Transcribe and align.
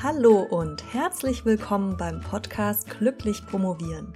Hallo 0.00 0.42
und 0.42 0.94
herzlich 0.94 1.44
willkommen 1.44 1.96
beim 1.96 2.20
Podcast 2.20 2.88
Glücklich 2.88 3.44
Promovieren, 3.44 4.12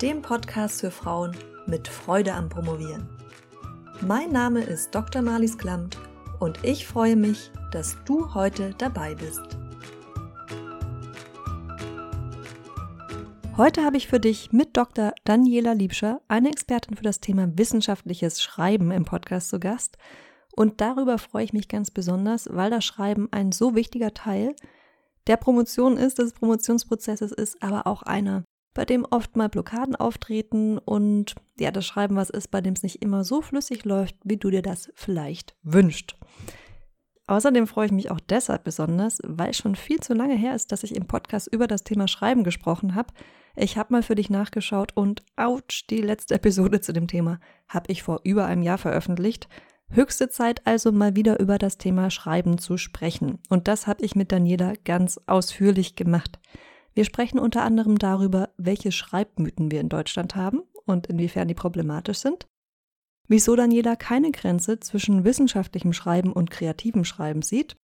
dem 0.00 0.22
Podcast 0.22 0.80
für 0.80 0.90
Frauen 0.90 1.36
mit 1.66 1.88
Freude 1.88 2.32
am 2.32 2.48
Promovieren. 2.48 3.06
Mein 4.00 4.32
Name 4.32 4.62
ist 4.62 4.94
Dr. 4.94 5.20
Marlies 5.20 5.58
Klamt 5.58 5.98
und 6.38 6.64
ich 6.64 6.86
freue 6.86 7.16
mich, 7.16 7.50
dass 7.70 7.98
du 8.06 8.32
heute 8.32 8.74
dabei 8.78 9.14
bist. 9.14 9.42
Heute 13.58 13.84
habe 13.84 13.98
ich 13.98 14.08
für 14.08 14.20
dich 14.20 14.52
mit 14.52 14.74
Dr. 14.74 15.12
Daniela 15.24 15.74
Liebscher, 15.74 16.22
eine 16.28 16.48
Expertin 16.48 16.96
für 16.96 17.04
das 17.04 17.20
Thema 17.20 17.58
wissenschaftliches 17.58 18.42
Schreiben 18.42 18.90
im 18.90 19.04
Podcast 19.04 19.50
zu 19.50 19.60
Gast. 19.60 19.98
Und 20.56 20.80
darüber 20.80 21.18
freue 21.18 21.44
ich 21.44 21.52
mich 21.52 21.68
ganz 21.68 21.90
besonders, 21.90 22.48
weil 22.50 22.70
das 22.70 22.86
Schreiben 22.86 23.28
ein 23.32 23.52
so 23.52 23.74
wichtiger 23.74 24.14
Teil 24.14 24.56
der 25.30 25.36
Promotion 25.36 25.96
ist, 25.96 26.18
des 26.18 26.32
Promotionsprozesses 26.32 27.30
ist, 27.30 27.62
aber 27.62 27.86
auch 27.86 28.02
einer, 28.02 28.42
bei 28.74 28.84
dem 28.84 29.06
oft 29.08 29.36
mal 29.36 29.48
Blockaden 29.48 29.94
auftreten 29.94 30.76
und 30.76 31.36
ja, 31.56 31.70
das 31.70 31.86
Schreiben 31.86 32.16
was 32.16 32.30
ist, 32.30 32.50
bei 32.50 32.60
dem 32.60 32.72
es 32.72 32.82
nicht 32.82 33.00
immer 33.00 33.22
so 33.22 33.40
flüssig 33.40 33.84
läuft, 33.84 34.16
wie 34.24 34.38
du 34.38 34.50
dir 34.50 34.60
das 34.60 34.90
vielleicht 34.96 35.54
wünscht. 35.62 36.16
Außerdem 37.28 37.68
freue 37.68 37.86
ich 37.86 37.92
mich 37.92 38.10
auch 38.10 38.18
deshalb 38.18 38.64
besonders, 38.64 39.20
weil 39.24 39.54
schon 39.54 39.76
viel 39.76 40.00
zu 40.00 40.14
lange 40.14 40.34
her 40.34 40.56
ist, 40.56 40.72
dass 40.72 40.82
ich 40.82 40.96
im 40.96 41.06
Podcast 41.06 41.46
über 41.46 41.68
das 41.68 41.84
Thema 41.84 42.08
Schreiben 42.08 42.42
gesprochen 42.42 42.96
habe. 42.96 43.14
Ich 43.54 43.78
habe 43.78 43.92
mal 43.92 44.02
für 44.02 44.16
dich 44.16 44.30
nachgeschaut 44.30 44.96
und 44.96 45.22
ouch, 45.36 45.86
die 45.88 46.00
letzte 46.02 46.34
Episode 46.34 46.80
zu 46.80 46.92
dem 46.92 47.06
Thema 47.06 47.38
habe 47.68 47.92
ich 47.92 48.02
vor 48.02 48.22
über 48.24 48.46
einem 48.46 48.62
Jahr 48.62 48.78
veröffentlicht. 48.78 49.48
Höchste 49.92 50.28
Zeit 50.28 50.64
also 50.68 50.92
mal 50.92 51.16
wieder 51.16 51.40
über 51.40 51.58
das 51.58 51.76
Thema 51.76 52.10
Schreiben 52.10 52.58
zu 52.58 52.76
sprechen. 52.76 53.40
Und 53.48 53.66
das 53.66 53.88
habe 53.88 54.04
ich 54.04 54.14
mit 54.14 54.30
Daniela 54.30 54.74
ganz 54.84 55.20
ausführlich 55.26 55.96
gemacht. 55.96 56.38
Wir 56.94 57.04
sprechen 57.04 57.40
unter 57.40 57.62
anderem 57.62 57.98
darüber, 57.98 58.50
welche 58.56 58.92
Schreibmythen 58.92 59.72
wir 59.72 59.80
in 59.80 59.88
Deutschland 59.88 60.36
haben 60.36 60.62
und 60.86 61.08
inwiefern 61.08 61.48
die 61.48 61.54
problematisch 61.54 62.18
sind. 62.18 62.46
Wieso 63.26 63.56
Daniela 63.56 63.96
keine 63.96 64.30
Grenze 64.30 64.78
zwischen 64.78 65.24
wissenschaftlichem 65.24 65.92
Schreiben 65.92 66.32
und 66.32 66.52
kreativem 66.52 67.04
Schreiben 67.04 67.42
sieht. 67.42 67.76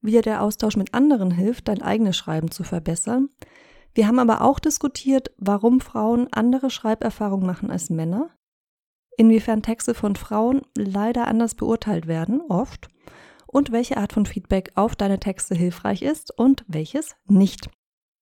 Wie 0.00 0.12
dir 0.12 0.22
der 0.22 0.42
Austausch 0.42 0.76
mit 0.76 0.94
anderen 0.94 1.30
hilft, 1.30 1.68
dein 1.68 1.82
eigenes 1.82 2.16
Schreiben 2.16 2.50
zu 2.50 2.64
verbessern. 2.64 3.28
Wir 3.92 4.06
haben 4.06 4.18
aber 4.18 4.40
auch 4.42 4.60
diskutiert, 4.60 5.30
warum 5.36 5.80
Frauen 5.80 6.28
andere 6.32 6.70
Schreiberfahrungen 6.70 7.46
machen 7.46 7.70
als 7.70 7.90
Männer 7.90 8.30
inwiefern 9.18 9.62
Texte 9.62 9.92
von 9.92 10.16
Frauen 10.16 10.62
leider 10.74 11.28
anders 11.28 11.54
beurteilt 11.54 12.06
werden, 12.06 12.40
oft, 12.48 12.88
und 13.46 13.72
welche 13.72 13.96
Art 13.98 14.12
von 14.12 14.24
Feedback 14.24 14.72
auf 14.74 14.96
deine 14.96 15.18
Texte 15.18 15.54
hilfreich 15.54 16.02
ist 16.02 16.36
und 16.38 16.64
welches 16.68 17.16
nicht. 17.26 17.68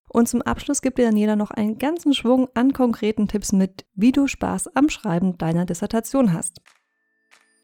Und 0.09 0.27
zum 0.27 0.41
Abschluss 0.41 0.81
gibt 0.81 0.97
dir 0.97 1.05
Daniela 1.05 1.35
noch 1.35 1.51
einen 1.51 1.77
ganzen 1.77 2.13
Schwung 2.13 2.47
an 2.53 2.73
konkreten 2.73 3.27
Tipps 3.27 3.51
mit, 3.51 3.85
wie 3.93 4.11
du 4.11 4.27
Spaß 4.27 4.75
am 4.75 4.89
Schreiben 4.89 5.37
deiner 5.37 5.65
Dissertation 5.65 6.33
hast. 6.33 6.61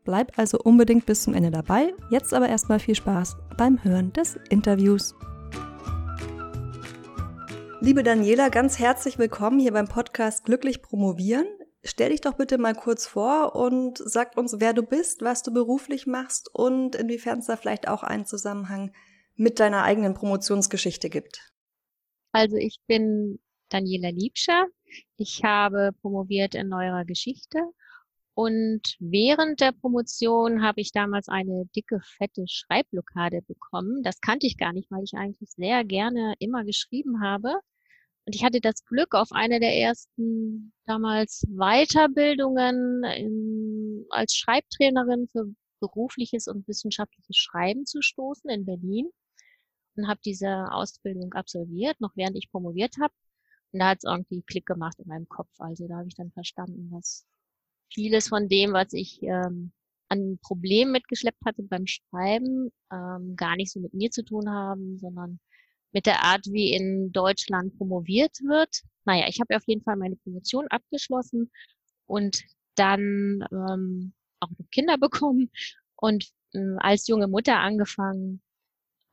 Bleib 0.04 0.38
also 0.38 0.60
unbedingt 0.60 1.06
bis 1.06 1.24
zum 1.24 1.34
Ende 1.34 1.52
dabei. 1.52 1.94
Jetzt 2.10 2.34
aber 2.34 2.50
erstmal 2.50 2.80
viel 2.80 2.96
Spaß 2.96 3.38
beim 3.58 3.82
Hören 3.84 4.12
des 4.12 4.38
Interviews. 4.50 5.16
Liebe 7.80 8.04
Daniela, 8.04 8.50
ganz 8.50 8.78
herzlich 8.80 9.18
willkommen 9.18 9.60
hier 9.60 9.72
beim 9.72 9.88
Podcast 9.88 10.46
Glücklich 10.46 10.82
Promovieren. 10.82 11.48
Stell 11.84 12.10
dich 12.10 12.22
doch 12.22 12.34
bitte 12.36 12.58
mal 12.58 12.74
kurz 12.74 13.06
vor 13.06 13.56
und 13.56 13.98
sag 13.98 14.38
uns, 14.38 14.56
wer 14.60 14.74
du 14.74 14.84
bist, 14.84 15.22
was 15.22 15.44
du 15.44 15.54
beruflich 15.54 16.08
machst 16.08 16.50
und 16.54 16.96
inwiefern 16.96 17.40
es 17.40 17.48
da 17.48 17.58
vielleicht 17.58 17.88
auch 17.88 18.04
einen 18.04 18.26
Zusammenhang 18.26 18.94
mit 19.36 19.60
deiner 19.60 19.84
eigenen 19.84 20.14
Promotionsgeschichte 20.14 21.10
gibt. 21.10 21.42
Also 22.32 22.56
ich 22.56 22.80
bin 22.88 23.40
Daniela 23.70 24.10
Liebscher. 24.10 24.68
Ich 25.18 25.44
habe 25.44 25.92
promoviert 26.02 26.56
in 26.56 26.70
neuerer 26.70 27.04
Geschichte 27.04 27.60
und 28.36 28.96
während 29.00 29.62
der 29.62 29.74
Promotion 29.74 30.64
habe 30.64 30.82
ich 30.82 30.92
damals 30.92 31.28
eine 31.28 31.66
dicke, 31.76 32.00
fette 32.18 32.46
Schreibblockade 32.48 33.42
bekommen. 33.44 34.02
Das 34.02 34.22
kannte 34.22 34.48
ich 34.48 34.58
gar 34.58 34.74
nicht, 34.74 34.90
weil 34.90 35.04
ich 35.04 35.14
eigentlich 35.14 35.52
sehr 35.52 35.84
gerne 35.84 36.34
immer 36.40 36.64
geschrieben 36.64 37.22
habe. 37.22 37.54
Und 38.26 38.36
ich 38.36 38.44
hatte 38.44 38.62
das 38.62 38.86
Glück, 38.86 39.16
auf 39.16 39.32
eine 39.32 39.60
der 39.60 39.76
ersten 39.76 40.74
damals 40.86 41.46
Weiterbildungen 41.50 43.04
in, 43.04 44.06
als 44.10 44.36
Schreibtrainerin 44.36 45.28
für 45.28 45.54
berufliches 45.80 46.48
und 46.48 46.68
wissenschaftliches 46.68 47.36
Schreiben 47.36 47.86
zu 47.86 48.02
stoßen 48.02 48.50
in 48.50 48.66
Berlin 48.66 49.10
und 49.98 50.08
habe 50.08 50.22
diese 50.24 50.72
Ausbildung 50.72 51.34
absolviert, 51.34 52.00
noch 52.00 52.16
während 52.16 52.38
ich 52.38 52.50
promoviert 52.50 52.96
habe. 53.02 53.14
Und 53.72 53.80
da 53.80 53.90
hat 53.90 53.98
es 53.98 54.04
irgendwie 54.06 54.42
Klick 54.44 54.66
gemacht 54.66 54.98
in 55.00 55.08
meinem 55.08 55.28
Kopf. 55.28 55.50
Also 55.58 55.88
da 55.88 55.98
habe 55.98 56.08
ich 56.08 56.16
dann 56.16 56.32
verstanden, 56.32 56.90
dass 56.92 57.26
vieles 57.92 58.30
von 58.30 58.48
dem, 58.48 58.72
was 58.72 58.94
ich 58.94 59.22
ähm, 59.24 59.74
an 60.08 60.40
Problemen 60.42 60.92
mitgeschleppt 60.92 61.44
hatte 61.46 61.64
beim 61.64 61.88
Schreiben, 61.88 62.72
ähm, 62.92 63.36
gar 63.36 63.56
nicht 63.56 63.72
so 63.72 63.80
mit 63.80 63.94
mir 63.94 64.12
zu 64.12 64.24
tun 64.24 64.50
haben, 64.50 65.00
sondern 65.00 65.40
mit 65.94 66.06
der 66.06 66.24
Art, 66.24 66.46
wie 66.48 66.74
in 66.74 67.12
Deutschland 67.12 67.78
promoviert 67.78 68.40
wird. 68.42 68.82
Naja, 69.06 69.28
ich 69.28 69.40
habe 69.40 69.56
auf 69.56 69.64
jeden 69.68 69.84
Fall 69.84 69.96
meine 69.96 70.16
Promotion 70.18 70.68
abgeschlossen 70.68 71.52
und 72.06 72.44
dann 72.76 73.46
ähm, 73.52 74.14
auch 74.40 74.50
noch 74.50 74.70
Kinder 74.72 74.98
bekommen 75.00 75.52
und 75.96 76.30
äh, 76.54 76.76
als 76.78 77.08
junge 77.08 77.28
Mutter 77.28 77.60
angefangen, 77.60 78.42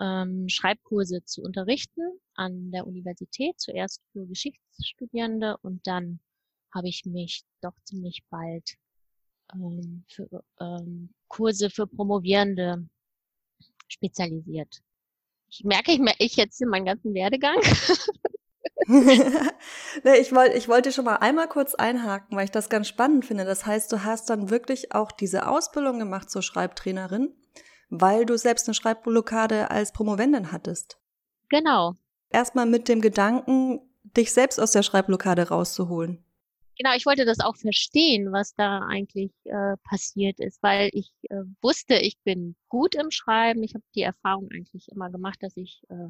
ähm, 0.01 0.49
Schreibkurse 0.49 1.25
zu 1.25 1.43
unterrichten 1.43 2.03
an 2.35 2.71
der 2.71 2.87
Universität, 2.87 3.61
zuerst 3.61 4.03
für 4.13 4.27
Geschichtsstudierende 4.27 5.59
und 5.59 5.87
dann 5.87 6.21
habe 6.73 6.89
ich 6.89 7.05
mich 7.05 7.43
doch 7.61 7.75
ziemlich 7.85 8.23
bald 8.31 8.77
ähm, 9.53 10.05
für 10.09 10.29
ähm, 10.61 11.13
Kurse 11.29 11.69
für 11.69 11.87
Promovierende 11.87 12.89
spezialisiert. 13.89 14.81
Ich 15.51 15.65
merke, 15.65 15.93
ich, 15.93 16.01
ich 16.19 16.37
jetzt 16.37 16.61
meinen 16.65 16.87
ganzen 16.87 17.13
Werdegang. 17.13 17.57
nee, 18.87 20.17
ich, 20.19 20.35
wollte, 20.35 20.57
ich 20.57 20.69
wollte 20.69 20.93
schon 20.93 21.05
mal 21.05 21.17
einmal 21.17 21.49
kurz 21.49 21.75
einhaken, 21.75 22.37
weil 22.37 22.45
ich 22.45 22.51
das 22.51 22.69
ganz 22.69 22.89
spannend 22.89 23.25
finde. 23.25 23.45
Das 23.45 23.67
heißt, 23.67 23.93
du 23.93 24.05
hast 24.05 24.31
dann 24.31 24.51
wirklich 24.51 24.95
auch 24.95 25.13
diese 25.13 25.47
Ausbildung 25.47 25.99
gemacht 25.99 26.31
zur 26.31 26.43
Schreibtrainerin, 26.43 27.35
weil 27.89 28.27
du 28.27 28.37
selbst 28.39 28.69
eine 28.69 28.75
Schreibblockade 28.75 29.71
als 29.71 29.93
Promovendin 29.93 30.53
hattest. 30.53 30.99
Genau. 31.49 31.95
Erstmal 32.31 32.67
mit 32.67 32.89
dem 32.89 33.01
Gedanken, 33.01 33.81
dich 34.03 34.33
selbst 34.33 34.61
aus 34.61 34.73
der 34.73 34.83
Schreibblockade 34.83 35.49
rauszuholen. 35.49 36.25
Genau, 36.81 36.97
ich 36.97 37.05
wollte 37.05 37.27
das 37.27 37.41
auch 37.41 37.57
verstehen, 37.57 38.33
was 38.33 38.55
da 38.55 38.79
eigentlich 38.89 39.33
äh, 39.45 39.77
passiert 39.85 40.41
ist, 40.41 40.63
weil 40.63 40.89
ich 40.95 41.13
äh, 41.29 41.43
wusste, 41.61 41.97
ich 41.97 42.19
bin 42.25 42.57
gut 42.71 42.95
im 42.95 43.11
Schreiben. 43.11 43.63
Ich 43.63 43.75
habe 43.75 43.85
die 43.95 44.01
Erfahrung 44.01 44.49
eigentlich 44.51 44.89
immer 44.89 45.11
gemacht, 45.11 45.43
dass 45.43 45.55
ich 45.59 45.83
äh, 45.91 46.09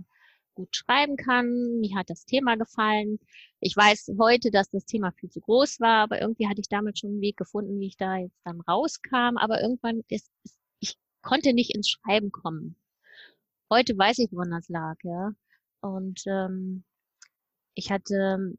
gut 0.54 0.76
schreiben 0.76 1.16
kann. 1.16 1.80
Mir 1.80 1.96
hat 1.96 2.08
das 2.08 2.24
Thema 2.24 2.54
gefallen. 2.54 3.18
Ich 3.58 3.76
weiß 3.76 4.12
heute, 4.20 4.52
dass 4.52 4.70
das 4.70 4.84
Thema 4.84 5.10
viel 5.10 5.28
zu 5.28 5.40
groß 5.40 5.80
war, 5.80 6.04
aber 6.04 6.20
irgendwie 6.20 6.46
hatte 6.46 6.60
ich 6.60 6.68
damals 6.68 7.00
schon 7.00 7.10
einen 7.10 7.20
Weg 7.20 7.36
gefunden, 7.36 7.80
wie 7.80 7.88
ich 7.88 7.96
da 7.96 8.18
jetzt 8.18 8.38
dann 8.44 8.60
rauskam. 8.60 9.38
Aber 9.38 9.60
irgendwann 9.60 10.04
ist, 10.06 10.30
ist 10.44 10.56
ich 10.78 10.96
konnte 11.20 11.52
nicht 11.52 11.74
ins 11.74 11.88
Schreiben 11.88 12.30
kommen. 12.30 12.76
Heute 13.68 13.98
weiß 13.98 14.18
ich, 14.18 14.28
woran 14.30 14.52
das 14.52 14.68
lag, 14.68 14.94
ja. 15.02 15.32
Und 15.80 16.22
ähm, 16.28 16.84
ich 17.74 17.90
hatte 17.90 18.54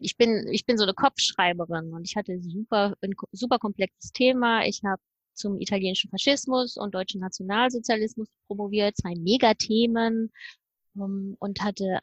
ich 0.00 0.16
bin, 0.16 0.46
ich 0.50 0.64
bin 0.66 0.78
so 0.78 0.84
eine 0.84 0.94
Kopfschreiberin 0.94 1.92
und 1.92 2.04
ich 2.04 2.16
hatte 2.16 2.40
super, 2.40 2.94
ein 3.02 3.14
super 3.32 3.58
komplexes 3.58 4.12
Thema. 4.12 4.64
Ich 4.66 4.82
habe 4.84 5.00
zum 5.34 5.60
italienischen 5.60 6.10
Faschismus 6.10 6.76
und 6.76 6.94
deutschen 6.94 7.20
Nationalsozialismus 7.20 8.28
promoviert, 8.46 8.96
zwei 8.96 9.14
Megathemen 9.14 10.32
um, 10.94 11.02
ähm, 11.02 11.36
und 11.38 11.60
hatte 11.62 12.00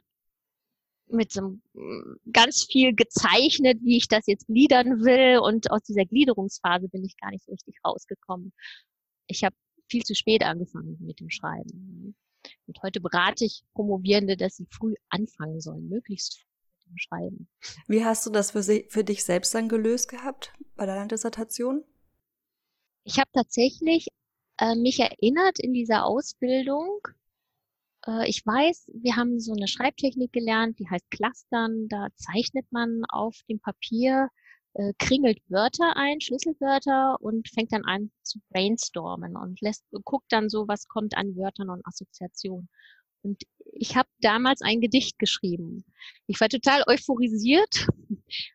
mit 1.08 1.32
so 1.32 1.58
mm, 1.74 2.18
ganz 2.32 2.64
viel 2.64 2.96
gezeichnet, 2.96 3.80
wie 3.84 3.98
ich 3.98 4.08
das 4.08 4.26
jetzt 4.28 4.48
gliedern 4.48 5.04
will 5.04 5.40
und 5.40 5.70
aus 5.72 5.84
dieser 5.84 6.06
Gliederungsphase 6.06 6.88
bin 6.90 7.04
ich 7.04 7.18
gar 7.18 7.32
nicht 7.32 7.46
so 7.46 7.52
richtig 7.52 7.76
rausgekommen. 7.86 8.54
Ich 9.28 9.44
habe 9.44 9.56
viel 9.90 10.04
zu 10.04 10.16
spät 10.16 10.44
angefangen 10.44 10.98
mit 11.00 11.20
dem 11.20 11.30
Schreiben. 11.30 12.16
Und 12.68 12.82
heute 12.84 13.02
berate 13.02 13.46
ich 13.46 13.64
Promovierende, 13.74 14.38
dass 14.38 14.56
sie 14.56 14.68
früh 14.70 14.96
anfangen 15.10 15.62
sollen, 15.62 15.90
möglichst 15.90 16.46
Schreiben. 16.98 17.48
Wie 17.88 18.04
hast 18.04 18.26
du 18.26 18.30
das 18.30 18.52
für, 18.52 18.64
für 18.64 19.04
dich 19.04 19.24
selbst 19.24 19.54
dann 19.54 19.70
gelöst 19.70 20.10
gehabt 20.10 20.54
bei 20.76 20.86
deiner 20.86 21.08
Dissertation? 21.08 21.84
Ich 23.04 23.20
habe 23.20 23.30
tatsächlich 23.34 24.08
äh, 24.58 24.76
mich 24.76 25.00
erinnert 25.00 25.60
in 25.60 25.74
dieser 25.74 26.06
Ausbildung. 26.06 27.08
Äh, 28.08 28.30
ich 28.30 28.46
weiß, 28.46 28.92
wir 28.94 29.16
haben 29.16 29.40
so 29.40 29.54
eine 29.54 29.68
Schreibtechnik 29.68 30.32
gelernt, 30.32 30.80
die 30.80 30.90
heißt 30.90 31.10
Clustern. 31.12 31.88
Da 31.90 32.08
zeichnet 32.16 32.66
man 32.72 33.04
auf 33.10 33.36
dem 33.50 33.60
Papier, 33.60 34.30
äh, 34.74 34.94
kringelt 34.98 35.40
Wörter 35.50 35.96
ein, 35.96 36.22
Schlüsselwörter 36.22 37.18
und 37.22 37.48
fängt 37.50 37.74
dann 37.74 37.86
an 37.86 38.12
zu 38.24 38.40
brainstormen 38.50 39.36
und 39.36 39.62
lässt, 39.62 39.86
guckt 40.04 40.32
dann 40.32 40.50
so, 40.50 40.68
was 40.68 40.88
kommt 40.88 41.16
an 41.18 41.36
Wörtern 41.36 41.70
und 41.70 41.86
Assoziationen. 41.86 42.70
Und 43.24 43.42
ich 43.74 43.96
habe 43.96 44.10
damals 44.22 44.62
ein 44.62 44.82
Gedicht 44.82 45.18
geschrieben. 45.18 45.84
Ich 46.28 46.40
war 46.40 46.50
total 46.50 46.84
euphorisiert, 46.88 47.88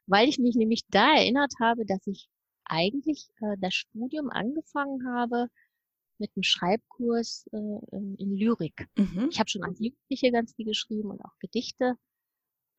weil 0.07 0.29
ich 0.29 0.39
mich 0.39 0.57
nämlich 0.57 0.83
da 0.89 1.15
erinnert 1.15 1.53
habe, 1.61 1.87
dass 1.87 2.07
ich 2.07 2.29
eigentlich 2.65 3.29
äh, 3.41 3.57
das 3.61 3.75
Studium 3.75 4.31
angefangen 4.31 5.07
habe 5.09 5.49
mit 6.19 6.31
einem 6.37 6.43
Schreibkurs 6.43 7.47
äh, 7.53 7.57
in 8.19 8.37
Lyrik. 8.37 8.89
Mhm. 8.97 9.29
Ich 9.31 9.39
habe 9.41 9.49
schon 9.49 9.65
als 9.65 9.81
Jugendliche 9.81 10.31
ganz 10.31 10.55
viel 10.55 10.67
geschrieben 10.67 11.11
und 11.11 11.21
auch 11.25 11.37
Gedichte. 11.41 11.95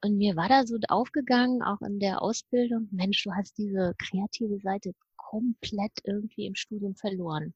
Und 0.03 0.18
mir 0.18 0.35
war 0.35 0.50
da 0.50 0.65
so 0.65 0.77
aufgegangen, 0.88 1.62
auch 1.62 1.81
in 1.81 2.00
der 2.00 2.21
Ausbildung, 2.21 2.88
Mensch, 2.91 3.24
du 3.24 3.31
hast 3.33 3.57
diese 3.57 3.94
kreative 4.00 4.59
Seite 4.59 4.94
komplett 5.15 5.91
irgendwie 6.03 6.47
im 6.47 6.56
Studium 6.56 6.95
verloren. 6.95 7.53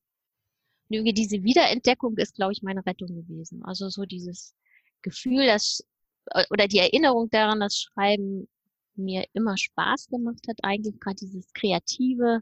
Und 0.87 0.95
irgendwie 0.95 1.13
diese 1.13 1.43
Wiederentdeckung 1.43 2.17
ist, 2.17 2.35
glaube 2.35 2.53
ich, 2.53 2.61
meine 2.61 2.85
Rettung 2.85 3.07
gewesen. 3.07 3.63
Also 3.63 3.89
so 3.89 4.05
dieses 4.05 4.53
Gefühl, 5.01 5.45
dass, 5.47 5.83
oder 6.49 6.67
die 6.67 6.79
Erinnerung 6.79 7.29
daran, 7.29 7.59
dass 7.59 7.77
Schreiben 7.77 8.47
mir 8.95 9.25
immer 9.33 9.57
Spaß 9.57 10.07
gemacht 10.07 10.45
hat, 10.47 10.57
eigentlich 10.63 10.99
gerade 10.99 11.17
dieses 11.17 11.51
kreative. 11.53 12.41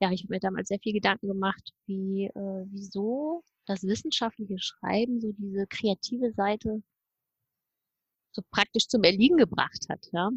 Ja, 0.00 0.10
ich 0.12 0.22
habe 0.24 0.34
mir 0.34 0.40
damals 0.40 0.68
sehr 0.68 0.80
viel 0.80 0.92
Gedanken 0.92 1.28
gemacht, 1.28 1.72
wie, 1.86 2.26
äh, 2.26 2.64
wieso 2.70 3.42
das 3.66 3.82
wissenschaftliche 3.82 4.58
Schreiben 4.58 5.20
so 5.20 5.32
diese 5.32 5.66
kreative 5.66 6.32
Seite 6.32 6.82
so 8.32 8.42
praktisch 8.50 8.88
zum 8.88 9.02
Erliegen 9.02 9.38
gebracht 9.38 9.86
hat, 9.88 10.06
ja. 10.12 10.30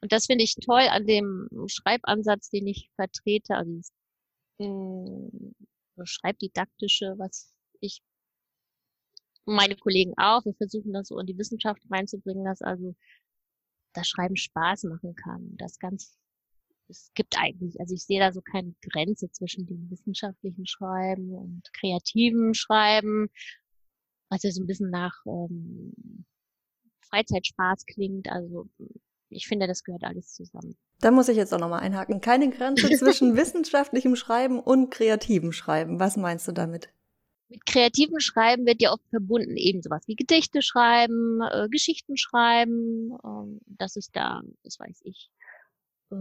Und 0.00 0.12
das 0.12 0.26
finde 0.26 0.44
ich 0.44 0.54
toll 0.54 0.86
an 0.88 1.06
dem 1.06 1.48
Schreibansatz, 1.66 2.50
den 2.50 2.66
ich 2.68 2.90
vertrete, 2.94 3.56
also 3.56 3.80
mh, 4.58 4.66
hm, 4.66 5.54
Schreibdidaktische, 6.04 7.14
was 7.18 7.52
ich 7.80 8.02
meine 9.46 9.76
Kollegen 9.76 10.12
auch, 10.16 10.44
wir 10.44 10.54
versuchen 10.54 10.92
das 10.92 11.08
so 11.08 11.18
in 11.18 11.26
die 11.26 11.38
Wissenschaft 11.38 11.80
reinzubringen, 11.90 12.44
dass 12.44 12.62
also 12.62 12.94
das 13.94 14.08
Schreiben 14.08 14.36
Spaß 14.36 14.84
machen 14.84 15.14
kann. 15.14 15.56
Das 15.56 15.78
ganz, 15.78 16.18
es 16.88 17.10
gibt 17.14 17.38
eigentlich, 17.38 17.80
also 17.80 17.94
ich 17.94 18.04
sehe 18.04 18.20
da 18.20 18.32
so 18.32 18.42
keine 18.42 18.74
Grenze 18.82 19.30
zwischen 19.30 19.66
dem 19.66 19.90
wissenschaftlichen 19.90 20.66
Schreiben 20.66 21.32
und 21.32 21.62
kreativen 21.72 22.54
Schreiben, 22.54 23.28
was 24.28 24.42
ja 24.42 24.50
so 24.50 24.62
ein 24.62 24.66
bisschen 24.66 24.90
nach 24.90 25.14
ähm, 25.26 26.24
Freizeitspaß 27.08 27.86
klingt. 27.86 28.28
Also 28.28 28.68
ich 29.28 29.46
finde, 29.46 29.66
das 29.66 29.84
gehört 29.84 30.04
alles 30.04 30.34
zusammen. 30.34 30.76
Da 31.00 31.10
muss 31.10 31.28
ich 31.28 31.36
jetzt 31.36 31.52
auch 31.52 31.58
nochmal 31.58 31.80
einhaken. 31.80 32.20
Keine 32.20 32.50
Grenze 32.50 32.88
zwischen 32.90 33.36
wissenschaftlichem 33.36 34.16
Schreiben 34.16 34.60
und 34.60 34.90
kreativem 34.90 35.52
Schreiben. 35.52 36.00
Was 36.00 36.16
meinst 36.16 36.48
du 36.48 36.52
damit? 36.52 36.92
Mit 37.48 37.64
kreativem 37.64 38.18
Schreiben 38.18 38.66
wird 38.66 38.82
ja 38.82 38.92
oft 38.92 39.08
verbunden 39.10 39.56
eben 39.56 39.80
sowas 39.82 40.02
wie 40.08 40.16
Gedichte 40.16 40.62
schreiben, 40.62 41.40
äh, 41.42 41.68
Geschichten 41.70 42.16
schreiben. 42.16 43.12
Äh, 43.12 43.60
das 43.78 43.96
ist 43.96 44.16
da, 44.16 44.42
das 44.64 44.80
weiß 44.80 45.02
ich, 45.04 45.30
äh, 46.10 46.16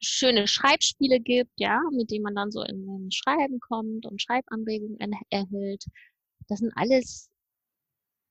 schöne 0.00 0.46
Schreibspiele 0.46 1.20
gibt, 1.20 1.52
ja, 1.56 1.80
mit 1.92 2.10
denen 2.10 2.22
man 2.22 2.34
dann 2.34 2.52
so 2.52 2.62
in 2.62 2.86
ein 2.86 3.10
Schreiben 3.10 3.58
kommt 3.60 4.06
und 4.06 4.22
Schreibanregungen 4.22 4.98
erhält. 5.30 5.84
Das 6.48 6.60
sind 6.60 6.72
alles 6.76 7.28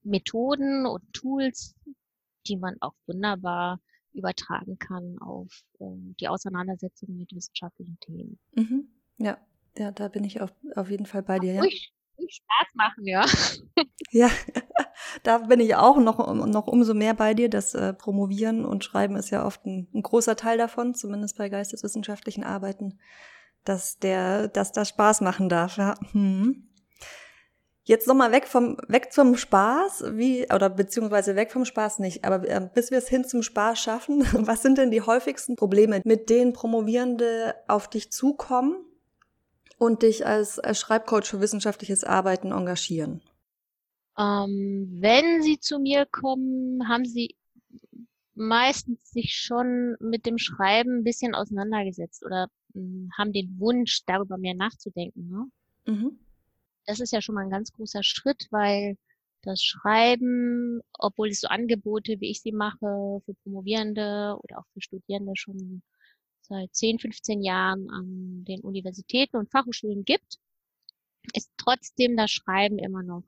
Methoden 0.04 0.86
und 0.86 1.04
Tools, 1.14 1.76
die 2.48 2.56
man 2.58 2.78
auch 2.80 2.96
wunderbar 3.06 3.82
übertragen 4.14 4.80
kann 4.80 5.18
auf 5.20 5.64
ähm, 5.80 6.16
die 6.20 6.28
Auseinandersetzung 6.28 7.18
mit 7.18 7.34
wissenschaftlichen 7.36 8.00
Themen. 8.00 8.40
Mhm. 8.56 8.90
Ja, 9.18 9.38
ja, 9.78 9.92
da 9.92 10.08
bin 10.08 10.24
ich 10.24 10.42
auf, 10.42 10.52
auf 10.76 10.90
jeden 10.90 11.06
Fall 11.06 11.24
bei 11.24 11.40
dir. 11.40 11.54
Ja. 11.54 11.62
Ruhig, 11.62 11.94
ruhig 12.18 12.42
Spaß 12.44 12.76
machen, 12.76 13.06
ja. 13.06 13.26
ja, 14.12 14.30
da 15.24 15.40
bin 15.40 15.60
ich 15.60 15.76
auch 15.76 15.98
noch, 15.98 16.34
noch 16.34 16.68
umso 16.68 16.94
mehr 16.94 17.14
bei 17.14 17.34
dir. 17.34 17.50
Das 17.50 17.74
äh, 17.74 17.94
Promovieren 17.94 18.66
und 18.66 18.84
Schreiben 18.84 19.16
ist 19.16 19.30
ja 19.30 19.46
oft 19.46 19.66
ein, 19.66 19.88
ein, 19.94 20.04
großer 20.04 20.36
Teil 20.36 20.58
davon, 20.58 20.94
zumindest 20.94 21.38
bei 21.38 21.50
geisteswissenschaftlichen 21.50 22.44
Arbeiten, 22.44 23.00
dass 23.64 24.00
der, 24.00 24.48
dass 24.48 24.72
das 24.72 24.90
Spaß 24.90 25.22
machen 25.22 25.50
darf. 25.50 25.78
Ja. 25.78 25.96
Hm. 26.12 26.66
Jetzt 27.84 28.08
nochmal 28.08 28.32
weg 28.32 28.48
vom, 28.48 28.78
weg 28.88 29.12
zum 29.12 29.36
Spaß, 29.36 30.16
wie, 30.16 30.46
oder 30.54 30.70
beziehungsweise 30.70 31.36
weg 31.36 31.52
vom 31.52 31.66
Spaß 31.66 31.98
nicht, 31.98 32.24
aber 32.24 32.48
äh, 32.48 32.70
bis 32.72 32.92
wir 32.92 33.00
es 33.00 33.10
hin 33.10 33.26
zum 33.26 33.42
Spaß 33.42 33.80
schaffen, 33.80 34.28
was 34.34 34.62
sind 34.62 34.78
denn 34.78 34.92
die 34.92 35.02
häufigsten 35.02 35.56
Probleme, 35.56 36.00
mit 36.06 36.30
denen 36.30 36.54
Promovierende 36.54 37.56
auf 37.68 37.90
dich 37.90 38.12
zukommen 38.12 38.76
und 39.80 40.04
dich 40.04 40.28
als, 40.28 40.60
als 40.60 40.80
Schreibcoach 40.80 41.26
für 41.26 41.42
wissenschaftliches 41.42 42.04
Arbeiten 42.04 42.52
engagieren? 42.52 43.22
Ähm, 44.18 44.98
wenn 45.00 45.42
sie 45.42 45.60
zu 45.60 45.80
mir 45.80 46.06
kommen, 46.06 46.88
haben 46.88 47.06
sie 47.06 47.36
meistens 48.36 49.10
sich 49.10 49.36
schon 49.36 49.98
mit 50.00 50.28
dem 50.28 50.38
Schreiben 50.38 51.00
ein 51.00 51.04
bisschen 51.04 51.34
auseinandergesetzt 51.34 52.24
oder 52.24 52.48
mh, 52.74 52.82
hm, 52.82 53.10
haben 53.18 53.34
den 53.34 53.60
Wunsch, 53.60 54.04
darüber 54.06 54.38
mehr 54.38 54.54
nachzudenken. 54.54 55.28
Ne? 55.30 55.92
Mhm 55.92 56.20
das 56.90 57.00
ist 57.00 57.14
ja 57.14 57.22
schon 57.22 57.36
mal 57.36 57.42
ein 57.42 57.52
ganz 57.52 57.72
großer 57.72 58.02
Schritt, 58.02 58.48
weil 58.50 58.98
das 59.44 59.62
Schreiben, 59.62 60.82
obwohl 60.98 61.30
es 61.30 61.42
so 61.42 61.48
Angebote, 61.48 62.20
wie 62.20 62.32
ich 62.32 62.42
sie 62.42 62.52
mache, 62.52 63.22
für 63.26 63.34
Promovierende 63.44 64.36
oder 64.42 64.58
auch 64.60 64.66
für 64.74 64.82
Studierende 64.82 65.34
schon 65.36 65.84
seit 66.50 66.76
10, 66.76 67.00
15 67.00 67.42
Jahren 67.42 67.90
an 67.90 68.44
den 68.46 68.62
Universitäten 68.62 69.38
und 69.38 69.52
Fachhochschulen 69.52 70.04
gibt, 70.04 70.40
ist 71.34 71.52
trotzdem 71.58 72.18
das 72.18 72.32
Schreiben 72.32 72.80
immer 72.80 73.04
noch, 73.04 73.24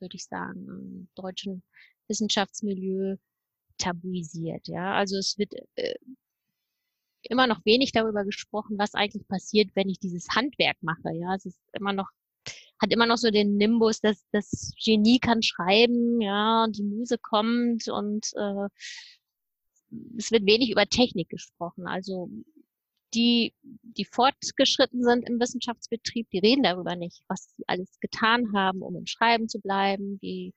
würde 0.00 0.16
ich 0.16 0.24
sagen, 0.24 0.66
im 0.66 1.08
deutschen 1.14 1.62
Wissenschaftsmilieu 2.08 3.16
tabuisiert. 3.78 4.68
Ja, 4.68 4.94
also 4.94 5.16
es 5.16 5.38
wird 5.38 5.54
äh, 5.76 5.94
immer 7.22 7.46
noch 7.46 7.64
wenig 7.64 7.92
darüber 7.92 8.24
gesprochen, 8.24 8.76
was 8.78 8.94
eigentlich 8.94 9.26
passiert, 9.28 9.70
wenn 9.74 9.88
ich 9.88 9.98
dieses 9.98 10.28
Handwerk 10.30 10.76
mache. 10.82 11.12
Ja, 11.14 11.34
es 11.34 11.46
ist 11.46 11.60
immer 11.72 11.92
noch 11.92 12.10
hat 12.80 12.92
immer 12.92 13.06
noch 13.06 13.16
so 13.16 13.30
den 13.30 13.56
Nimbus, 13.56 14.00
dass 14.00 14.26
das 14.32 14.74
Genie 14.84 15.18
kann 15.18 15.42
schreiben, 15.42 16.20
ja, 16.20 16.66
die 16.68 16.82
Muse 16.82 17.16
kommt 17.18 17.88
und 17.88 18.26
äh, 18.34 18.68
es 20.18 20.30
wird 20.30 20.44
wenig 20.44 20.70
über 20.70 20.86
Technik 20.86 21.28
gesprochen. 21.28 21.86
Also 21.86 22.28
die, 23.14 23.54
die 23.62 24.04
fortgeschritten 24.04 25.02
sind 25.02 25.28
im 25.28 25.40
Wissenschaftsbetrieb, 25.40 26.28
die 26.30 26.38
reden 26.38 26.62
darüber 26.62 26.96
nicht, 26.96 27.22
was 27.28 27.54
sie 27.56 27.64
alles 27.66 27.98
getan 28.00 28.52
haben, 28.54 28.82
um 28.82 28.96
im 28.96 29.06
Schreiben 29.06 29.48
zu 29.48 29.60
bleiben, 29.60 30.18
wie 30.20 30.52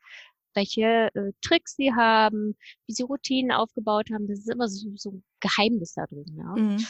welche 0.54 1.10
äh, 1.14 1.34
Tricks 1.42 1.76
sie 1.76 1.94
haben, 1.94 2.58
wie 2.88 2.94
sie 2.94 3.04
Routinen 3.04 3.52
aufgebaut 3.52 4.10
haben. 4.12 4.28
Das 4.28 4.40
ist 4.40 4.50
immer 4.50 4.68
so, 4.68 4.90
so 4.96 5.12
ein 5.12 5.24
Geheimnis 5.40 5.94
da 5.94 6.06
drin. 6.08 6.36
Ja. 6.36 6.56
Mhm. 6.56 6.86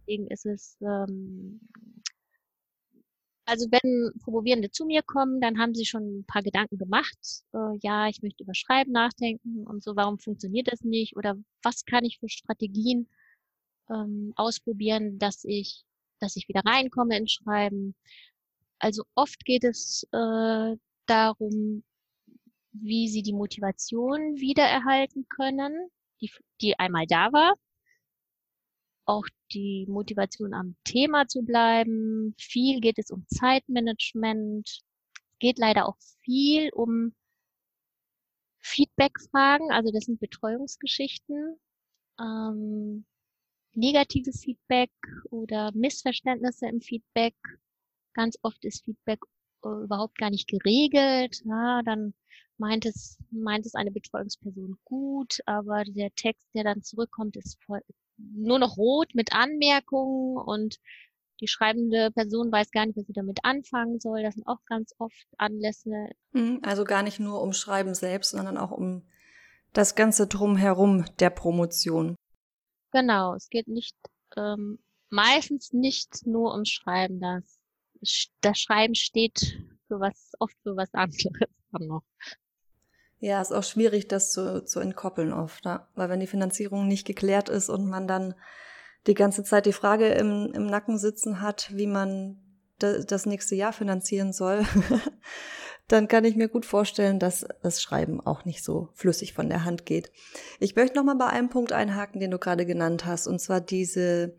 Deswegen 0.00 0.26
ist 0.28 0.46
es 0.46 0.76
ähm, 0.80 1.60
also 3.48 3.66
wenn 3.70 4.12
Promovierende 4.22 4.70
zu 4.70 4.84
mir 4.84 5.02
kommen, 5.02 5.40
dann 5.40 5.58
haben 5.58 5.74
sie 5.74 5.86
schon 5.86 6.18
ein 6.18 6.24
paar 6.26 6.42
Gedanken 6.42 6.76
gemacht. 6.76 7.18
Äh, 7.54 7.78
ja, 7.80 8.06
ich 8.08 8.20
möchte 8.20 8.42
über 8.44 8.54
Schreiben 8.54 8.92
nachdenken 8.92 9.66
und 9.66 9.82
so, 9.82 9.96
warum 9.96 10.18
funktioniert 10.18 10.70
das 10.70 10.82
nicht? 10.82 11.16
Oder 11.16 11.34
was 11.62 11.86
kann 11.86 12.04
ich 12.04 12.18
für 12.18 12.28
Strategien 12.28 13.08
ähm, 13.90 14.32
ausprobieren, 14.36 15.18
dass 15.18 15.44
ich, 15.44 15.84
dass 16.20 16.36
ich 16.36 16.48
wieder 16.48 16.62
reinkomme 16.64 17.16
ins 17.16 17.32
Schreiben? 17.32 17.94
Also 18.78 19.04
oft 19.14 19.44
geht 19.44 19.64
es 19.64 20.06
äh, 20.12 20.76
darum, 21.06 21.84
wie 22.72 23.08
sie 23.08 23.22
die 23.22 23.32
Motivation 23.32 24.36
wiedererhalten 24.36 25.26
können, 25.28 25.90
die, 26.20 26.30
die 26.60 26.78
einmal 26.78 27.06
da 27.06 27.32
war 27.32 27.54
auch 29.08 29.26
die 29.52 29.86
Motivation 29.88 30.52
am 30.52 30.76
Thema 30.84 31.26
zu 31.26 31.42
bleiben. 31.42 32.34
Viel 32.38 32.80
geht 32.80 32.98
es 32.98 33.10
um 33.10 33.26
Zeitmanagement. 33.28 34.82
Geht 35.38 35.58
leider 35.58 35.88
auch 35.88 35.96
viel 36.22 36.70
um 36.74 37.14
Feedback-Fragen, 38.60 39.70
also 39.72 39.90
das 39.92 40.04
sind 40.04 40.20
Betreuungsgeschichten. 40.20 41.58
Ähm, 42.20 43.06
negatives 43.78 44.42
Feedback 44.42 44.90
oder 45.30 45.70
Missverständnisse 45.74 46.66
im 46.66 46.80
Feedback. 46.80 47.34
Ganz 48.14 48.36
oft 48.42 48.64
ist 48.64 48.84
Feedback 48.84 49.20
äh, 49.64 49.68
überhaupt 49.68 50.18
gar 50.18 50.30
nicht 50.30 50.48
geregelt. 50.48 51.42
Ja, 51.44 51.82
dann 51.84 52.14
meint 52.58 52.84
es, 52.86 53.18
meint 53.30 53.66
es 53.66 53.74
eine 53.74 53.92
Betreuungsperson 53.92 54.78
gut, 54.84 55.38
aber 55.46 55.84
der 55.84 56.14
Text, 56.14 56.48
der 56.54 56.64
dann 56.64 56.82
zurückkommt, 56.82 57.36
ist 57.36 57.58
voll, 57.64 57.82
nur 58.16 58.58
noch 58.58 58.76
rot 58.76 59.14
mit 59.14 59.32
Anmerkungen 59.32 60.38
und 60.38 60.78
die 61.40 61.46
schreibende 61.46 62.10
Person 62.10 62.50
weiß 62.50 62.72
gar 62.72 62.84
nicht, 62.84 62.96
was 62.96 63.06
sie 63.06 63.12
damit 63.12 63.38
anfangen 63.44 64.00
soll. 64.00 64.24
Das 64.24 64.34
sind 64.34 64.48
auch 64.48 64.64
ganz 64.66 64.92
oft 64.98 65.26
Anlässe. 65.36 66.10
Mhm, 66.32 66.60
also 66.62 66.82
gar 66.82 67.04
nicht 67.04 67.20
nur 67.20 67.40
um 67.40 67.52
Schreiben 67.52 67.94
selbst, 67.94 68.30
sondern 68.30 68.58
auch 68.58 68.72
um 68.72 69.02
das 69.72 69.94
ganze 69.94 70.26
Drumherum 70.26 71.04
der 71.20 71.30
Promotion. 71.30 72.16
Genau, 72.92 73.34
es 73.34 73.48
geht 73.50 73.68
nicht 73.68 73.96
ähm, 74.36 74.78
meistens 75.10 75.72
nicht 75.72 76.26
nur 76.26 76.52
ums 76.52 76.70
Schreiben. 76.70 77.20
Das, 77.20 77.58
das 78.40 78.58
Schreiben 78.58 78.94
steht 78.94 79.58
für 79.86 80.00
was, 80.00 80.32
oft 80.38 80.56
für 80.62 80.76
was 80.76 80.88
anderes 80.94 81.48
dann 81.72 81.86
noch. 81.86 82.02
Ja, 83.20 83.40
ist 83.40 83.52
auch 83.52 83.64
schwierig, 83.64 84.06
das 84.06 84.32
zu, 84.32 84.64
zu 84.64 84.78
entkoppeln 84.78 85.32
oft, 85.32 85.64
ne? 85.64 85.84
weil 85.96 86.08
wenn 86.08 86.20
die 86.20 86.28
Finanzierung 86.28 86.86
nicht 86.86 87.04
geklärt 87.04 87.48
ist 87.48 87.68
und 87.68 87.88
man 87.88 88.06
dann 88.06 88.34
die 89.08 89.14
ganze 89.14 89.42
Zeit 89.42 89.66
die 89.66 89.72
Frage 89.72 90.08
im, 90.10 90.52
im 90.54 90.66
Nacken 90.66 90.98
sitzen 90.98 91.40
hat, 91.40 91.70
wie 91.74 91.88
man 91.88 92.38
das 92.78 93.26
nächste 93.26 93.56
Jahr 93.56 93.72
finanzieren 93.72 94.32
soll, 94.32 94.64
dann 95.88 96.06
kann 96.06 96.24
ich 96.24 96.36
mir 96.36 96.48
gut 96.48 96.66
vorstellen, 96.66 97.18
dass 97.18 97.46
das 97.62 97.82
Schreiben 97.82 98.20
auch 98.20 98.44
nicht 98.44 98.62
so 98.62 98.90
flüssig 98.94 99.32
von 99.32 99.48
der 99.48 99.64
Hand 99.64 99.86
geht. 99.86 100.12
Ich 100.60 100.76
möchte 100.76 100.96
noch 100.96 101.04
mal 101.04 101.16
bei 101.16 101.26
einem 101.26 101.48
Punkt 101.48 101.72
einhaken, 101.72 102.20
den 102.20 102.30
du 102.30 102.38
gerade 102.38 102.66
genannt 102.66 103.06
hast, 103.06 103.26
und 103.26 103.40
zwar 103.40 103.60
diese 103.60 104.34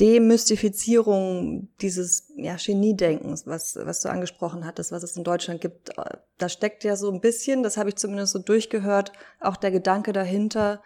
Demystifizierung 0.00 1.68
dieses 1.80 2.32
ja, 2.36 2.56
Geniedenkens, 2.56 3.46
was, 3.46 3.76
was 3.76 4.00
du 4.00 4.08
angesprochen 4.08 4.66
hattest, 4.66 4.90
was 4.90 5.04
es 5.04 5.16
in 5.16 5.22
Deutschland 5.22 5.60
gibt. 5.60 5.92
Da 6.36 6.48
steckt 6.48 6.82
ja 6.82 6.96
so 6.96 7.12
ein 7.12 7.20
bisschen, 7.20 7.62
das 7.62 7.76
habe 7.76 7.90
ich 7.90 7.96
zumindest 7.96 8.32
so 8.32 8.40
durchgehört, 8.40 9.12
auch 9.38 9.56
der 9.56 9.70
Gedanke 9.70 10.12
dahinter, 10.12 10.82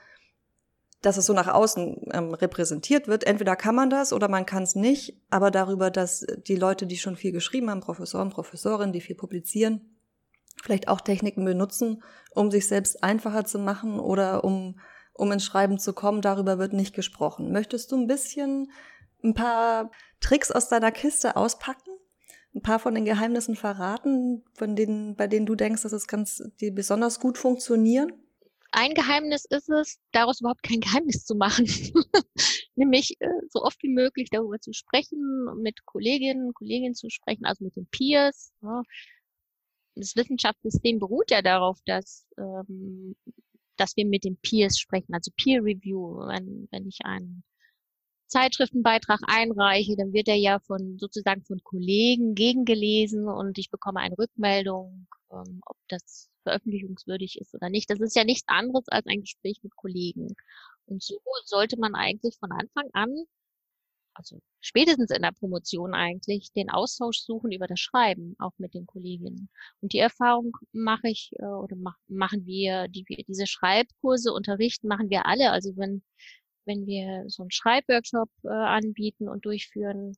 dass 1.01 1.17
es 1.17 1.27
so 1.27 1.33
nach 1.33 1.49
außen 1.49 2.09
ähm, 2.13 2.35
repräsentiert 2.35 3.07
wird. 3.07 3.25
Entweder 3.25 3.55
kann 3.57 3.75
man 3.75 3.91
das 3.91 4.13
oder 4.13 4.29
man 4.29 4.47
kann 4.47 4.65
es 4.65 4.75
nicht, 4.75 5.21
aber 5.31 5.51
darüber, 5.51 5.91
dass 5.91 6.27
die 6.47 6.57
Leute, 6.57 6.87
die 6.87 6.97
schon 6.97 7.17
viel 7.17 7.33
geschrieben 7.33 7.71
haben, 7.71 7.81
Professoren, 7.81 8.31
Professorinnen, 8.31 8.93
die 8.93 9.01
viel 9.01 9.17
publizieren, 9.17 9.99
vielleicht 10.63 10.89
auch 10.89 11.01
Techniken 11.01 11.45
benutzen, 11.45 12.03
um 12.35 12.51
sich 12.51 12.67
selbst 12.67 13.05
einfacher 13.05 13.45
zu 13.45 13.59
machen 13.61 14.01
oder 14.01 14.43
um, 14.43 14.81
um 15.13 15.31
ins 15.31 15.45
Schreiben 15.45 15.79
zu 15.79 15.93
kommen, 15.93 16.21
darüber 16.21 16.59
wird 16.59 16.73
nicht 16.73 16.95
gesprochen. 16.95 17.53
Möchtest 17.53 17.93
du 17.93 17.97
ein 17.97 18.09
bisschen 18.09 18.71
ein 19.23 19.35
paar 19.35 19.91
Tricks 20.21 20.51
aus 20.51 20.69
deiner 20.69 20.91
Kiste 20.91 21.37
auspacken? 21.37 21.91
Ein 22.55 22.63
paar 22.63 22.81
von 22.81 22.95
den 22.95 23.05
Geheimnissen 23.05 23.55
verraten, 23.55 24.43
von 24.55 24.75
denen, 24.75 25.15
bei 25.15 25.29
denen 25.29 25.47
du 25.47 25.55
denkst, 25.55 25.83
dass 25.83 25.93
es 25.93 26.09
ganz, 26.09 26.43
die 26.61 26.73
besonders 26.73 27.21
gut 27.21 27.39
funktionieren? 27.39 28.13
Ein 28.73 28.95
Geheimnis 28.95 29.45
ist 29.47 29.69
es, 29.71 29.99
daraus 30.13 30.41
überhaupt 30.41 30.63
kein 30.63 30.81
Geheimnis 30.81 31.25
zu 31.25 31.35
machen. 31.35 31.67
Nämlich 32.77 33.17
äh, 33.21 33.29
so 33.49 33.63
oft 33.63 33.83
wie 33.83 33.89
möglich 33.89 34.29
darüber 34.31 34.61
zu 34.61 34.73
sprechen, 34.73 35.21
mit 35.63 35.85
Kolleginnen, 35.87 36.53
Kollegen 36.55 36.95
zu 36.95 37.09
sprechen, 37.11 37.45
also 37.45 37.65
mit 37.65 37.77
den 37.77 37.87
Peers. 37.87 38.53
Ja. 38.63 38.83
Das 39.95 40.15
Wissenschaftssystem 40.15 40.99
beruht 40.99 41.31
ja 41.31 41.43
darauf, 41.43 41.79
dass, 41.87 42.27
ähm, 42.39 43.17
dass 43.77 43.97
wir 43.97 44.07
mit 44.07 44.25
den 44.25 44.37
Peers 44.37 44.79
sprechen, 44.79 45.15
also 45.15 45.31
Peer 45.37 45.63
Review. 45.65 46.19
Wenn, 46.29 46.69
wenn 46.71 46.87
ich 46.87 46.99
einen 47.05 47.43
Zeitschriftenbeitrag 48.29 49.21
einreiche, 49.27 49.97
dann 49.97 50.13
wird 50.13 50.29
er 50.29 50.37
ja 50.37 50.61
von 50.61 50.99
sozusagen 50.99 51.45
von 51.45 51.61
Kollegen 51.65 52.35
gegengelesen 52.35 53.27
und 53.29 53.59
ich 53.59 53.71
bekomme 53.71 54.01
eine 54.01 54.17
Rückmeldung, 54.19 55.09
ähm, 55.33 55.61
ob 55.67 55.77
das 55.89 56.29
veröffentlichungswürdig 56.49 57.39
ist 57.41 57.55
oder 57.55 57.69
nicht. 57.69 57.91
Das 57.91 58.01
ist 58.01 58.17
ja 58.17 58.25
nichts 58.25 58.49
anderes 58.49 58.89
als 58.89 59.07
ein 59.07 59.21
Gespräch 59.21 59.59
mit 59.63 59.77
Kollegen. 59.77 60.35
Und 60.87 61.03
so 61.03 61.21
sollte 61.45 61.79
man 61.79 61.95
eigentlich 61.95 62.37
von 62.39 62.51
Anfang 62.53 62.89
an, 62.93 63.15
also 64.15 64.41
spätestens 64.61 65.11
in 65.11 65.23
der 65.23 65.33
Promotion 65.33 65.95
eigentlich, 65.95 66.53
den 66.53 66.71
Austausch 66.71 67.21
suchen 67.21 67.53
über 67.53 67.67
das 67.69 67.79
Schreiben, 67.79 68.35
auch 68.39 68.53
mit 68.59 68.75
den 68.75 68.87
Kolleginnen. 68.87 69.49
Und 69.81 69.93
die 69.93 69.99
Erfahrung 69.99 70.57
mache 70.73 71.09
ich 71.09 71.31
äh, 71.39 71.45
oder 71.45 71.77
mach, 71.77 71.97
machen 72.09 72.45
wir, 72.47 72.89
die 72.89 73.05
wir 73.07 73.25
diese 73.29 73.47
Schreibkurse 73.47 74.33
unterrichten, 74.33 74.89
machen 74.89 75.11
wir 75.11 75.27
alle. 75.27 75.53
Also 75.53 75.77
wenn 75.77 76.03
wenn 76.69 76.87
wir 76.87 77.25
so 77.29 77.43
einen 77.43 77.51
Schreibworkshop 77.51 78.29
äh, 78.45 78.49
anbieten 78.49 79.29
und 79.29 79.45
durchführen, 79.45 80.17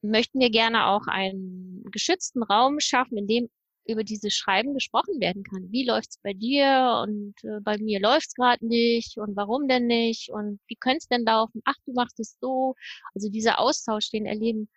möchten 0.00 0.40
wir 0.40 0.50
gerne 0.50 0.86
auch 0.86 1.06
einen 1.06 1.84
geschützten 1.90 2.42
Raum 2.42 2.80
schaffen, 2.80 3.18
in 3.18 3.26
dem 3.26 3.50
über 3.86 4.04
dieses 4.04 4.34
Schreiben 4.34 4.74
gesprochen 4.74 5.20
werden 5.20 5.42
kann. 5.42 5.70
Wie 5.72 5.84
läuft's 5.84 6.18
bei 6.22 6.32
dir 6.32 7.02
und 7.04 7.34
äh, 7.44 7.60
bei 7.60 7.78
mir 7.78 8.00
läuft's 8.00 8.34
gerade 8.34 8.66
nicht 8.66 9.18
und 9.18 9.36
warum 9.36 9.68
denn 9.68 9.86
nicht 9.86 10.30
und 10.30 10.60
wie 10.68 10.76
könnte 10.76 11.06
denn 11.10 11.24
laufen? 11.24 11.62
Ach, 11.64 11.76
du 11.86 11.92
machst 11.92 12.20
es 12.20 12.36
so. 12.40 12.74
Also 13.14 13.28
dieser 13.28 13.58
Austausch, 13.58 14.10
den 14.10 14.26
erleben 14.26 14.68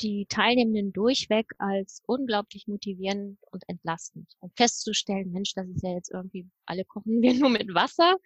die 0.00 0.26
Teilnehmenden 0.28 0.92
durchweg 0.92 1.52
als 1.58 2.02
unglaublich 2.06 2.66
motivierend 2.66 3.38
und 3.50 3.62
entlastend. 3.68 4.28
Und 4.40 4.52
festzustellen, 4.56 5.32
Mensch, 5.32 5.54
das 5.54 5.68
ist 5.68 5.82
ja 5.82 5.92
jetzt 5.94 6.10
irgendwie, 6.10 6.46
alle 6.66 6.84
kochen 6.84 7.22
wir 7.22 7.34
nur 7.34 7.50
mit 7.50 7.72
Wasser 7.74 8.16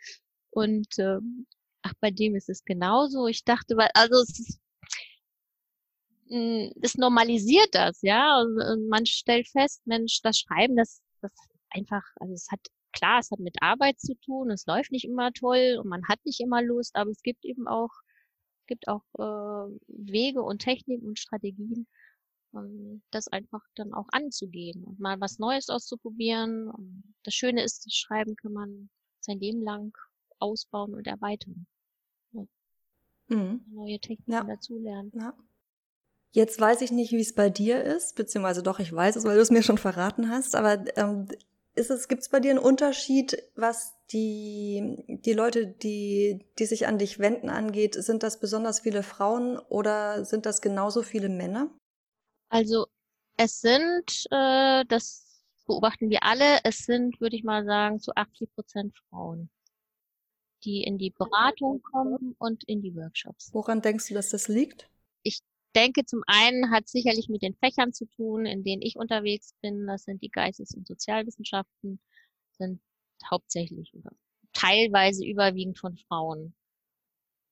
und 0.51 0.99
ähm, 0.99 1.47
ach, 1.83 1.93
bei 2.01 2.11
dem 2.11 2.35
ist 2.35 2.49
es 2.49 2.65
genauso. 2.65 3.27
Ich 3.27 3.45
dachte, 3.45 3.77
weil, 3.77 3.91
also 3.95 4.15
es 4.23 4.39
ist, 4.41 4.61
das 6.29 6.95
normalisiert 6.97 7.69
das, 7.73 8.03
ja. 8.03 8.41
Und 8.43 8.89
man 8.89 9.07
stellt 9.07 9.49
fest, 9.49 9.87
Mensch, 9.87 10.21
das 10.23 10.39
Schreiben, 10.39 10.77
das, 10.77 11.01
das 11.21 11.33
einfach, 11.71 12.03
also 12.17 12.35
es 12.35 12.49
hat, 12.51 12.61
klar, 12.93 13.21
es 13.21 13.31
hat 13.31 13.41
mit 13.41 13.57
Arbeit 13.63 13.99
zu 14.01 14.15
tun, 14.17 14.51
es 14.51 14.67
läuft 14.67 14.93
nicht 14.93 15.05
immer 15.05 15.33
toll 15.33 15.79
und 15.81 15.89
man 15.89 16.07
hat 16.09 16.19
nicht 16.25 16.41
immer 16.41 16.63
Lust, 16.63 16.95
aber 16.97 17.11
es 17.11 17.23
gibt 17.23 17.45
eben 17.45 17.67
auch, 17.67 17.91
gibt 18.67 18.89
auch 18.89 19.05
äh, 19.19 19.77
Wege 19.89 20.43
und 20.43 20.61
Techniken 20.61 21.07
und 21.07 21.19
Strategien, 21.19 21.87
um 22.53 23.03
das 23.11 23.29
einfach 23.29 23.63
dann 23.75 23.95
auch 23.95 24.09
anzugehen 24.13 24.85
und 24.85 25.01
mal 25.01 25.21
was 25.21 25.39
Neues 25.39 25.69
auszuprobieren. 25.69 26.69
Und 26.69 27.15
das 27.25 27.35
Schöne 27.35 27.63
ist, 27.63 27.87
das 27.87 27.95
Schreiben 27.95 28.37
kann 28.37 28.53
man 28.53 28.91
sein 29.21 29.41
Leben 29.41 29.63
lang 29.63 29.97
ausbauen 30.39 30.95
und 30.95 31.07
erweitern. 31.07 31.67
Ja. 32.33 32.45
Mhm. 33.29 33.65
Neue 33.71 33.99
Techniken 33.99 34.33
ja. 34.33 34.45
dazulernen. 34.45 35.13
Ja. 35.15 35.35
Jetzt 36.33 36.61
weiß 36.61 36.83
ich 36.83 36.91
nicht, 36.91 37.13
wie 37.13 37.21
es 37.21 37.35
bei 37.35 37.51
dir 37.51 37.83
ist, 37.83 38.15
beziehungsweise 38.17 38.63
doch, 38.63 38.79
ich 38.79 38.93
weiß 38.93 39.17
es, 39.17 39.25
weil 39.25 39.37
du 39.37 39.43
es 39.43 39.51
mir 39.51 39.63
schon 39.63 39.79
verraten 39.79 40.31
hast, 40.31 40.55
aber 40.55 40.85
ähm, 40.97 41.29
ist 41.75 41.91
es, 41.91 42.09
gibt 42.09 42.23
es 42.23 42.29
bei 42.29 42.41
dir 42.41 42.51
einen 42.51 42.59
Unterschied, 42.59 43.43
was 43.55 43.95
die, 44.11 45.05
die 45.09 45.33
Leute, 45.33 45.67
die, 45.67 46.45
die 46.59 46.67
sich 46.67 46.87
an 46.87 46.99
dich 46.99 47.19
wenden 47.19 47.49
angeht? 47.51 47.95
Sind 47.95 48.23
das 48.23 48.41
besonders 48.41 48.81
viele 48.81 49.03
Frauen 49.03 49.59
oder 49.59 50.25
sind 50.25 50.45
das 50.45 50.61
genauso 50.61 51.03
viele 51.03 51.29
Männer? 51.29 51.71
Also 52.51 52.87
es 53.37 53.61
sind, 53.61 54.27
äh, 54.31 54.85
das 54.87 55.45
beobachten 55.67 56.11
wir 56.11 56.23
alle, 56.23 56.59
es 56.65 56.79
sind, 56.79 57.21
würde 57.21 57.37
ich 57.37 57.45
mal 57.45 57.65
sagen, 57.65 58.01
zu 58.01 58.13
80 58.15 58.55
Prozent 58.55 58.97
Frauen 59.09 59.51
die 60.65 60.83
in 60.83 60.99
die 60.99 61.11
Beratung 61.11 61.83
kommen 61.83 62.35
und 62.39 62.65
in 62.65 62.83
die 62.83 62.95
Workshops. 62.95 63.51
Woran 63.53 63.81
denkst 63.81 64.09
du, 64.09 64.15
dass 64.15 64.31
das 64.31 64.49
liegt? 64.49 64.89
Ich 65.23 65.41
denke, 65.75 66.05
zum 66.05 66.23
einen 66.27 66.71
hat 66.71 66.89
sicherlich 66.89 67.29
mit 67.29 67.43
den 67.43 67.55
Fächern 67.55 67.93
zu 67.93 68.07
tun, 68.07 68.47
in 68.47 68.65
denen 68.65 68.83
ich 68.83 68.97
unterwegs 68.97 69.55
bin. 69.63 69.87
Das 69.87 70.05
sind 70.05 70.23
die 70.23 70.31
Geistes- 70.31 70.75
und 70.75 70.87
Sozialwissenschaften, 70.87 72.01
sind 72.53 72.81
hauptsächlich 73.31 73.95
oder 73.95 74.11
teilweise 74.53 75.25
überwiegend 75.25 75.79
von 75.79 75.97
Frauen 75.97 76.55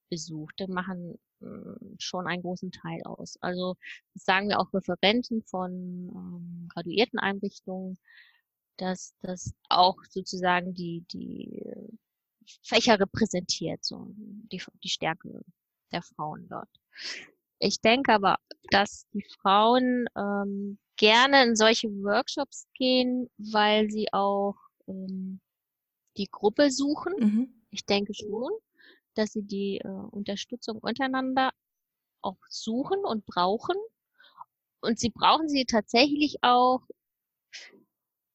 besucht. 0.09 0.55
Die 0.59 0.67
machen 0.67 1.19
hm, 1.39 1.95
schon 1.99 2.27
einen 2.27 2.41
großen 2.41 2.71
Teil 2.71 3.01
aus. 3.03 3.37
Also 3.41 3.75
sagen 4.15 4.49
wir 4.49 4.59
auch 4.59 4.73
Referenten 4.73 5.43
von 5.43 5.71
ähm, 5.71 6.67
graduierten 6.69 7.19
Einrichtungen, 7.19 7.97
dass 8.77 9.15
das 9.21 9.53
auch 9.69 9.97
sozusagen 10.09 10.73
die, 10.73 11.03
die 11.11 11.63
Fächer 12.63 12.99
repräsentiert, 12.99 13.83
so 13.83 14.07
die, 14.09 14.61
die 14.83 14.89
Stärke 14.89 15.41
der 15.91 16.01
Frauen 16.01 16.47
dort. 16.47 16.69
Ich 17.59 17.81
denke 17.81 18.13
aber, 18.13 18.37
dass 18.69 19.07
die 19.13 19.25
Frauen 19.41 20.07
ähm, 20.15 20.77
gerne 20.97 21.43
in 21.43 21.55
solche 21.55 21.89
Workshops 21.89 22.67
gehen, 22.73 23.29
weil 23.37 23.89
sie 23.89 24.07
auch 24.11 24.55
ähm, 24.87 25.39
die 26.17 26.27
Gruppe 26.31 26.71
suchen. 26.71 27.13
Mhm. 27.17 27.63
Ich 27.71 27.85
denke 27.85 28.13
schon, 28.13 28.51
dass 29.15 29.31
sie 29.31 29.43
die 29.43 29.79
äh, 29.79 29.87
Unterstützung 29.87 30.79
untereinander 30.79 31.51
auch 32.21 32.37
suchen 32.49 32.99
und 33.05 33.25
brauchen. 33.25 33.75
Und 34.81 34.99
sie 34.99 35.09
brauchen 35.09 35.49
sie 35.49 35.65
tatsächlich 35.65 36.37
auch, 36.41 36.81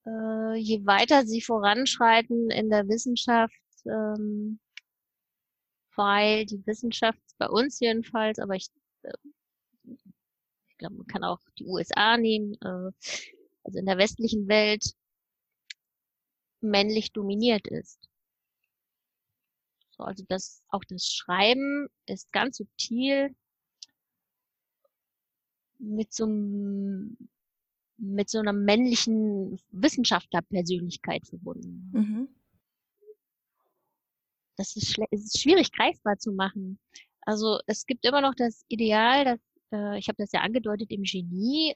äh, 0.07 0.57
je 0.57 0.85
weiter 0.85 1.25
sie 1.27 1.41
voranschreiten 1.41 2.51
in 2.51 2.69
der 2.69 2.89
Wissenschaft, 2.89 3.55
ähm, 3.87 4.59
weil 5.95 6.47
die 6.47 6.67
Wissenschaft 6.67 7.21
bei 7.39 7.49
uns 7.49 7.79
jedenfalls, 7.81 8.39
aber 8.39 8.55
ich, 8.55 8.69
ich 8.75 8.82
glaube, 10.83 10.97
man 10.97 11.07
kann 11.07 11.25
auch 11.25 11.41
die 11.59 11.67
USA 11.67 12.17
nehmen, 12.17 12.55
äh, 12.61 12.91
also 13.65 13.79
in 13.79 13.87
der 13.87 13.99
westlichen 13.99 14.49
Welt 14.49 14.95
männlich 16.61 17.13
dominiert 17.13 17.67
ist. 17.67 17.99
So, 19.91 20.05
also 20.05 20.25
das, 20.29 20.63
auch 20.69 20.85
das 20.89 21.07
Schreiben 21.07 21.89
ist 22.07 22.33
ganz 22.33 22.59
subtil 22.59 23.35
mit 25.79 26.13
so 26.13 26.25
einem 26.25 27.17
mit 27.99 28.31
so 28.31 28.41
einer 28.41 28.53
männlichen 28.53 29.61
Wissenschaftlerpersönlichkeit 29.71 31.27
verbunden. 31.27 31.91
Mhm 31.93 32.29
das 34.57 34.77
ist, 34.77 34.97
ist 35.11 35.41
schwierig 35.41 35.73
greifbar 35.73 36.19
zu 36.19 36.33
machen. 36.33 36.79
Also 37.23 37.61
es 37.67 37.87
gibt 37.87 38.05
immer 38.05 38.21
noch 38.21 38.35
das 38.35 38.65
Ideal, 38.69 39.25
dass, 39.25 39.41
äh, 39.73 39.99
ich 39.99 40.09
habe 40.09 40.17
das 40.19 40.33
ja 40.33 40.41
angedeutet, 40.41 40.91
im 40.91 41.03
Genie 41.05 41.75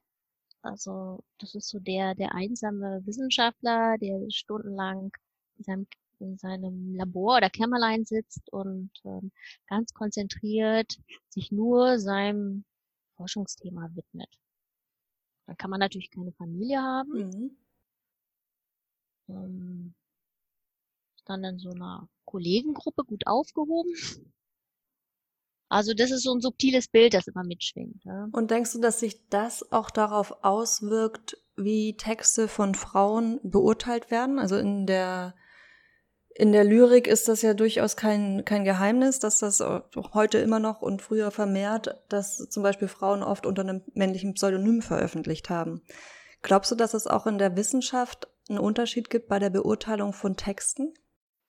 Also 0.63 1.25
das 1.39 1.55
ist 1.55 1.69
so 1.69 1.79
der, 1.81 2.15
der 2.15 2.35
einsame 2.35 3.03
Wissenschaftler, 3.07 3.99
der 3.99 4.21
stundenlang 4.31 5.13
in 5.59 5.65
seinem, 5.65 5.87
in 6.21 6.39
seinem 6.39 6.95
Labor 6.95 7.39
oder 7.39 7.51
Kämmerlein 7.51 8.05
sitzt 8.05 8.53
und 8.53 8.91
ähm, 9.05 9.33
ganz 9.69 9.93
konzentriert 9.95 10.99
sich 11.31 11.53
nur 11.53 11.99
seinem 11.99 12.65
Forschungsthema 13.17 13.91
widmet. 13.95 14.31
Dann 15.47 15.57
kann 15.57 15.71
man 15.71 15.81
natürlich 15.81 16.11
keine 16.11 16.33
Familie 16.33 16.81
haben. 16.83 17.13
Mhm. 17.13 17.57
Ähm, 19.29 19.95
dann 21.27 21.45
in 21.45 21.59
so 21.59 21.71
einer 21.71 22.09
Kollegengruppe 22.25 23.05
gut 23.05 23.27
aufgehoben. 23.27 23.95
Also 25.69 25.95
das 25.95 26.11
ist 26.11 26.23
so 26.23 26.33
ein 26.33 26.41
subtiles 26.41 26.89
Bild, 26.89 27.15
das 27.15 27.27
immer 27.27 27.45
mitschwingt. 27.45 28.05
Ja. 28.05 28.29
Und 28.33 28.51
denkst 28.51 28.73
du, 28.73 28.81
dass 28.81 29.01
sich 29.01 29.29
das 29.29 29.73
auch 29.73 29.91
darauf 29.91 30.45
auswirkt, 30.45 31.39
wie 31.57 31.97
Texte 31.97 32.49
von 32.49 32.75
Frauen 32.75 33.41
beurteilt 33.43 34.11
werden? 34.11 34.39
Also 34.39 34.57
in 34.57 34.87
der 34.87 35.35
in 36.39 36.53
der 36.53 36.65
Lyrik 36.65 37.07
ist 37.07 37.29
das 37.29 37.41
ja 37.41 37.55
durchaus 37.55 37.97
kein, 37.97 38.45
kein 38.45 38.65
Geheimnis, 38.65 39.19
dass 39.19 39.39
das 39.39 39.65
heute 40.13 40.37
immer 40.37 40.59
noch 40.59 40.83
und 40.83 41.01
früher 41.01 41.31
vermehrt, 41.31 42.05
dass 42.11 42.37
zum 42.51 42.63
Beispiel 42.63 42.89
Frauen 42.89 43.23
oft 43.23 43.47
unter 43.47 43.63
einem 43.63 43.83
männlichen 43.95 44.35
Pseudonym 44.35 44.83
veröffentlicht 44.83 45.49
haben. 45.49 45.81
Glaubst 46.43 46.71
du, 46.71 46.75
dass 46.75 46.93
es 46.93 47.07
auch 47.07 47.27
in 47.27 47.39
der 47.39 47.57
Wissenschaft 47.57 48.29
einen 48.51 48.59
Unterschied 48.59 49.09
gibt 49.09 49.29
bei 49.29 49.39
der 49.39 49.49
Beurteilung 49.49 50.13
von 50.13 50.37
Texten? 50.37 50.93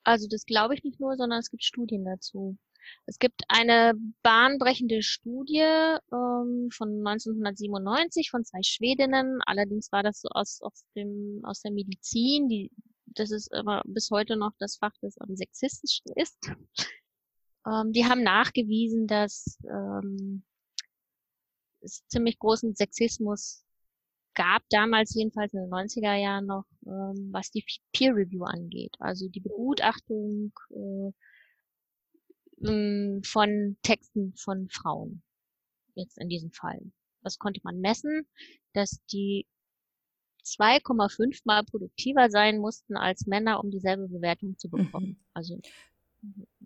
Also 0.04 0.26
das 0.30 0.46
glaube 0.46 0.74
ich 0.74 0.86
nicht 0.86 1.02
nur, 1.02 1.18
sondern 1.18 1.40
es 1.40 1.52
gibt 1.52 1.66
Studien 1.66 2.06
dazu. 2.06 2.58
Es 3.06 3.20
gibt 3.20 3.44
eine 3.48 3.94
bahnbrechende 4.24 5.02
Studie 5.02 5.60
ähm, 5.62 6.70
von 6.72 7.06
1997 7.08 8.30
von 8.30 8.44
zwei 8.44 8.62
Schwedinnen. 8.64 9.40
Allerdings 9.46 9.92
war 9.92 10.04
das 10.04 10.22
so 10.22 10.30
aus, 10.30 10.62
aus, 10.62 10.86
dem, 10.96 11.42
aus 11.44 11.62
der 11.62 11.72
Medizin. 11.72 12.50
Die, 12.50 12.72
das 13.06 13.32
ist 13.32 13.54
aber 13.54 13.82
bis 13.86 14.12
heute 14.12 14.36
noch 14.36 14.54
das 14.60 14.78
Fach, 14.78 14.94
das 15.02 15.18
am 15.18 15.36
sexistischsten 15.36 16.14
ist. 16.16 16.38
Ähm, 17.68 17.92
die 17.92 18.06
haben 18.06 18.24
nachgewiesen, 18.24 19.08
dass 19.08 19.58
ähm, 19.70 20.44
es 21.82 22.06
ziemlich 22.08 22.40
großen 22.40 22.76
Sexismus 22.76 23.64
gab 24.38 24.62
damals 24.70 25.16
jedenfalls 25.16 25.54
in 25.54 25.62
den 25.62 25.72
90er 25.72 26.16
Jahren 26.16 26.46
noch, 26.46 26.66
ähm, 26.86 27.30
was 27.32 27.50
die 27.50 27.66
Peer 27.92 28.16
Review 28.16 28.44
angeht. 28.44 28.96
Also 29.00 29.28
die 29.30 29.40
Begutachtung 29.40 30.54
äh, 30.70 31.07
ähm, 32.66 33.22
von 33.24 33.78
Texten 33.82 34.34
von 34.36 34.70
Frauen. 34.70 35.22
Jetzt 35.96 36.18
in 36.18 36.30
diesem 36.30 36.52
Fall. 36.52 36.80
Was 37.22 37.40
konnte 37.40 37.62
man 37.64 37.80
messen? 37.80 38.28
Dass 38.74 39.00
die 39.12 39.46
2,5 40.46 41.42
mal 41.46 41.64
produktiver 41.66 42.30
sein 42.30 42.60
mussten 42.60 42.96
als 42.96 43.26
Männer, 43.26 43.64
um 43.64 43.72
dieselbe 43.72 44.08
Bewertung 44.08 44.58
zu 44.58 44.70
bekommen. 44.70 45.08
Mhm. 45.08 45.26
Also 45.34 45.60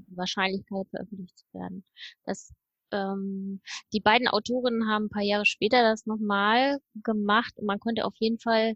Wahrscheinlichkeit 0.08 0.88
veröffentlicht 0.90 1.38
zu 1.38 1.46
werden. 1.54 1.84
Das 2.26 2.54
ähm, 2.92 3.62
die 3.94 4.02
beiden 4.02 4.28
Autorinnen 4.28 4.88
haben 4.88 5.06
ein 5.06 5.10
paar 5.10 5.24
Jahre 5.24 5.46
später 5.46 5.82
das 5.82 6.06
nochmal 6.06 6.80
gemacht 7.04 7.54
und 7.58 7.66
man 7.66 7.80
konnte 7.80 8.06
auf 8.06 8.16
jeden 8.18 8.40
Fall 8.40 8.76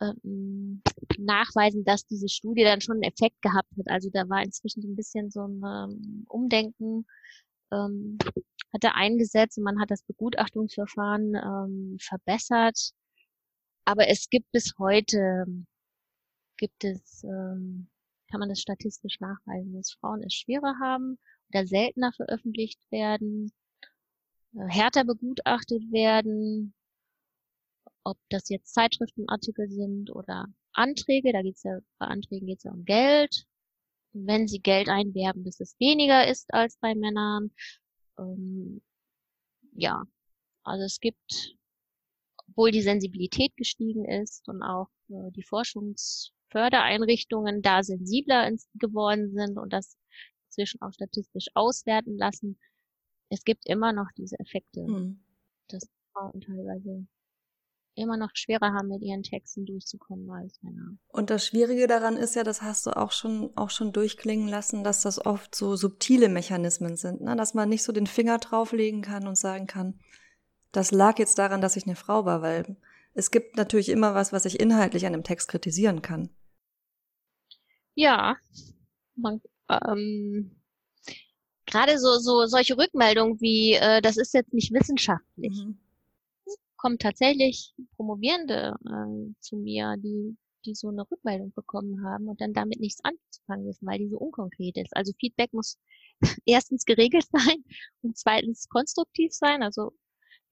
ähm, 0.00 0.82
nachweisen, 1.18 1.84
dass 1.84 2.06
diese 2.06 2.28
Studie 2.28 2.64
dann 2.64 2.80
schon 2.80 2.96
einen 2.96 3.12
Effekt 3.12 3.40
gehabt 3.42 3.70
hat. 3.78 3.88
Also 3.88 4.10
da 4.10 4.28
war 4.28 4.42
inzwischen 4.42 4.82
so 4.82 4.88
ein 4.88 4.96
bisschen 4.96 5.30
so 5.30 5.46
ein 5.46 5.62
ähm, 5.64 6.24
Umdenken, 6.28 7.06
ähm, 7.72 8.18
hat 8.72 8.84
er 8.84 8.96
eingesetzt 8.96 9.58
und 9.58 9.64
man 9.64 9.80
hat 9.80 9.90
das 9.90 10.02
Begutachtungsverfahren 10.02 11.34
ähm, 11.34 11.96
verbessert. 12.00 12.92
Aber 13.84 14.08
es 14.08 14.28
gibt 14.28 14.50
bis 14.52 14.74
heute, 14.78 15.46
gibt 16.56 16.84
es, 16.84 17.24
ähm, 17.24 17.88
kann 18.30 18.40
man 18.40 18.48
das 18.48 18.60
statistisch 18.60 19.18
nachweisen, 19.20 19.74
dass 19.74 19.92
Frauen 20.00 20.22
es 20.22 20.34
schwerer 20.34 20.74
haben 20.80 21.18
oder 21.52 21.66
seltener 21.66 22.12
veröffentlicht 22.12 22.80
werden, 22.90 23.52
äh, 24.54 24.68
härter 24.68 25.04
begutachtet 25.04 25.90
werden, 25.90 26.74
ob 28.04 28.18
das 28.28 28.48
jetzt 28.48 28.74
Zeitschriftenartikel 28.74 29.70
sind 29.70 30.10
oder 30.10 30.46
Anträge, 30.72 31.32
da 31.32 31.42
geht's 31.42 31.62
ja, 31.62 31.78
bei 31.98 32.06
Anträgen 32.06 32.46
geht's 32.46 32.64
ja 32.64 32.72
um 32.72 32.84
Geld. 32.84 33.46
Wenn 34.12 34.48
sie 34.48 34.60
Geld 34.60 34.88
einwerben, 34.88 35.44
dass 35.44 35.60
es 35.60 35.78
weniger 35.78 36.26
ist 36.26 36.52
als 36.52 36.76
bei 36.78 36.96
Männern. 36.96 37.52
Ähm, 38.18 38.82
ja, 39.72 40.02
also 40.64 40.84
es 40.84 40.98
gibt, 41.00 41.56
obwohl 42.48 42.72
die 42.72 42.82
Sensibilität 42.82 43.56
gestiegen 43.56 44.04
ist 44.04 44.48
und 44.48 44.62
auch 44.62 44.88
äh, 45.08 45.30
die 45.30 45.44
Forschungsfördereinrichtungen 45.44 47.62
da 47.62 47.84
sensibler 47.84 48.50
geworden 48.74 49.32
sind 49.32 49.58
und 49.58 49.72
das 49.72 49.96
inzwischen 50.46 50.82
auch 50.82 50.92
statistisch 50.92 51.46
auswerten 51.54 52.16
lassen. 52.16 52.58
Es 53.28 53.44
gibt 53.44 53.68
immer 53.68 53.92
noch 53.92 54.08
diese 54.16 54.40
Effekte, 54.40 54.82
mhm. 54.82 55.22
dass 55.68 55.88
Frauen 56.12 56.40
teilweise 56.40 57.06
immer 57.94 58.16
noch 58.16 58.30
schwerer 58.34 58.72
haben, 58.72 58.88
mit 58.88 59.02
ihren 59.02 59.22
Texten 59.22 59.66
durchzukommen 59.66 60.30
als 60.30 60.62
Männer. 60.62 60.96
Und 61.08 61.30
das 61.30 61.46
Schwierige 61.46 61.86
daran 61.86 62.16
ist 62.16 62.34
ja, 62.34 62.44
das 62.44 62.62
hast 62.62 62.86
du 62.86 62.96
auch 62.96 63.12
schon, 63.12 63.50
auch 63.56 63.70
schon 63.70 63.92
durchklingen 63.92 64.48
lassen, 64.48 64.84
dass 64.84 65.02
das 65.02 65.24
oft 65.24 65.54
so 65.54 65.76
subtile 65.76 66.28
Mechanismen 66.28 66.96
sind, 66.96 67.20
ne? 67.20 67.36
dass 67.36 67.54
man 67.54 67.68
nicht 67.68 67.82
so 67.82 67.92
den 67.92 68.06
Finger 68.06 68.38
drauflegen 68.38 69.02
kann 69.02 69.26
und 69.26 69.36
sagen 69.36 69.66
kann, 69.66 69.98
das 70.72 70.92
lag 70.92 71.18
jetzt 71.18 71.38
daran, 71.38 71.60
dass 71.60 71.76
ich 71.76 71.86
eine 71.86 71.96
Frau 71.96 72.24
war, 72.24 72.42
weil 72.42 72.76
es 73.14 73.30
gibt 73.30 73.56
natürlich 73.56 73.88
immer 73.88 74.14
was, 74.14 74.32
was 74.32 74.44
ich 74.44 74.60
inhaltlich 74.60 75.04
an 75.04 75.12
dem 75.12 75.24
Text 75.24 75.48
kritisieren 75.48 76.00
kann. 76.00 76.30
Ja, 77.94 78.36
man, 79.16 79.40
ähm, 79.68 80.62
gerade 81.66 81.98
so, 81.98 82.18
so 82.18 82.46
solche 82.46 82.78
Rückmeldungen 82.78 83.40
wie, 83.40 83.74
äh, 83.74 84.00
das 84.00 84.16
ist 84.16 84.32
jetzt 84.32 84.54
nicht 84.54 84.72
wissenschaftlich. 84.72 85.64
Mhm. 85.64 85.78
Kommen 86.80 86.98
tatsächlich 86.98 87.74
Promovierende 87.96 88.76
äh, 88.86 89.34
zu 89.40 89.56
mir, 89.56 89.96
die, 89.98 90.36
die 90.64 90.74
so 90.74 90.88
eine 90.88 91.08
Rückmeldung 91.10 91.52
bekommen 91.54 92.04
haben 92.04 92.28
und 92.28 92.40
dann 92.40 92.52
damit 92.54 92.80
nichts 92.80 93.00
anzufangen 93.04 93.66
wissen, 93.66 93.86
weil 93.86 93.98
die 93.98 94.08
so 94.08 94.18
unkonkret 94.18 94.76
ist. 94.76 94.96
Also 94.96 95.12
Feedback 95.18 95.52
muss 95.52 95.78
erstens 96.46 96.84
geregelt 96.84 97.26
sein 97.32 97.64
und 98.02 98.16
zweitens 98.16 98.68
konstruktiv 98.68 99.32
sein, 99.32 99.62
also 99.62 99.92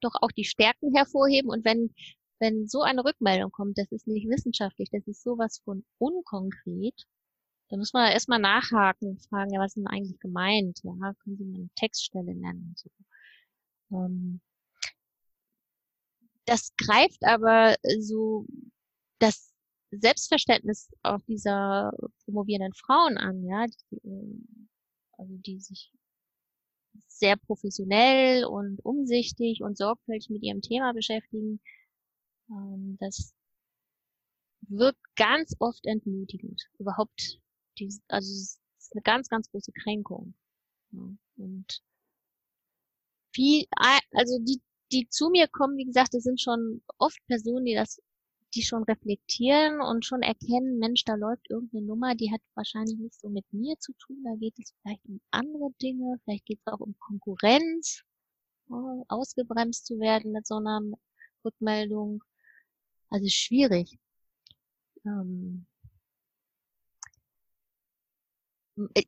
doch 0.00 0.14
auch 0.20 0.30
die 0.32 0.44
Stärken 0.44 0.94
hervorheben 0.94 1.50
und 1.50 1.64
wenn 1.64 1.94
wenn 2.40 2.68
so 2.68 2.82
eine 2.82 3.04
Rückmeldung 3.04 3.50
kommt, 3.50 3.78
das 3.78 3.90
ist 3.90 4.06
nicht 4.06 4.28
wissenschaftlich, 4.28 4.88
das 4.92 5.06
ist 5.08 5.24
sowas 5.24 5.60
von 5.64 5.84
unkonkret, 5.98 6.94
da 7.68 7.76
muss 7.76 7.92
man 7.92 8.10
erstmal 8.10 8.38
nachhaken 8.38 9.10
und 9.10 9.22
fragen, 9.26 9.52
ja, 9.52 9.60
was 9.60 9.72
ist 9.72 9.76
denn 9.76 9.86
eigentlich 9.86 10.18
gemeint? 10.20 10.80
Ja, 10.82 11.14
können 11.22 11.36
Sie 11.36 11.44
mal 11.44 11.58
eine 11.58 11.68
Textstelle 11.74 12.34
nennen 12.34 12.68
und 12.68 12.78
so. 12.78 12.90
Ähm, 13.92 14.40
das 16.48 16.74
greift 16.76 17.22
aber 17.24 17.76
so 17.98 18.46
das 19.18 19.52
Selbstverständnis 19.90 20.90
auch 21.02 21.20
dieser 21.28 21.92
promovierenden 22.24 22.74
Frauen 22.74 23.18
an, 23.18 23.44
ja, 23.44 23.66
die, 23.66 23.96
ähm, 24.04 24.68
also 25.12 25.34
die 25.38 25.60
sich 25.60 25.92
sehr 27.06 27.36
professionell 27.36 28.44
und 28.44 28.84
umsichtig 28.84 29.62
und 29.62 29.76
sorgfältig 29.76 30.30
mit 30.30 30.42
ihrem 30.42 30.62
Thema 30.62 30.92
beschäftigen. 30.92 31.60
Ähm, 32.50 32.96
das 33.00 33.34
wirkt 34.68 35.00
ganz 35.16 35.54
oft 35.58 35.84
entmutigend, 35.86 36.62
überhaupt 36.78 37.40
also 38.08 38.32
es 38.32 38.60
ist 38.78 38.92
eine 38.92 39.02
ganz, 39.02 39.28
ganz 39.28 39.48
große 39.50 39.70
Kränkung. 39.72 40.34
Und 41.36 41.82
viel, 43.32 43.66
also 44.12 44.38
die, 44.40 44.60
die 44.92 45.08
zu 45.08 45.30
mir 45.30 45.48
kommen, 45.48 45.76
wie 45.76 45.84
gesagt, 45.84 46.14
das 46.14 46.24
sind 46.24 46.40
schon 46.40 46.82
oft 46.98 47.18
Personen, 47.26 47.64
die 47.64 47.74
das, 47.74 48.00
die 48.54 48.62
schon 48.62 48.82
reflektieren 48.84 49.80
und 49.80 50.04
schon 50.04 50.22
erkennen, 50.22 50.78
Mensch, 50.78 51.04
da 51.04 51.14
läuft 51.14 51.50
irgendeine 51.50 51.86
Nummer, 51.86 52.14
die 52.14 52.32
hat 52.32 52.40
wahrscheinlich 52.54 52.98
nicht 52.98 53.20
so 53.20 53.28
mit 53.28 53.44
mir 53.52 53.78
zu 53.78 53.92
tun, 53.94 54.22
da 54.24 54.34
geht 54.36 54.54
es 54.58 54.74
vielleicht 54.82 55.04
um 55.06 55.20
andere 55.30 55.70
Dinge, 55.82 56.18
vielleicht 56.24 56.46
geht 56.46 56.60
es 56.64 56.72
auch 56.72 56.80
um 56.80 56.94
Konkurrenz, 56.98 58.02
ja, 58.70 59.02
ausgebremst 59.08 59.86
zu 59.86 59.98
werden 60.00 60.32
mit 60.32 60.46
so 60.46 60.56
einer 60.56 60.80
Rückmeldung. 61.44 62.22
Also 63.10 63.26
schwierig. 63.28 63.98
Ähm, 65.04 65.66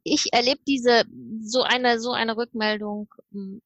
ich 0.02 0.32
erlebe 0.32 0.60
diese 0.66 1.04
so 1.40 1.62
eine 1.62 2.00
so 2.00 2.12
eine 2.12 2.36
Rückmeldung 2.36 3.12
hm, 3.32 3.62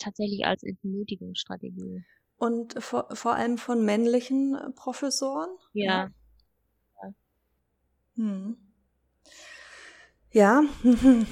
tatsächlich 0.00 0.46
als 0.46 0.62
Entmutigungsstrategie. 0.62 2.04
Und 2.36 2.82
vor, 2.82 3.08
vor 3.12 3.34
allem 3.34 3.58
von 3.58 3.84
männlichen 3.84 4.54
äh, 4.54 4.70
Professoren? 4.70 5.50
Ja. 5.72 6.10
Ja. 7.02 7.14
Hm. 8.16 8.56
ja. 10.32 10.62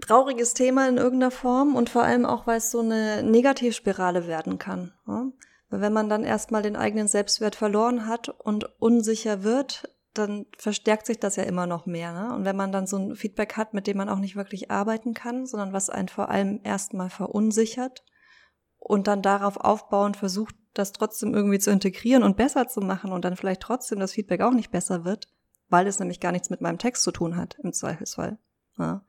Trauriges 0.00 0.52
Thema 0.52 0.86
in 0.88 0.98
irgendeiner 0.98 1.30
Form 1.30 1.76
und 1.76 1.88
vor 1.88 2.02
allem 2.02 2.26
auch, 2.26 2.46
weil 2.46 2.58
es 2.58 2.70
so 2.70 2.80
eine 2.80 3.22
Negativspirale 3.22 4.26
werden 4.26 4.58
kann. 4.58 4.92
Ja? 5.06 5.30
Wenn 5.70 5.92
man 5.92 6.08
dann 6.08 6.24
erstmal 6.24 6.62
den 6.62 6.76
eigenen 6.76 7.08
Selbstwert 7.08 7.56
verloren 7.56 8.06
hat 8.06 8.28
und 8.28 8.64
unsicher 8.80 9.42
wird, 9.44 9.93
dann 10.14 10.46
verstärkt 10.56 11.06
sich 11.06 11.18
das 11.18 11.36
ja 11.36 11.42
immer 11.42 11.66
noch 11.66 11.86
mehr. 11.86 12.12
Ne? 12.12 12.34
Und 12.34 12.44
wenn 12.44 12.56
man 12.56 12.72
dann 12.72 12.86
so 12.86 12.96
ein 12.96 13.16
Feedback 13.16 13.56
hat, 13.56 13.74
mit 13.74 13.86
dem 13.86 13.96
man 13.96 14.08
auch 14.08 14.18
nicht 14.18 14.36
wirklich 14.36 14.70
arbeiten 14.70 15.12
kann, 15.14 15.46
sondern 15.46 15.72
was 15.72 15.90
einen 15.90 16.08
vor 16.08 16.30
allem 16.30 16.60
erstmal 16.62 17.10
verunsichert 17.10 18.04
und 18.78 19.06
dann 19.06 19.22
darauf 19.22 19.56
aufbauend 19.56 20.16
versucht, 20.16 20.54
das 20.72 20.92
trotzdem 20.92 21.34
irgendwie 21.34 21.58
zu 21.58 21.70
integrieren 21.70 22.22
und 22.22 22.36
besser 22.36 22.68
zu 22.68 22.80
machen 22.80 23.12
und 23.12 23.24
dann 23.24 23.36
vielleicht 23.36 23.62
trotzdem 23.62 23.98
das 23.98 24.12
Feedback 24.12 24.40
auch 24.40 24.52
nicht 24.52 24.70
besser 24.70 25.04
wird, 25.04 25.28
weil 25.68 25.86
es 25.86 25.98
nämlich 25.98 26.20
gar 26.20 26.32
nichts 26.32 26.50
mit 26.50 26.60
meinem 26.60 26.78
Text 26.78 27.02
zu 27.02 27.10
tun 27.10 27.36
hat, 27.36 27.58
im 27.62 27.72
Zweifelsfall. 27.72 28.38
Ja? 28.78 29.04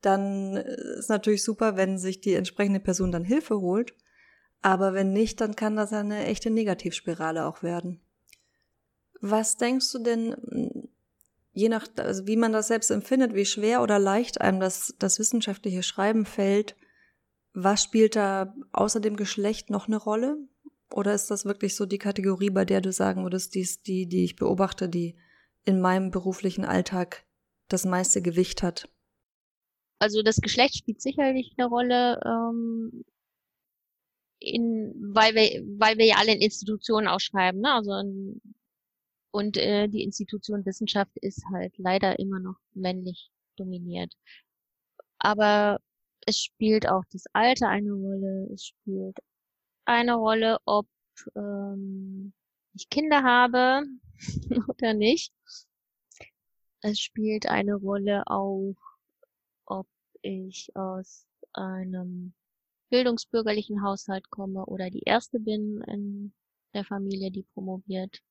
Dann 0.00 0.56
ist 0.56 1.08
natürlich 1.08 1.42
super, 1.42 1.76
wenn 1.76 1.98
sich 1.98 2.20
die 2.20 2.34
entsprechende 2.34 2.80
Person 2.80 3.10
dann 3.10 3.24
Hilfe 3.24 3.60
holt. 3.60 3.94
Aber 4.60 4.92
wenn 4.94 5.12
nicht, 5.12 5.40
dann 5.40 5.56
kann 5.56 5.76
das 5.76 5.92
eine 5.92 6.24
echte 6.24 6.50
Negativspirale 6.50 7.46
auch 7.46 7.62
werden. 7.62 8.03
Was 9.26 9.56
denkst 9.56 9.90
du 9.90 10.00
denn, 10.00 10.86
je 11.54 11.70
nach, 11.70 11.86
also 11.96 12.26
wie 12.26 12.36
man 12.36 12.52
das 12.52 12.68
selbst 12.68 12.90
empfindet, 12.90 13.34
wie 13.34 13.46
schwer 13.46 13.82
oder 13.82 13.98
leicht 13.98 14.42
einem 14.42 14.60
das, 14.60 14.94
das 14.98 15.18
wissenschaftliche 15.18 15.82
Schreiben 15.82 16.26
fällt, 16.26 16.76
was 17.54 17.82
spielt 17.82 18.16
da 18.16 18.54
außer 18.72 19.00
dem 19.00 19.16
Geschlecht 19.16 19.70
noch 19.70 19.86
eine 19.86 19.96
Rolle? 19.96 20.36
Oder 20.92 21.14
ist 21.14 21.30
das 21.30 21.46
wirklich 21.46 21.74
so 21.74 21.86
die 21.86 21.96
Kategorie, 21.96 22.50
bei 22.50 22.66
der 22.66 22.82
du 22.82 22.92
sagen 22.92 23.22
würdest, 23.22 23.54
die 23.54 23.60
ist 23.60 23.86
die, 23.86 24.06
die 24.06 24.24
ich 24.24 24.36
beobachte, 24.36 24.90
die 24.90 25.16
in 25.64 25.80
meinem 25.80 26.10
beruflichen 26.10 26.66
Alltag 26.66 27.24
das 27.68 27.86
meiste 27.86 28.20
Gewicht 28.20 28.62
hat? 28.62 28.90
Also 30.00 30.22
das 30.22 30.36
Geschlecht 30.36 30.76
spielt 30.76 31.00
sicherlich 31.00 31.54
eine 31.56 31.68
Rolle, 31.68 32.20
ähm, 32.26 33.06
in, 34.38 34.92
weil 35.14 35.34
wir, 35.34 35.64
weil 35.78 35.96
wir 35.96 36.04
ja 36.04 36.16
alle 36.18 36.34
in 36.34 36.42
Institutionen 36.42 37.08
ausschreiben, 37.08 37.62
ne? 37.62 37.72
Also 37.72 37.94
in, 37.94 38.42
und 39.34 39.56
äh, 39.56 39.88
die 39.88 40.04
Institution 40.04 40.64
Wissenschaft 40.64 41.10
ist 41.18 41.44
halt 41.52 41.76
leider 41.76 42.20
immer 42.20 42.38
noch 42.38 42.54
männlich 42.72 43.32
dominiert. 43.56 44.14
Aber 45.18 45.80
es 46.24 46.38
spielt 46.38 46.88
auch 46.88 47.02
das 47.10 47.24
Alter 47.32 47.68
eine 47.68 47.90
Rolle. 47.90 48.48
Es 48.54 48.66
spielt 48.66 49.18
eine 49.86 50.14
Rolle, 50.14 50.58
ob 50.66 50.86
ähm, 51.34 52.32
ich 52.74 52.88
Kinder 52.88 53.24
habe 53.24 53.82
oder 54.68 54.94
nicht. 54.94 55.32
Es 56.82 57.00
spielt 57.00 57.46
eine 57.46 57.74
Rolle 57.74 58.22
auch, 58.28 58.76
ob 59.66 59.88
ich 60.22 60.70
aus 60.76 61.26
einem 61.54 62.34
bildungsbürgerlichen 62.88 63.82
Haushalt 63.82 64.30
komme 64.30 64.64
oder 64.66 64.90
die 64.90 65.02
erste 65.02 65.40
bin 65.40 65.82
in 65.88 66.32
der 66.72 66.84
Familie, 66.84 67.32
die 67.32 67.42
promoviert 67.42 68.22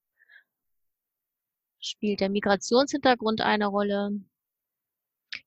spielt 1.86 2.20
der 2.22 2.30
Migrationshintergrund 2.30 3.42
eine 3.42 3.68
Rolle. 3.68 4.12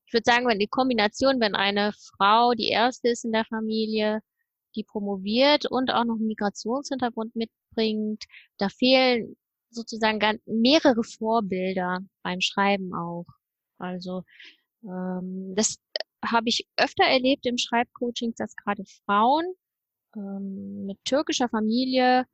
Ich 0.07 0.12
würde 0.12 0.25
sagen, 0.25 0.46
wenn 0.46 0.59
die 0.59 0.68
Kombination, 0.68 1.40
wenn 1.40 1.55
eine 1.55 1.92
Frau 1.92 2.53
die 2.53 2.68
erste 2.68 3.09
ist 3.09 3.25
in 3.25 3.33
der 3.33 3.44
Familie, 3.44 4.20
die 4.77 4.85
promoviert 4.85 5.66
und 5.66 5.90
auch 5.90 6.05
noch 6.05 6.16
einen 6.16 6.29
Migrationshintergrund 6.29 7.35
mitbringt, 7.35 8.25
da 8.59 8.68
fehlen 8.68 9.37
sozusagen 9.70 10.40
mehrere 10.46 11.03
Vorbilder 11.03 12.01
beim 12.22 12.40
Schreiben 12.40 12.94
auch. 12.94 13.27
Also 13.79 14.22
ähm, 14.85 15.55
das 15.57 15.79
habe 16.25 16.49
ich 16.49 16.66
öfter 16.77 17.05
erlebt 17.05 17.46
im 17.46 17.59
Schreibcoaching, 17.59 18.35
dass 18.37 18.55
gerade 18.57 18.85
Frauen 19.05 19.44
ähm, 20.14 20.87
mit 20.87 21.05
türkischer 21.05 21.49
Familie, 21.49 22.27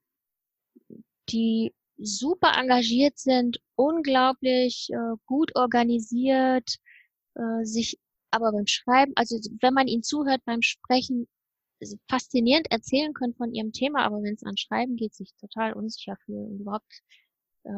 die 1.28 1.72
super 2.02 2.52
engagiert 2.58 3.18
sind, 3.18 3.60
unglaublich 3.74 4.88
äh, 4.92 5.16
gut 5.26 5.54
organisiert, 5.56 6.76
äh, 7.34 7.64
sich 7.64 7.98
aber 8.30 8.52
beim 8.52 8.66
Schreiben, 8.66 9.12
also 9.14 9.36
wenn 9.60 9.74
man 9.74 9.88
ihnen 9.88 10.02
zuhört 10.02 10.42
beim 10.44 10.62
Sprechen, 10.62 11.28
faszinierend 12.08 12.70
erzählen 12.70 13.12
können 13.12 13.34
von 13.34 13.52
ihrem 13.52 13.72
Thema, 13.72 14.04
aber 14.04 14.22
wenn 14.22 14.34
es 14.34 14.44
an 14.44 14.56
Schreiben 14.56 14.96
geht, 14.96 15.14
sich 15.14 15.34
total 15.40 15.72
unsicher 15.72 16.16
fühlen 16.24 16.46
und 16.46 16.60
überhaupt 16.60 17.02
äh, 17.64 17.72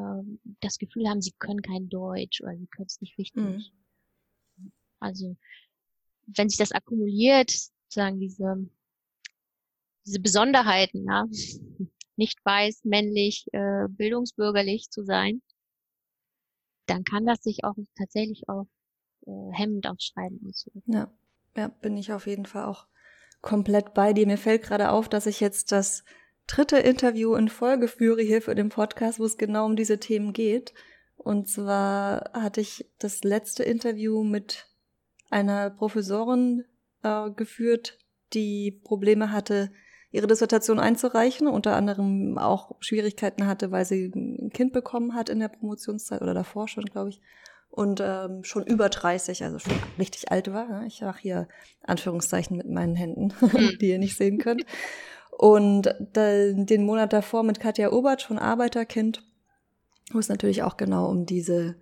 das 0.61 0.79
Gefühl 0.79 1.09
haben, 1.09 1.23
sie 1.23 1.33
können 1.39 1.63
kein 1.63 1.89
Deutsch 1.89 2.43
oder 2.43 2.57
sie 2.57 2.67
können 2.67 2.87
es 2.87 3.01
nicht 3.01 3.17
richtig. 3.19 3.43
Mhm. 3.43 4.73
Also 5.01 5.37
wenn 6.27 6.49
sich 6.49 6.59
das 6.59 6.73
akkumuliert, 6.73 7.53
sagen 7.89 8.21
diese 8.21 8.69
diese 10.07 10.21
Besonderheiten, 10.21 11.07
ja, 11.07 11.27
nicht 12.17 12.39
weiß, 12.45 12.85
männlich, 12.85 13.47
äh, 13.53 13.87
bildungsbürgerlich 13.89 14.91
zu 14.91 15.05
sein, 15.05 15.43
dann 16.87 17.05
kann 17.05 17.27
das 17.27 17.43
sich 17.43 17.65
auch 17.65 17.75
tatsächlich 17.97 18.43
auch 18.49 18.67
äh, 19.27 19.53
hemmend 19.53 19.87
aufs 19.87 20.05
Schreiben 20.05 20.41
auswirken. 20.49 20.93
Ja. 20.93 21.13
ja, 21.57 21.69
bin 21.69 21.97
ich 21.97 22.13
auf 22.13 22.27
jeden 22.27 22.47
Fall 22.47 22.65
auch 22.65 22.87
komplett 23.41 23.95
bei 23.95 24.13
dir. 24.13 24.27
Mir 24.27 24.39
fällt 24.39 24.63
gerade 24.63 24.91
auf, 24.91 25.09
dass 25.09 25.27
ich 25.27 25.41
jetzt 25.41 25.73
das 25.73 26.05
dritte 26.47 26.79
Interview 26.79 27.35
in 27.35 27.49
Folge 27.49 27.89
führe 27.89 28.23
hier 28.23 28.43
für 28.43 28.55
den 28.55 28.69
Podcast, 28.69 29.19
wo 29.19 29.25
es 29.25 29.39
genau 29.39 29.67
um 29.67 29.77
diese 29.77 29.99
Themen 29.99 30.33
geht. 30.33 30.75
Und 31.17 31.49
zwar 31.49 32.31
hatte 32.33 32.61
ich 32.61 32.91
das 32.99 33.25
letzte 33.25 33.63
Interview 33.63 34.25
mit 34.25 34.67
einer 35.31 35.71
Professorin 35.71 36.65
äh, 37.03 37.31
geführt, 37.31 37.99
die 38.33 38.81
Probleme 38.85 39.31
hatte, 39.31 39.73
ihre 40.15 40.29
Dissertation 40.29 40.79
einzureichen, 40.79 41.49
unter 41.49 41.75
anderem 41.75 42.39
auch 42.39 42.77
Schwierigkeiten 42.79 43.49
hatte, 43.49 43.73
weil 43.73 43.85
sie 43.85 44.13
ein 44.15 44.51
Kind 44.51 44.73
bekommen 44.73 45.13
hat 45.17 45.29
in 45.29 45.41
der 45.41 45.49
Promotionszeit 45.49 46.23
oder 46.23 46.35
davor 46.35 46.69
schon, 46.69 46.85
glaube 46.85 47.11
ich. 47.11 47.21
Und 47.69 48.01
ähm, 48.01 48.45
schon 48.45 48.65
über 48.65 48.89
30, 48.89 49.43
also 49.43 49.59
schon 49.59 49.73
richtig 49.99 50.31
alt 50.31 50.53
war. 50.53 50.69
Ne? 50.69 50.87
Ich 50.87 51.01
mache 51.01 51.21
hier 51.21 51.49
Anführungszeichen 51.83 52.57
mit 52.57 52.69
meinen 52.71 52.95
Händen, 52.95 53.33
hm. 53.41 53.73
die 53.81 53.89
ihr 53.89 53.99
nicht 53.99 54.17
sehen 54.17 54.39
könnt. 54.39 54.65
Und 55.37 55.93
den 55.99 56.87
Monat 56.87 57.13
davor 57.13 57.43
mit 57.43 57.59
Katja 57.59 57.91
Obert, 57.91 58.23
schon 58.23 58.39
Arbeiterkind, 58.39 59.25
wo 60.13 60.21
es 60.21 60.29
natürlich 60.29 60.63
auch 60.63 60.77
genau 60.77 61.09
um 61.09 61.27
diese, 61.27 61.75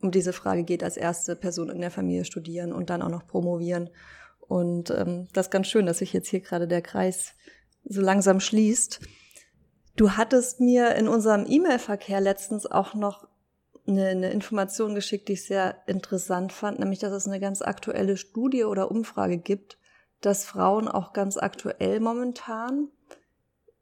um 0.00 0.12
diese 0.12 0.32
Frage 0.32 0.62
geht, 0.62 0.84
als 0.84 0.96
erste 0.96 1.34
Person 1.34 1.68
in 1.68 1.80
der 1.80 1.90
Familie 1.90 2.24
studieren 2.24 2.72
und 2.72 2.90
dann 2.90 3.02
auch 3.02 3.08
noch 3.08 3.26
promovieren. 3.26 3.90
Und 4.38 4.92
ähm, 4.92 5.26
das 5.32 5.46
ist 5.46 5.50
ganz 5.50 5.66
schön, 5.66 5.86
dass 5.86 5.98
sich 5.98 6.12
jetzt 6.12 6.28
hier 6.28 6.40
gerade 6.40 6.68
der 6.68 6.82
Kreis 6.82 7.34
so 7.84 8.00
langsam 8.00 8.40
schließt. 8.40 9.00
Du 9.96 10.12
hattest 10.12 10.60
mir 10.60 10.94
in 10.94 11.08
unserem 11.08 11.44
E-Mail-Verkehr 11.46 12.20
letztens 12.20 12.66
auch 12.66 12.94
noch 12.94 13.28
eine, 13.86 14.08
eine 14.08 14.30
Information 14.30 14.94
geschickt, 14.94 15.28
die 15.28 15.34
ich 15.34 15.44
sehr 15.44 15.76
interessant 15.86 16.52
fand, 16.52 16.78
nämlich 16.78 17.00
dass 17.00 17.12
es 17.12 17.26
eine 17.26 17.40
ganz 17.40 17.62
aktuelle 17.62 18.16
Studie 18.16 18.64
oder 18.64 18.90
Umfrage 18.90 19.38
gibt, 19.38 19.78
dass 20.20 20.44
Frauen 20.44 20.88
auch 20.88 21.12
ganz 21.12 21.36
aktuell 21.36 22.00
momentan 22.00 22.88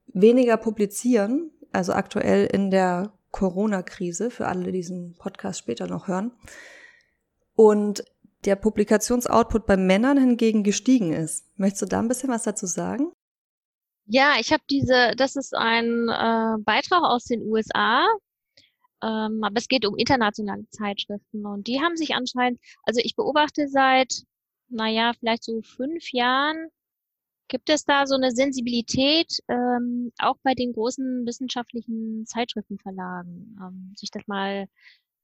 weniger 0.06 0.56
publizieren, 0.56 1.52
also 1.72 1.92
aktuell 1.92 2.46
in 2.46 2.70
der 2.70 3.12
Corona-Krise, 3.30 4.30
für 4.30 4.46
alle, 4.46 4.64
die 4.64 4.72
diesen 4.72 5.14
Podcast 5.16 5.60
später 5.60 5.86
noch 5.86 6.08
hören. 6.08 6.32
Und 7.54 8.04
der 8.44 8.56
Publikationsoutput 8.56 9.66
bei 9.66 9.76
Männern 9.76 10.18
hingegen 10.18 10.64
gestiegen 10.64 11.12
ist. 11.12 11.46
Möchtest 11.58 11.82
du 11.82 11.86
da 11.86 11.98
ein 12.00 12.08
bisschen 12.08 12.30
was 12.30 12.42
dazu 12.44 12.66
sagen? 12.66 13.12
Ja, 14.12 14.34
ich 14.40 14.52
habe 14.52 14.62
diese, 14.68 15.12
das 15.16 15.36
ist 15.36 15.54
ein 15.54 16.08
äh, 16.08 16.56
Beitrag 16.64 17.04
aus 17.04 17.24
den 17.24 17.42
USA, 17.42 18.04
ähm, 19.02 19.40
aber 19.44 19.56
es 19.56 19.68
geht 19.68 19.86
um 19.86 19.96
internationale 19.96 20.68
Zeitschriften 20.70 21.46
und 21.46 21.68
die 21.68 21.80
haben 21.80 21.96
sich 21.96 22.14
anscheinend, 22.16 22.60
also 22.82 23.00
ich 23.04 23.14
beobachte 23.14 23.68
seit, 23.68 24.24
naja, 24.68 25.12
vielleicht 25.18 25.44
so 25.44 25.62
fünf 25.62 26.12
Jahren, 26.12 26.68
gibt 27.48 27.70
es 27.70 27.84
da 27.84 28.06
so 28.06 28.16
eine 28.16 28.32
Sensibilität, 28.32 29.38
ähm, 29.48 30.12
auch 30.18 30.36
bei 30.42 30.54
den 30.54 30.72
großen 30.72 31.24
wissenschaftlichen 31.26 32.26
Zeitschriftenverlagen, 32.26 33.58
ähm, 33.62 33.94
sich 33.96 34.10
das 34.10 34.26
mal 34.26 34.66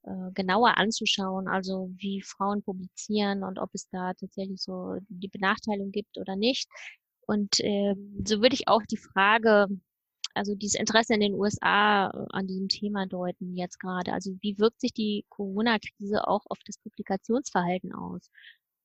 äh, 0.03 0.31
genauer 0.33 0.77
anzuschauen, 0.77 1.49
also 1.49 1.91
wie 1.97 2.21
Frauen 2.21 2.63
publizieren 2.63 3.43
und 3.43 3.59
ob 3.59 3.71
es 3.73 3.89
da 3.89 4.13
tatsächlich 4.13 4.61
so 4.61 4.97
die 5.09 5.27
Benachteiligung 5.29 5.91
gibt 5.91 6.17
oder 6.17 6.37
nicht. 6.37 6.69
Und 7.27 7.59
äh, 7.59 7.93
so 8.25 8.41
würde 8.41 8.55
ich 8.55 8.67
auch 8.67 8.81
die 8.89 8.97
Frage, 8.97 9.67
also 10.33 10.55
dieses 10.55 10.79
Interesse 10.79 11.13
in 11.13 11.19
den 11.19 11.33
USA 11.33 12.09
äh, 12.09 12.25
an 12.29 12.47
diesem 12.47 12.69
Thema 12.69 13.05
deuten 13.05 13.55
jetzt 13.55 13.79
gerade. 13.79 14.13
Also 14.13 14.31
wie 14.41 14.57
wirkt 14.57 14.79
sich 14.79 14.93
die 14.93 15.25
Corona-Krise 15.29 16.27
auch 16.27 16.45
auf 16.49 16.59
das 16.65 16.77
Publikationsverhalten 16.79 17.93
aus? 17.93 18.29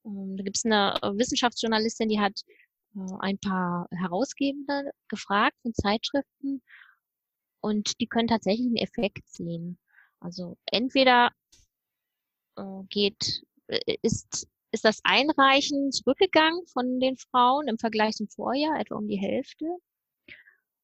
Ähm, 0.04 0.36
da 0.36 0.42
gibt 0.42 0.56
es 0.56 0.64
eine 0.64 0.94
Wissenschaftsjournalistin, 1.16 2.08
die 2.08 2.20
hat 2.20 2.40
äh, 2.96 3.00
ein 3.20 3.38
paar 3.38 3.88
Herausgebende 3.92 4.90
gefragt 5.08 5.56
von 5.62 5.72
Zeitschriften 5.74 6.62
und 7.60 8.00
die 8.00 8.08
können 8.08 8.28
tatsächlich 8.28 8.66
einen 8.66 8.76
Effekt 8.76 9.28
sehen. 9.28 9.78
Also 10.20 10.56
entweder 10.66 11.30
äh, 12.56 12.82
geht, 12.88 13.44
äh, 13.68 13.96
ist 14.02 14.48
ist 14.72 14.84
das 14.84 15.00
Einreichen 15.04 15.92
zurückgegangen 15.92 16.66
von 16.66 16.98
den 16.98 17.16
Frauen 17.16 17.68
im 17.68 17.78
Vergleich 17.78 18.14
zum 18.16 18.28
Vorjahr, 18.28 18.80
etwa 18.80 18.96
um 18.96 19.06
die 19.06 19.20
Hälfte. 19.20 19.66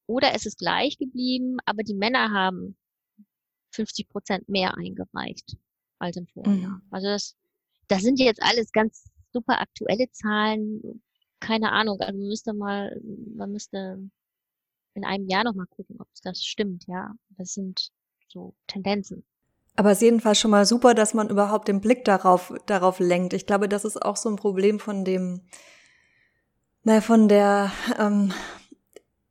oder 0.07 0.33
es 0.33 0.45
ist 0.45 0.57
gleich 0.57 0.97
geblieben, 0.97 1.57
aber 1.65 1.83
die 1.83 1.93
Männer 1.93 2.31
haben 2.31 2.77
50 3.71 4.09
Prozent 4.09 4.49
mehr 4.49 4.75
eingereicht 4.77 5.57
als 5.99 6.17
im 6.17 6.27
Vorjahr. 6.27 6.55
Mhm. 6.77 6.81
Also 6.91 7.07
das, 7.07 7.35
das 7.87 8.01
sind 8.01 8.19
jetzt 8.19 8.41
alles 8.41 8.71
ganz 8.71 9.05
super 9.31 9.59
aktuelle 9.59 10.09
Zahlen. 10.11 11.03
Keine 11.39 11.71
Ahnung, 11.71 11.99
also 11.99 12.17
man 12.17 12.27
müsste 12.27 12.53
mal, 12.53 12.99
man 13.35 13.51
müsste 13.51 13.99
in 14.95 15.05
einem 15.05 15.27
Jahr 15.27 15.43
noch 15.43 15.55
mal 15.55 15.67
gucken, 15.67 15.97
ob 15.99 16.07
das 16.23 16.43
stimmt, 16.43 16.85
ja. 16.87 17.13
Das 17.37 17.53
sind 17.53 17.91
so 18.27 18.55
Tendenzen. 18.67 19.25
Aber 19.79 19.91
es 19.91 19.99
ist 19.99 20.01
jedenfalls 20.01 20.37
schon 20.37 20.51
mal 20.51 20.65
super, 20.65 20.93
dass 20.93 21.13
man 21.13 21.29
überhaupt 21.29 21.69
den 21.69 21.79
Blick 21.79 22.03
darauf, 22.03 22.53
darauf 22.65 22.99
lenkt. 22.99 23.31
Ich 23.31 23.45
glaube, 23.45 23.69
das 23.69 23.85
ist 23.85 23.95
auch 23.95 24.17
so 24.17 24.27
ein 24.27 24.35
Problem 24.35 24.77
von 24.77 25.05
dem, 25.05 25.39
naja, 26.83 26.99
von 26.99 27.29
der, 27.29 27.71
ähm, 27.97 28.33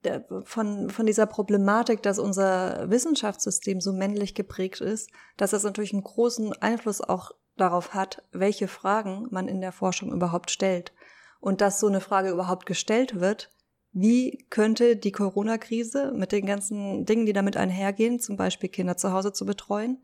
der, 0.04 0.24
von, 0.44 0.88
von 0.88 1.04
dieser 1.04 1.26
Problematik, 1.26 2.02
dass 2.02 2.18
unser 2.18 2.88
Wissenschaftssystem 2.88 3.82
so 3.82 3.92
männlich 3.92 4.34
geprägt 4.34 4.80
ist, 4.80 5.11
dass 5.37 5.50
das 5.50 5.64
natürlich 5.64 5.92
einen 5.92 6.04
großen 6.04 6.54
Einfluss 6.62 7.02
auch 7.02 7.32
darauf 7.58 7.92
hat, 7.92 8.22
welche 8.32 8.68
Fragen 8.68 9.26
man 9.30 9.48
in 9.48 9.61
der 9.61 9.72
Forschung 9.72 10.11
überhaupt 10.12 10.50
stellt. 10.50 10.94
Und 11.40 11.61
dass 11.61 11.78
so 11.78 11.88
eine 11.88 12.00
Frage 12.00 12.30
überhaupt 12.30 12.64
gestellt 12.64 13.20
wird, 13.20 13.52
wie 13.92 14.46
könnte 14.48 14.96
die 14.96 15.12
Corona-Krise 15.12 16.12
mit 16.16 16.32
den 16.32 16.46
ganzen 16.46 17.04
Dingen, 17.04 17.26
die 17.26 17.34
damit 17.34 17.58
einhergehen, 17.58 18.18
zum 18.18 18.38
Beispiel 18.38 18.70
Kinder 18.70 18.96
zu 18.96 19.12
Hause 19.12 19.34
zu 19.34 19.44
betreuen, 19.44 19.98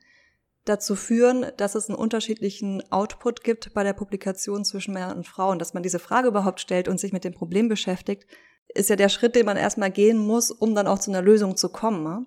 dazu 0.65 0.97
führen, 0.97 1.47
dass 1.57 1.75
es 1.75 1.89
einen 1.89 1.99
unterschiedlichen 1.99 2.83
Output 2.91 3.45
gibt 3.45 3.75
bei 3.75 3.85
der 3.85 3.93
Publikation 3.93 4.65
zwischen 4.65 4.95
Männern 4.95 5.19
und 5.19 5.27
Frauen. 5.27 5.59
Dass 5.59 5.75
man 5.75 5.83
diese 5.83 5.99
Frage 5.99 6.29
überhaupt 6.29 6.61
stellt 6.61 6.89
und 6.89 6.99
sich 6.99 7.13
mit 7.13 7.25
dem 7.25 7.35
Problem 7.35 7.69
beschäftigt, 7.69 8.27
ist 8.69 8.91
ja 8.91 8.97
der 8.97 9.11
Schritt, 9.11 9.35
den 9.35 9.47
man 9.47 9.57
erstmal 9.57 9.91
gehen 9.91 10.19
muss, 10.19 10.51
um 10.51 10.75
dann 10.75 10.87
auch 10.87 10.99
zu 10.99 11.11
einer 11.11 11.23
Lösung 11.23 11.57
zu 11.57 11.69
kommen. 11.69 12.03
Ne? 12.03 12.27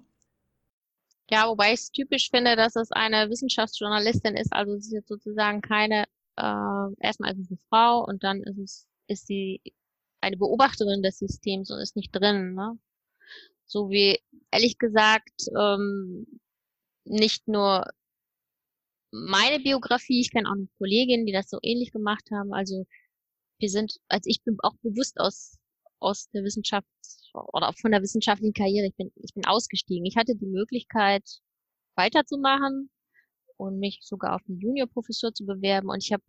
Ja, 1.29 1.49
wobei 1.49 1.73
ich 1.73 1.79
es 1.81 1.91
typisch 1.91 2.29
finde, 2.29 2.55
dass 2.55 2.75
es 2.75 2.91
eine 2.91 3.29
Wissenschaftsjournalistin 3.29 4.35
ist. 4.35 4.53
Also 4.53 4.73
es 4.73 4.85
ist 4.85 4.93
jetzt 4.93 5.09
sozusagen 5.09 5.61
keine, 5.61 6.05
äh, 6.37 6.93
erstmal 6.99 7.33
ist 7.33 7.39
es 7.39 7.49
eine 7.49 7.59
Frau 7.69 8.05
und 8.05 8.23
dann 8.23 8.43
ist 8.43 8.57
es, 8.59 8.87
ist 9.07 9.27
sie 9.27 9.61
eine 10.21 10.37
Beobachterin 10.37 11.01
des 11.01 11.17
Systems 11.17 11.71
und 11.71 11.79
ist 11.79 11.95
nicht 11.95 12.11
drin. 12.11 12.53
Ne? 12.53 12.77
So 13.65 13.89
wie, 13.89 14.19
ehrlich 14.51 14.77
gesagt, 14.77 15.47
ähm, 15.57 16.39
nicht 17.03 17.47
nur 17.47 17.85
meine 19.11 19.59
Biografie, 19.59 20.21
ich 20.21 20.31
kenne 20.31 20.49
auch 20.49 20.55
noch 20.55 20.67
Kolleginnen, 20.77 21.25
die 21.25 21.33
das 21.33 21.49
so 21.49 21.59
ähnlich 21.61 21.91
gemacht 21.91 22.29
haben. 22.31 22.53
Also 22.53 22.85
wir 23.59 23.69
sind, 23.69 23.97
also 24.07 24.29
ich 24.29 24.43
bin 24.43 24.57
auch 24.61 24.75
bewusst 24.81 25.19
aus, 25.19 25.57
aus 25.99 26.29
der 26.31 26.43
Wissenschaft 26.43 26.87
oder 27.33 27.69
auch 27.69 27.77
von 27.77 27.91
der 27.91 28.01
wissenschaftlichen 28.01 28.53
Karriere, 28.53 28.87
ich 28.87 28.95
bin, 28.95 29.11
ich 29.15 29.33
bin 29.33 29.45
ausgestiegen. 29.45 30.05
Ich 30.05 30.17
hatte 30.17 30.35
die 30.35 30.47
Möglichkeit, 30.47 31.23
weiterzumachen 31.95 32.89
und 33.57 33.79
mich 33.79 33.99
sogar 34.03 34.35
auf 34.35 34.41
eine 34.47 34.57
Juniorprofessur 34.57 35.33
zu 35.33 35.45
bewerben 35.45 35.89
und 35.89 36.03
ich 36.03 36.11
habe 36.11 36.23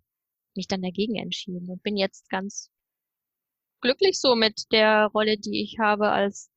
mich 0.56 0.66
dann 0.66 0.82
dagegen 0.82 1.16
entschieden 1.16 1.68
und 1.68 1.82
bin 1.82 1.96
jetzt 1.96 2.28
ganz 2.30 2.70
glücklich 3.80 4.18
so 4.18 4.34
mit 4.34 4.64
der 4.72 5.06
Rolle, 5.14 5.38
die 5.38 5.62
ich 5.62 5.78
habe 5.78 6.10
als 6.10 6.50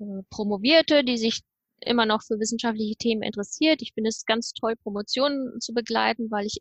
äh, 0.00 0.22
Promovierte, 0.30 1.04
die 1.04 1.18
sich 1.18 1.42
immer 1.80 2.06
noch 2.06 2.22
für 2.22 2.38
wissenschaftliche 2.38 2.96
Themen 2.96 3.22
interessiert. 3.22 3.82
Ich 3.82 3.92
finde 3.92 4.08
es 4.08 4.24
ganz 4.24 4.52
toll, 4.52 4.76
Promotionen 4.76 5.60
zu 5.60 5.72
begleiten, 5.72 6.30
weil 6.30 6.46
ich 6.46 6.58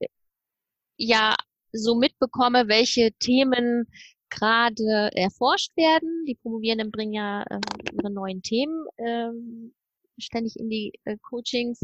ja 0.98 1.36
so 1.72 1.96
mitbekomme, 1.96 2.68
welche 2.68 3.12
Themen 3.20 3.88
gerade 4.30 5.10
erforscht 5.14 5.76
werden. 5.78 6.26
Die 6.28 6.36
Promovierenden 6.36 6.92
bringen 6.92 7.14
ja 7.14 7.44
äh, 7.44 7.60
ihre 7.94 8.12
neuen 8.12 8.42
Themen 8.42 8.86
ähm, 8.98 9.74
ständig 10.18 10.56
in 10.58 10.70
die 10.70 10.94
äh, 11.06 11.18
Coachings. 11.22 11.80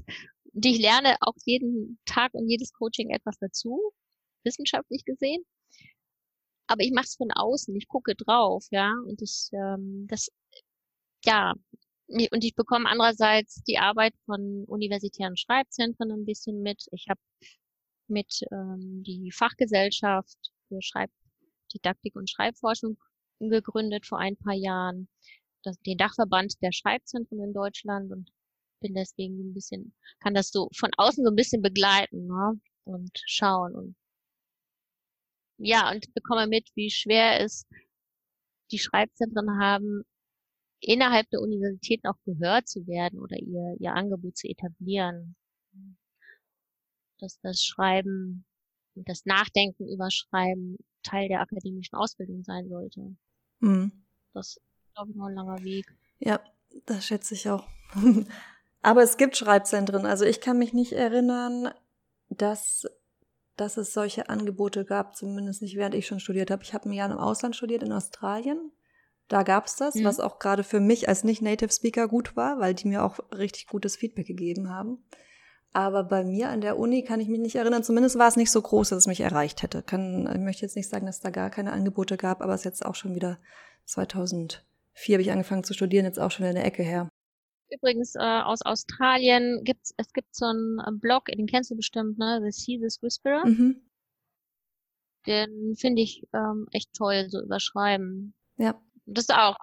Die 0.54 0.74
ich 0.74 0.80
lerne 0.80 1.16
auch 1.22 1.36
jeden 1.46 2.00
Tag 2.06 2.34
und 2.34 2.50
jedes 2.50 2.74
Coaching 2.74 3.10
etwas 3.12 3.38
dazu, 3.40 3.80
wissenschaftlich 4.44 5.06
gesehen. 5.06 5.44
Aber 6.68 6.84
ich 6.84 6.92
mache 6.92 7.06
es 7.06 7.16
von 7.16 7.32
außen, 7.32 7.76
ich 7.76 7.88
gucke 7.88 8.16
drauf, 8.16 8.66
ja. 8.72 8.94
Und 9.08 9.22
ich, 9.22 9.50
ähm, 9.54 10.08
das, 10.10 10.30
ja, 11.26 11.54
und 12.12 12.44
ich 12.44 12.56
bekomme 12.56 12.90
andererseits 12.90 13.64
die 13.64 13.78
Arbeit 13.78 14.14
von 14.26 14.66
universitären 14.66 15.38
Schreibzentren 15.38 16.12
ein 16.12 16.26
bisschen 16.26 16.62
mit. 16.62 16.86
Ich 16.92 17.08
habe 17.10 17.20
mit 18.08 18.42
ähm, 18.52 19.04
die 19.04 19.32
Fachgesellschaft 19.32 20.38
für 20.68 20.82
Schreibdidaktik 20.82 22.16
und 22.16 22.30
Schreibforschung 22.30 22.98
gegründet 23.40 24.06
vor 24.06 24.20
ein 24.20 24.38
paar 24.38 24.54
Jahren, 24.54 25.08
das, 25.64 25.80
den 25.82 25.98
Dachverband 25.98 26.62
der 26.62 26.72
Schreibzentren 26.72 27.42
in 27.42 27.54
Deutschland 27.54 28.12
und 28.12 28.30
bin 28.82 28.94
deswegen 28.94 29.38
so 29.38 29.44
ein 29.44 29.54
bisschen, 29.54 29.94
kann 30.20 30.34
das 30.34 30.50
so 30.50 30.70
von 30.76 30.92
außen 30.98 31.24
so 31.24 31.32
ein 31.32 31.36
bisschen 31.36 31.62
begleiten 31.62 32.28
ne? 32.28 32.60
und 32.84 33.12
schauen 33.26 33.76
und 33.76 33.96
ja, 35.64 35.92
und 35.92 36.12
bekomme 36.16 36.48
mit, 36.48 36.70
wie 36.76 36.90
schwer 36.90 37.40
es 37.40 37.68
die 38.72 38.80
Schreibzentren 38.80 39.60
haben, 39.60 40.04
innerhalb 40.82 41.30
der 41.30 41.42
Universitäten 41.42 42.08
auch 42.08 42.20
gehört 42.26 42.68
zu 42.68 42.86
werden 42.88 43.20
oder 43.20 43.38
ihr, 43.38 43.76
ihr 43.80 43.94
Angebot 43.94 44.38
zu 44.38 44.48
etablieren. 44.48 45.36
Dass 47.20 47.40
das 47.42 47.64
Schreiben 47.64 48.46
und 48.96 49.08
das 49.08 49.26
Nachdenken 49.26 49.88
über 49.88 50.10
Schreiben 50.10 50.78
Teil 51.04 51.28
der 51.30 51.42
akademischen 51.42 51.96
Ausbildung 51.96 52.44
sein 52.44 52.68
sollte. 52.68 53.16
Mhm. 53.60 53.92
Das 54.34 54.58
ist, 54.58 54.62
glaube 54.96 55.12
ich, 55.12 55.16
noch 55.16 55.28
ein 55.28 55.36
langer 55.36 55.64
Weg. 55.64 55.86
Ja, 56.20 56.40
das 56.86 57.06
schätze 57.06 57.34
ich 57.36 57.50
auch. 57.50 57.68
Aber 58.82 59.04
es 59.04 59.18
gibt 59.18 59.38
Schreibzentren. 59.38 60.06
Also 60.06 60.26
ich 60.26 60.42
kann 60.42 60.58
mich 60.58 60.74
nicht 60.74 60.94
erinnern, 60.94 61.72
dass, 62.30 62.88
dass 63.56 63.78
es 63.78 63.94
solche 63.94 64.30
Angebote 64.30 64.86
gab, 64.86 65.16
zumindest 65.16 65.62
nicht 65.62 65.76
während 65.76 65.96
ich 65.96 66.08
schon 66.08 66.20
studiert 66.20 66.50
habe. 66.50 66.64
Ich 66.64 66.74
habe 66.74 66.90
ein 66.90 66.94
Jahr 66.94 67.12
im 67.12 67.18
Ausland 67.18 67.56
studiert, 67.56 67.84
in 67.84 67.92
Australien. 67.92 68.72
Da 69.32 69.44
gab's 69.44 69.78
das, 69.78 69.96
mhm. 69.96 70.04
was 70.04 70.20
auch 70.20 70.40
gerade 70.40 70.62
für 70.62 70.82
mich 70.82 71.08
als 71.08 71.24
Nicht-Native 71.24 71.72
Speaker 71.72 72.10
gut 72.10 72.36
war, 72.36 72.60
weil 72.60 72.74
die 72.74 72.90
mir 72.90 73.02
auch 73.02 73.20
richtig 73.34 73.68
gutes 73.68 73.96
Feedback 73.96 74.28
gegeben 74.28 74.70
haben. 74.70 75.06
Aber 75.72 76.04
bei 76.04 76.26
mir 76.26 76.50
an 76.50 76.60
der 76.60 76.78
Uni 76.78 77.06
kann 77.06 77.22
ich 77.22 77.30
mich 77.30 77.40
nicht 77.40 77.56
erinnern, 77.56 77.82
zumindest 77.82 78.20
war 78.20 78.28
es 78.28 78.36
nicht 78.36 78.52
so 78.52 78.62
groß, 78.62 78.90
dass 78.90 78.98
es 78.98 79.08
mich 79.08 79.22
erreicht 79.22 79.64
hätte. 79.64 79.84
Kann, 79.84 80.30
ich 80.30 80.42
möchte 80.42 80.64
jetzt 80.64 80.76
nicht 80.76 80.90
sagen, 80.90 81.06
dass 81.06 81.16
es 81.16 81.22
da 81.22 81.30
gar 81.30 81.50
keine 81.50 81.72
Angebote 81.72 82.18
gab, 82.18 82.42
aber 82.42 82.54
es 82.54 82.62
ist 82.62 82.66
jetzt 82.66 82.86
auch 82.86 82.96
schon 82.96 83.16
wieder 83.16 83.40
2004 83.86 84.60
habe 85.14 85.22
ich 85.22 85.32
angefangen 85.32 85.64
zu 85.64 85.74
studieren, 85.74 86.04
jetzt 86.04 86.20
auch 86.20 86.32
schon 86.32 86.46
in 86.46 86.56
der 86.56 86.66
Ecke 86.66 86.84
her. 86.84 87.08
Übrigens 87.74 88.16
äh, 88.16 88.20
aus 88.20 88.62
Australien 88.64 89.62
gibt's 89.64 89.94
es 89.96 90.12
gibt 90.12 90.36
so 90.36 90.44
einen 90.44 91.00
Blog, 91.00 91.28
den 91.28 91.48
kennst 91.48 91.72
du 91.72 91.78
bestimmt, 91.78 92.20
ne? 92.20 92.42
The 92.44 92.52
Sea 92.52 92.80
This 92.82 93.02
Whisperer. 93.02 93.48
Mhm. 93.48 93.82
Den 95.26 95.76
finde 95.78 96.02
ich 96.02 96.28
ähm, 96.34 96.68
echt 96.74 96.92
toll, 96.94 97.28
so 97.30 97.42
überschreiben. 97.42 98.34
Ja. 98.58 98.76
Das 99.06 99.30
auch. 99.30 99.56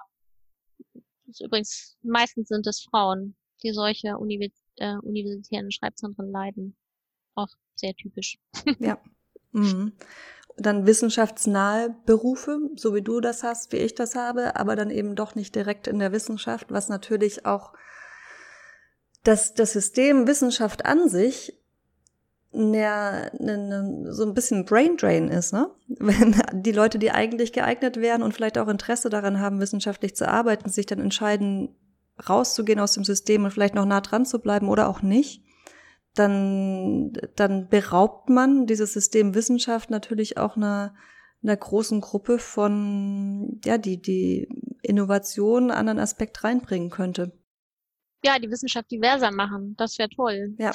Das 1.26 1.40
übrigens, 1.40 1.96
meistens 2.02 2.48
sind 2.48 2.66
es 2.66 2.86
Frauen, 2.90 3.36
die 3.62 3.72
solche 3.72 4.16
Univers 4.18 4.52
äh, 4.76 4.96
universitären 4.96 5.70
Schreibzentren 5.70 6.30
leiden. 6.30 6.76
Auch 7.34 7.48
sehr 7.74 7.94
typisch. 7.94 8.38
ja. 8.78 8.98
Mhm. 9.52 9.92
Dann 10.56 10.86
wissenschaftsnahe 10.86 11.94
Berufe, 12.04 12.58
so 12.76 12.94
wie 12.94 13.02
du 13.02 13.20
das 13.20 13.42
hast, 13.44 13.72
wie 13.72 13.76
ich 13.76 13.94
das 13.94 14.16
habe, 14.16 14.56
aber 14.56 14.74
dann 14.74 14.90
eben 14.90 15.14
doch 15.14 15.34
nicht 15.34 15.54
direkt 15.54 15.86
in 15.86 16.00
der 16.00 16.12
Wissenschaft, 16.12 16.72
was 16.72 16.88
natürlich 16.88 17.46
auch 17.46 17.74
das, 19.22 19.54
das 19.54 19.72
System 19.72 20.26
Wissenschaft 20.26 20.84
an 20.84 21.08
sich 21.08 21.57
ja, 22.52 23.30
ne, 23.38 23.58
ne, 23.58 24.12
so 24.12 24.24
ein 24.24 24.34
bisschen 24.34 24.64
Brain 24.64 24.96
Drain 24.96 25.28
ist, 25.28 25.52
ne? 25.52 25.70
Wenn 25.88 26.34
die 26.52 26.72
Leute, 26.72 26.98
die 26.98 27.10
eigentlich 27.10 27.52
geeignet 27.52 27.98
wären 27.98 28.22
und 28.22 28.32
vielleicht 28.32 28.58
auch 28.58 28.68
Interesse 28.68 29.10
daran 29.10 29.40
haben, 29.40 29.60
wissenschaftlich 29.60 30.16
zu 30.16 30.28
arbeiten, 30.28 30.68
sich 30.70 30.86
dann 30.86 31.00
entscheiden, 31.00 31.74
rauszugehen 32.28 32.80
aus 32.80 32.92
dem 32.92 33.04
System 33.04 33.44
und 33.44 33.52
vielleicht 33.52 33.74
noch 33.74 33.84
nah 33.84 34.00
dran 34.00 34.24
zu 34.24 34.40
bleiben 34.40 34.68
oder 34.68 34.88
auch 34.88 35.02
nicht, 35.02 35.44
dann, 36.14 37.12
dann 37.36 37.68
beraubt 37.68 38.28
man 38.28 38.66
dieses 38.66 38.92
System 38.92 39.34
Wissenschaft 39.34 39.90
natürlich 39.90 40.36
auch 40.36 40.56
einer, 40.56 40.94
einer 41.42 41.56
großen 41.56 42.00
Gruppe 42.00 42.38
von, 42.38 43.60
ja, 43.64 43.78
die, 43.78 44.00
die 44.00 44.48
Innovation, 44.82 45.64
einen 45.64 45.78
anderen 45.78 45.98
Aspekt 46.00 46.42
reinbringen 46.42 46.90
könnte. 46.90 47.32
Ja, 48.24 48.38
die 48.38 48.50
Wissenschaft 48.50 48.90
diverser 48.90 49.30
machen. 49.30 49.74
Das 49.76 49.98
wäre 49.98 50.08
toll. 50.08 50.54
Ja. 50.58 50.72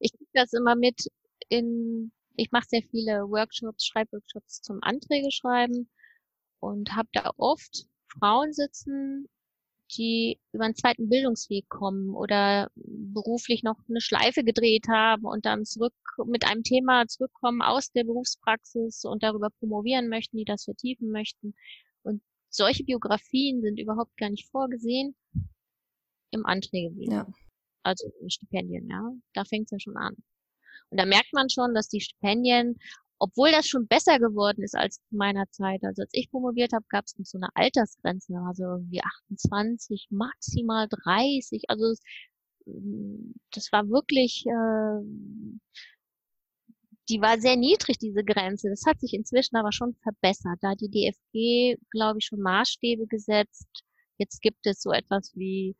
Ich 0.00 0.12
kriege 0.12 0.30
das 0.34 0.52
immer 0.52 0.76
mit 0.76 1.08
in, 1.48 2.12
ich 2.36 2.50
mache 2.50 2.66
sehr 2.68 2.82
viele 2.90 3.28
Workshops, 3.28 3.86
Schreibworkshops 3.86 4.60
zum 4.62 4.78
Anträge 4.82 5.30
schreiben 5.30 5.90
und 6.60 6.94
habe 6.94 7.08
da 7.12 7.30
oft 7.36 7.86
Frauen 8.08 8.52
sitzen, 8.52 9.28
die 9.92 10.40
über 10.52 10.64
einen 10.64 10.74
zweiten 10.74 11.08
Bildungsweg 11.08 11.68
kommen 11.68 12.10
oder 12.14 12.70
beruflich 12.74 13.62
noch 13.62 13.76
eine 13.88 14.00
Schleife 14.00 14.42
gedreht 14.42 14.86
haben 14.88 15.24
und 15.24 15.44
dann 15.44 15.64
zurück 15.64 15.94
mit 16.26 16.46
einem 16.46 16.62
Thema 16.62 17.06
zurückkommen 17.06 17.62
aus 17.62 17.92
der 17.92 18.04
Berufspraxis 18.04 19.04
und 19.04 19.22
darüber 19.22 19.50
promovieren 19.50 20.08
möchten, 20.08 20.38
die 20.38 20.44
das 20.44 20.64
vertiefen 20.64 21.10
möchten. 21.10 21.54
Und 22.02 22.22
solche 22.48 22.84
Biografien 22.84 23.60
sind 23.62 23.78
überhaupt 23.78 24.16
gar 24.16 24.30
nicht 24.30 24.48
vorgesehen 24.48 25.14
im 26.30 26.46
Anträgewesen. 26.46 27.12
Ja. 27.12 27.26
Also 27.84 28.10
Stipendien, 28.28 28.88
ja. 28.88 29.12
Da 29.34 29.44
fängt 29.44 29.66
es 29.66 29.72
ja 29.72 29.78
schon 29.78 29.96
an. 29.96 30.16
Und 30.90 30.98
da 30.98 31.06
merkt 31.06 31.32
man 31.32 31.48
schon, 31.50 31.74
dass 31.74 31.88
die 31.88 32.00
Stipendien, 32.00 32.78
obwohl 33.18 33.50
das 33.52 33.66
schon 33.66 33.86
besser 33.86 34.18
geworden 34.18 34.62
ist 34.62 34.74
als 34.76 34.96
zu 34.96 35.16
meiner 35.16 35.48
Zeit, 35.50 35.82
also 35.84 36.02
als 36.02 36.10
ich 36.12 36.30
promoviert 36.30 36.72
habe, 36.72 36.84
gab 36.88 37.04
es 37.06 37.16
noch 37.18 37.26
so 37.26 37.38
eine 37.38 37.48
Altersgrenze, 37.54 38.34
also 38.46 38.64
irgendwie 38.64 39.02
28, 39.02 40.08
maximal 40.10 40.88
30. 40.88 41.64
Also 41.68 41.90
das, 41.90 42.00
das 43.52 43.72
war 43.72 43.88
wirklich, 43.88 44.44
äh, 44.46 45.04
die 47.10 47.20
war 47.20 47.38
sehr 47.38 47.56
niedrig, 47.56 47.98
diese 47.98 48.24
Grenze. 48.24 48.70
Das 48.70 48.84
hat 48.86 49.00
sich 49.00 49.12
inzwischen 49.12 49.56
aber 49.56 49.72
schon 49.72 49.94
verbessert. 50.02 50.58
Da 50.62 50.70
hat 50.70 50.80
die 50.80 50.90
DFG, 50.90 51.78
glaube 51.90 52.18
ich, 52.18 52.26
schon 52.26 52.40
Maßstäbe 52.40 53.06
gesetzt. 53.06 53.68
Jetzt 54.16 54.40
gibt 54.40 54.66
es 54.66 54.80
so 54.80 54.90
etwas 54.92 55.32
wie 55.34 55.76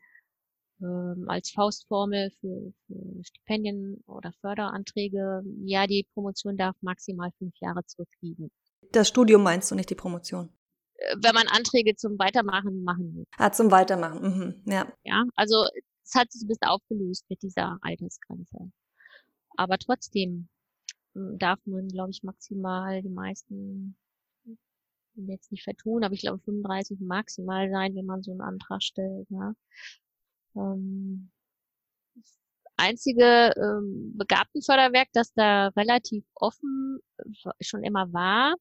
ähm, 0.81 1.25
als 1.29 1.51
Faustformel 1.51 2.31
für, 2.41 2.73
für 2.87 3.25
Stipendien 3.25 4.03
oder 4.07 4.33
Förderanträge, 4.41 5.43
ja, 5.65 5.87
die 5.87 6.07
Promotion 6.15 6.57
darf 6.57 6.77
maximal 6.81 7.31
fünf 7.39 7.55
Jahre 7.61 7.85
zurückliegen. 7.85 8.51
Das 8.93 9.09
Studium 9.09 9.43
meinst 9.43 9.71
du 9.71 9.75
nicht 9.75 9.91
die 9.91 9.95
Promotion? 9.95 10.51
Äh, 10.97 11.17
wenn 11.23 11.35
man 11.35 11.47
Anträge 11.49 11.97
zum 11.97 12.19
Weitermachen 12.19 12.85
machen 12.85 13.15
will. 13.15 13.27
Ah, 13.39 13.53
zum 13.53 13.71
Weitermachen, 13.71 14.23
mhm. 14.23 14.73
ja. 14.73 14.93
Ja, 15.05 15.25
also 15.37 15.65
es 16.05 16.15
hat 16.15 16.31
sich 16.33 16.43
ein 16.43 16.49
bisschen 16.49 16.69
aufgelöst 16.69 17.25
mit 17.29 17.43
dieser 17.43 17.79
Altersgrenze. 17.83 18.71
Aber 19.57 19.79
trotzdem 19.79 20.49
hm, 21.15 21.39
darf 21.39 21.61
man, 21.65 21.89
glaube 21.89 22.11
ich, 22.11 22.23
maximal 22.23 23.03
die 23.03 23.09
meisten 23.09 23.97
jetzt 25.17 25.53
nicht 25.53 25.63
vertun, 25.63 26.05
aber 26.05 26.15
ich 26.15 26.23
glaube 26.23 26.41
35 26.41 26.99
maximal 27.01 27.71
sein, 27.71 27.95
wenn 27.95 28.07
man 28.07 28.23
so 28.23 28.33
einen 28.33 28.41
Antrag 28.41 28.83
stellt. 28.83 29.31
Ne? 29.31 29.55
Ähm, 30.57 31.31
das 32.15 32.39
einzige 32.77 33.53
ähm, 33.57 34.15
Begabtenförderwerk, 34.17 35.09
das 35.13 35.33
da 35.35 35.69
relativ 35.69 36.25
offen 36.35 36.99
schon 37.61 37.83
immer 37.83 38.13
war, 38.13 38.55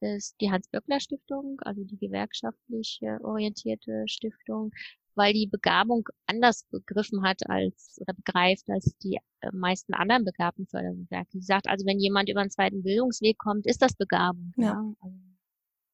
ist 0.00 0.34
die 0.40 0.50
Hans-Böckler-Stiftung, 0.50 1.60
also 1.60 1.84
die 1.84 1.96
gewerkschaftlich 1.96 3.00
orientierte 3.22 4.02
Stiftung, 4.06 4.72
weil 5.14 5.32
die 5.32 5.46
Begabung 5.46 6.08
anders 6.26 6.64
begriffen 6.70 7.22
hat 7.22 7.48
als 7.48 7.98
oder 8.00 8.14
begreift 8.14 8.68
als 8.70 8.96
die 8.98 9.18
äh, 9.40 9.50
meisten 9.52 9.94
anderen 9.94 10.24
Begabtenförderwerke. 10.24 11.30
Sie 11.32 11.42
sagt 11.42 11.68
also, 11.68 11.86
wenn 11.86 11.98
jemand 11.98 12.28
über 12.28 12.40
einen 12.40 12.50
zweiten 12.50 12.82
Bildungsweg 12.82 13.38
kommt, 13.38 13.66
ist 13.66 13.82
das 13.82 13.94
Begabung. 13.94 14.52
Ja. 14.56 14.64
ja? 14.64 14.94
Also, 15.00 15.16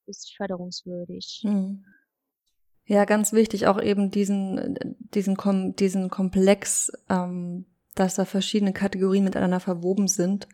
ist 0.07 0.35
förderungswürdig. 0.37 1.42
Mhm. 1.44 1.85
Ja, 2.90 3.05
ganz 3.05 3.35
wichtig, 3.35 3.66
auch 3.66 3.79
eben 3.83 4.11
diesen, 4.11 4.79
diesen, 5.12 5.37
Kom 5.37 5.77
diesen 5.77 6.09
Komplex, 6.09 6.90
ähm, 7.11 7.66
dass 7.94 8.14
da 8.14 8.24
verschiedene 8.24 8.72
Kategorien 8.72 9.24
miteinander 9.24 9.61
verwoben 9.61 10.09
sind, 10.09 10.48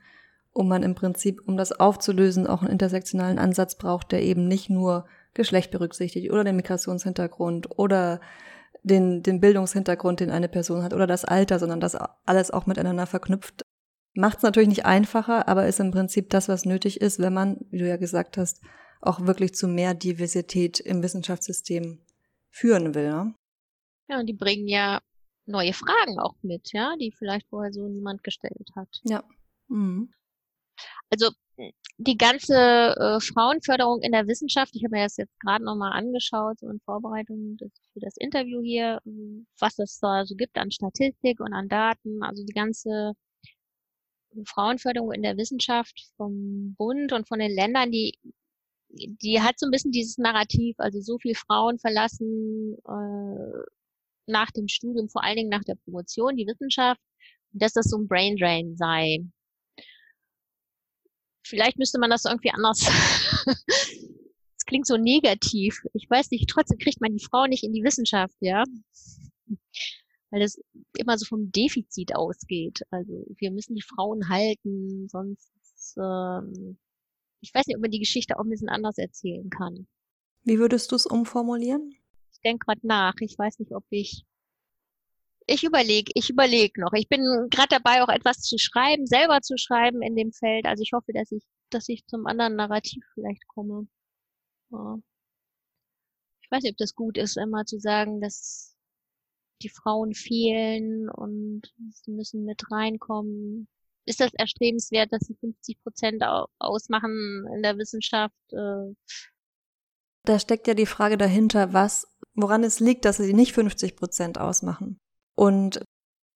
um 0.53 0.67
man 0.67 0.83
im 0.83 0.97
Prinzip, 0.97 1.41
um 1.47 1.57
das 1.57 1.71
aufzulösen, 1.79 2.49
auch 2.49 2.63
einen 2.63 2.73
intersektionalen 2.73 3.39
Ansatz 3.39 3.79
braucht, 3.79 4.11
der 4.11 4.25
eben 4.25 4.49
nicht 4.49 4.69
nur 4.69 5.07
Geschlecht 5.33 5.71
berücksichtigt 5.71 6.33
oder 6.33 6.43
den 6.43 6.57
Migrationshintergrund 6.57 7.79
oder 7.79 8.21
den, 8.83 9.23
den 9.23 9.41
Bildungshintergrund, 9.41 10.19
den 10.19 10.31
eine 10.31 10.49
Person 10.49 10.83
hat 10.83 10.93
oder 10.93 11.07
das 11.07 11.25
Alter, 11.25 11.61
sondern 11.61 11.79
das 11.79 11.97
alles 12.27 12.51
auch 12.51 12.67
miteinander 12.67 13.07
verknüpft. 13.07 13.63
Macht 14.15 14.39
es 14.39 14.43
natürlich 14.43 14.69
nicht 14.69 14.87
einfacher, 14.87 15.47
aber 15.47 15.69
ist 15.69 15.79
im 15.79 15.93
Prinzip 15.93 16.31
das, 16.31 16.49
was 16.49 16.65
nötig 16.65 17.01
ist, 17.01 17.21
wenn 17.21 17.33
man, 17.33 17.61
wie 17.71 17.79
du 17.79 17.89
ja 17.89 17.97
gesagt 17.97 18.39
hast, 18.39 18.61
auch 19.01 19.25
wirklich 19.25 19.55
zu 19.55 19.69
mehr 19.69 19.95
Diversität 19.95 20.81
im 20.81 21.01
Wissenschaftssystem 21.01 22.01
führen 22.55 22.95
will. 22.95 23.11
Ne? 23.11 23.35
Ja, 24.09 24.21
und 24.21 24.27
die 24.27 24.35
bringen 24.35 24.69
ja 24.69 25.01
neue 25.47 25.73
Fragen 25.73 26.19
auch 26.19 26.37
mit, 26.43 26.73
ja, 26.73 26.95
die 26.99 27.13
vielleicht 27.13 27.49
vorher 27.49 27.73
so 27.73 27.89
niemand 27.89 28.23
gestellt 28.23 28.71
hat. 28.77 28.89
Ja. 29.05 29.25
Mhm. 29.69 30.13
Also 31.11 31.31
die 31.99 32.17
ganze 32.17 32.55
äh, 32.55 33.21
Frauenförderung 33.21 34.03
in 34.03 34.13
der 34.13 34.27
Wissenschaft, 34.27 34.75
ich 34.75 34.85
habe 34.85 34.97
mir 34.97 35.05
das 35.05 35.17
jetzt 35.17 35.39
gerade 35.41 35.65
nochmal 35.65 35.93
angeschaut, 35.93 36.59
so 36.59 36.69
in 36.69 36.81
Vorbereitung 36.81 37.57
des, 37.57 37.71
für 37.93 38.01
das 38.01 38.17
Interview 38.17 38.61
hier, 38.63 39.01
was 39.59 39.79
es 39.79 39.99
da 40.01 40.25
so 40.25 40.35
gibt 40.35 40.57
an 40.57 40.71
Statistik 40.71 41.41
und 41.41 41.53
an 41.53 41.69
Daten, 41.69 42.23
also 42.23 42.45
die 42.45 42.53
ganze 42.53 43.13
Frauenförderung 44.47 45.13
in 45.13 45.23
der 45.23 45.37
Wissenschaft 45.37 46.09
vom 46.17 46.75
Bund 46.77 47.13
und 47.13 47.29
von 47.29 47.39
den 47.39 47.53
Ländern, 47.53 47.93
die 47.93 48.19
die 48.97 49.41
hat 49.41 49.59
so 49.59 49.67
ein 49.67 49.71
bisschen 49.71 49.93
dieses 49.93 50.19
Narrativ, 50.19 50.77
also 50.79 51.01
so 51.01 51.19
viel 51.19 51.35
Frauen 51.35 51.79
verlassen 51.79 52.77
äh, 52.87 53.63
nach 54.27 54.51
dem 54.51 54.69
Studium, 54.69 55.09
vor 55.09 55.23
allen 55.23 55.37
Dingen 55.37 55.51
nach 55.51 55.65
der 55.65 55.77
Promotion, 55.77 56.37
die 56.37 56.47
Wissenschaft, 56.47 57.01
dass 57.53 57.73
das 57.73 57.87
so 57.87 57.99
ein 57.99 58.09
Brain 58.09 58.37
Drain 58.37 58.77
sei. 58.77 59.19
Vielleicht 61.47 61.79
müsste 61.79 61.99
man 61.99 62.11
das 62.11 62.25
irgendwie 62.25 62.51
anders. 62.51 62.89
Es 64.57 64.67
klingt 64.67 64.87
so 64.87 64.97
negativ. 64.97 65.83
Ich 65.93 66.09
weiß 66.09 66.31
nicht, 66.31 66.49
trotzdem 66.49 66.79
kriegt 66.79 66.99
man 67.03 67.15
die 67.15 67.23
Frau 67.23 67.45
nicht 67.45 67.65
in 67.65 67.75
die 67.75 67.85
Wissenschaft, 67.85 68.35
ja. 68.41 68.65
Weil 70.31 70.41
das 70.41 70.59
immer 70.97 71.19
so 71.19 71.27
vom 71.27 71.53
Defizit 71.53 72.17
ausgeht. 72.17 72.81
Also 72.91 73.27
wir 73.37 73.51
müssen 73.51 73.75
die 73.75 73.83
Frauen 73.83 74.31
halten, 74.31 75.07
sonst 75.11 75.53
ähm, 75.99 76.79
ich 77.45 77.55
weiß 77.55 77.67
nicht, 77.67 77.77
ob 77.77 77.83
man 77.83 77.91
die 77.91 77.99
Geschichte 77.99 78.39
auch 78.39 78.45
ein 78.45 78.49
bisschen 78.49 78.71
anders 78.71 78.97
erzählen 78.97 79.51
kann. 79.51 79.87
Wie 80.45 80.59
würdest 80.59 80.91
du 80.91 80.97
es 80.97 81.05
umformulieren? 81.05 81.95
Ich 82.33 82.41
denke 82.41 82.65
gerade 82.65 82.87
nach. 82.87 83.15
Ich 83.21 83.39
weiß 83.39 83.59
nicht, 83.59 83.73
ob 83.73 83.85
ich. 83.91 84.25
Ich 85.47 85.63
überlege, 85.63 86.11
ich 86.15 86.31
überlege 86.31 86.81
noch. 86.81 86.95
Ich 86.95 87.07
bin 87.07 87.21
gerade 87.51 87.69
dabei, 87.69 88.03
auch 88.03 88.09
etwas 88.09 88.41
zu 88.41 88.57
schreiben, 88.57 89.07
selber 89.07 89.43
zu 89.43 89.59
schreiben 89.59 90.01
in 90.01 90.17
dem 90.17 90.33
Feld. 90.33 90.65
Also 90.65 90.83
ich 90.83 90.93
hoffe, 90.95 91.13
dass 91.13 91.31
ich, 91.33 91.45
dass 91.69 91.89
ich 91.91 92.07
zum 92.07 92.27
anderen 92.27 92.57
Narrativ 92.57 93.05
vielleicht 93.13 93.47
komme. 93.47 93.87
Ja. 94.71 94.99
Ich 96.41 96.51
weiß 96.51 96.63
nicht, 96.63 96.73
ob 96.73 96.79
das 96.79 96.95
gut 96.95 97.19
ist, 97.19 97.37
immer 97.37 97.67
zu 97.67 97.79
sagen, 97.79 98.23
dass 98.23 98.75
die 99.61 99.69
Frauen 99.69 100.15
fehlen 100.15 101.11
und 101.11 101.75
sie 101.91 102.11
müssen 102.11 102.47
mit 102.47 102.71
reinkommen 102.71 103.69
ist 104.07 104.21
das 104.21 104.33
erstrebenswert, 104.35 105.13
dass 105.13 105.27
sie 105.27 105.35
50 105.35 105.83
Prozent 105.83 106.23
ausmachen 106.59 107.47
in 107.55 107.63
der 107.63 107.79
Wissenschaft? 107.79 108.35
Äh? 108.53 108.95
Da 110.25 110.39
steckt 110.39 110.67
ja 110.67 110.75
die 110.75 110.87
Frage 110.87 111.17
dahinter, 111.17 111.73
was, 111.73 112.07
woran 112.35 112.65
es 112.65 112.81
liegt, 112.81 113.05
dass 113.05 113.19
sie 113.19 113.35
nicht 113.35 113.53
50 113.53 113.97
Prozent 113.97 114.39
ausmachen. 114.39 114.99
Und 115.35 115.85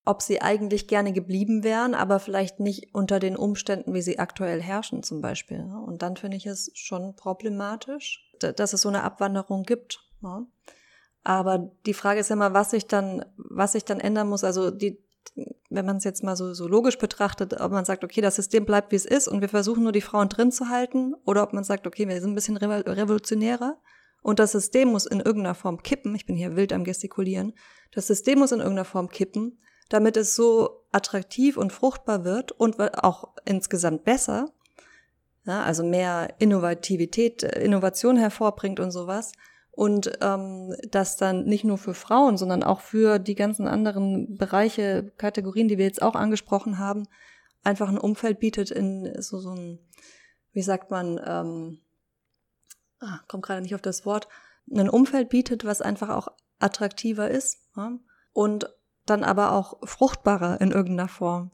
ob 0.05 0.23
sie 0.23 0.41
eigentlich 0.41 0.89
gerne 0.89 1.13
geblieben 1.13 1.63
wären, 1.63 1.95
aber 1.95 2.19
vielleicht 2.19 2.61
nicht 2.61 2.95
unter 2.95 3.19
den 3.21 3.37
Umständen, 3.37 3.93
wie 3.93 4.01
sie 4.01 4.19
aktuell 4.19 4.63
herrschen 4.63 5.03
zum 5.03 5.21
Beispiel. 5.21 5.61
Und 5.61 6.01
dann 6.01 6.17
finde 6.17 6.39
ich 6.39 6.47
es 6.47 6.71
schon 6.75 7.15
problematisch, 7.15 8.33
dass 8.41 8.73
es 8.73 8.81
so 8.81 8.89
eine 8.89 9.03
Abwanderung 9.03 9.65
gibt. 9.65 10.01
Aber 11.25 11.71
die 11.85 11.93
Frage 11.93 12.21
ist 12.21 12.31
ja 12.31 12.37
immer, 12.37 12.55
was 12.55 12.71
sich 12.71 12.87
dann, 12.87 13.23
was 13.37 13.73
sich 13.73 13.85
dann 13.85 14.01
ändern 14.01 14.31
muss. 14.31 14.45
Also 14.45 14.71
die, 14.71 14.99
wenn 15.35 15.87
man 15.87 15.97
es 15.99 16.05
jetzt 16.05 16.23
mal 16.23 16.37
so, 16.37 16.55
so 16.55 16.67
logisch 16.69 16.99
betrachtet, 16.99 17.61
ob 17.61 17.73
man 17.73 17.85
sagt, 17.85 18.05
okay, 18.05 18.21
das 18.21 18.37
System 18.37 18.65
bleibt, 18.65 18.93
wie 18.93 18.97
es 18.97 19.05
ist 19.05 19.29
und 19.29 19.41
wir 19.41 19.49
versuchen 19.49 19.83
nur 19.83 19.93
die 19.93 20.01
Frauen 20.01 20.29
drin 20.29 20.53
zu 20.53 20.69
halten, 20.69 21.15
oder 21.25 21.43
ob 21.43 21.53
man 21.53 21.65
sagt, 21.65 21.87
okay, 21.87 22.09
wir 22.09 22.21
sind 22.21 22.33
ein 22.33 22.35
bisschen 22.35 22.57
revolutionärer 22.57 23.79
und 24.23 24.39
das 24.39 24.53
System 24.53 24.89
muss 24.89 25.07
in 25.07 25.21
irgendeiner 25.21 25.55
Form 25.55 25.83
kippen, 25.83 26.15
ich 26.15 26.27
bin 26.27 26.37
hier 26.37 26.57
wild 26.57 26.73
am 26.73 26.85
gestikulieren, 26.85 27.53
das 27.93 28.07
System 28.07 28.39
muss 28.41 28.53
in 28.53 28.61
irgendeiner 28.61 28.85
Form 28.85 29.09
kippen, 29.09 29.59
damit 29.89 30.17
es 30.17 30.35
so 30.35 30.85
attraktiv 30.93 31.57
und 31.57 31.73
fruchtbar 31.73 32.25
wird 32.25 32.53
und 32.53 32.79
auch 33.03 33.35
insgesamt 33.45 34.05
besser, 34.05 34.53
ja, 35.45 35.63
also 35.63 35.83
mehr 35.83 36.35
Innovativität, 36.39 37.43
Innovation 37.43 38.17
hervorbringt 38.17 38.81
und 38.81 38.91
sowas, 38.91 39.33
und 39.79 40.11
ähm, 40.23 40.75
das 40.91 41.17
dann 41.17 41.45
nicht 41.45 41.63
nur 41.63 41.79
für 41.79 41.95
Frauen, 41.95 42.37
sondern 42.37 42.65
auch 42.65 42.81
für 42.81 43.21
die 43.21 43.37
ganzen 43.37 43.69
anderen 43.69 44.37
Bereiche, 44.37 45.13
Kategorien, 45.19 45.69
die 45.69 45.79
wir 45.79 45.85
jetzt 45.85 46.03
auch 46.03 46.17
angesprochen 46.17 46.81
haben, 46.81 47.07
einfach 47.63 47.89
ein 47.89 47.97
Umfeld 47.97 48.41
bietet 48.41 48.73
in 48.73 49.23
so 49.23 49.39
so 49.39 49.51
ein, 49.51 49.79
wie 50.51 50.63
sagt 50.63 50.91
man, 50.91 51.21
ähm, 51.25 51.79
ah, 52.99 53.21
kommt 53.29 53.45
gerade 53.45 53.63
nicht 53.63 53.77
auf 53.77 53.81
das 53.81 54.05
Wort, 54.05 54.27
ein 54.69 54.89
Umfeld 54.89 55.29
bietet, 55.29 55.65
was 55.65 55.81
einfach 55.81 56.09
auch 56.09 56.27
attraktiver 56.59 57.31
ist 57.31 57.59
ja? 57.77 57.93
und 58.33 58.69
dann 59.07 59.23
aber 59.23 59.53
auch 59.53 59.79
fruchtbarer 59.85 60.61
in 60.61 60.73
irgendeiner 60.73 61.09
Form 61.09 61.53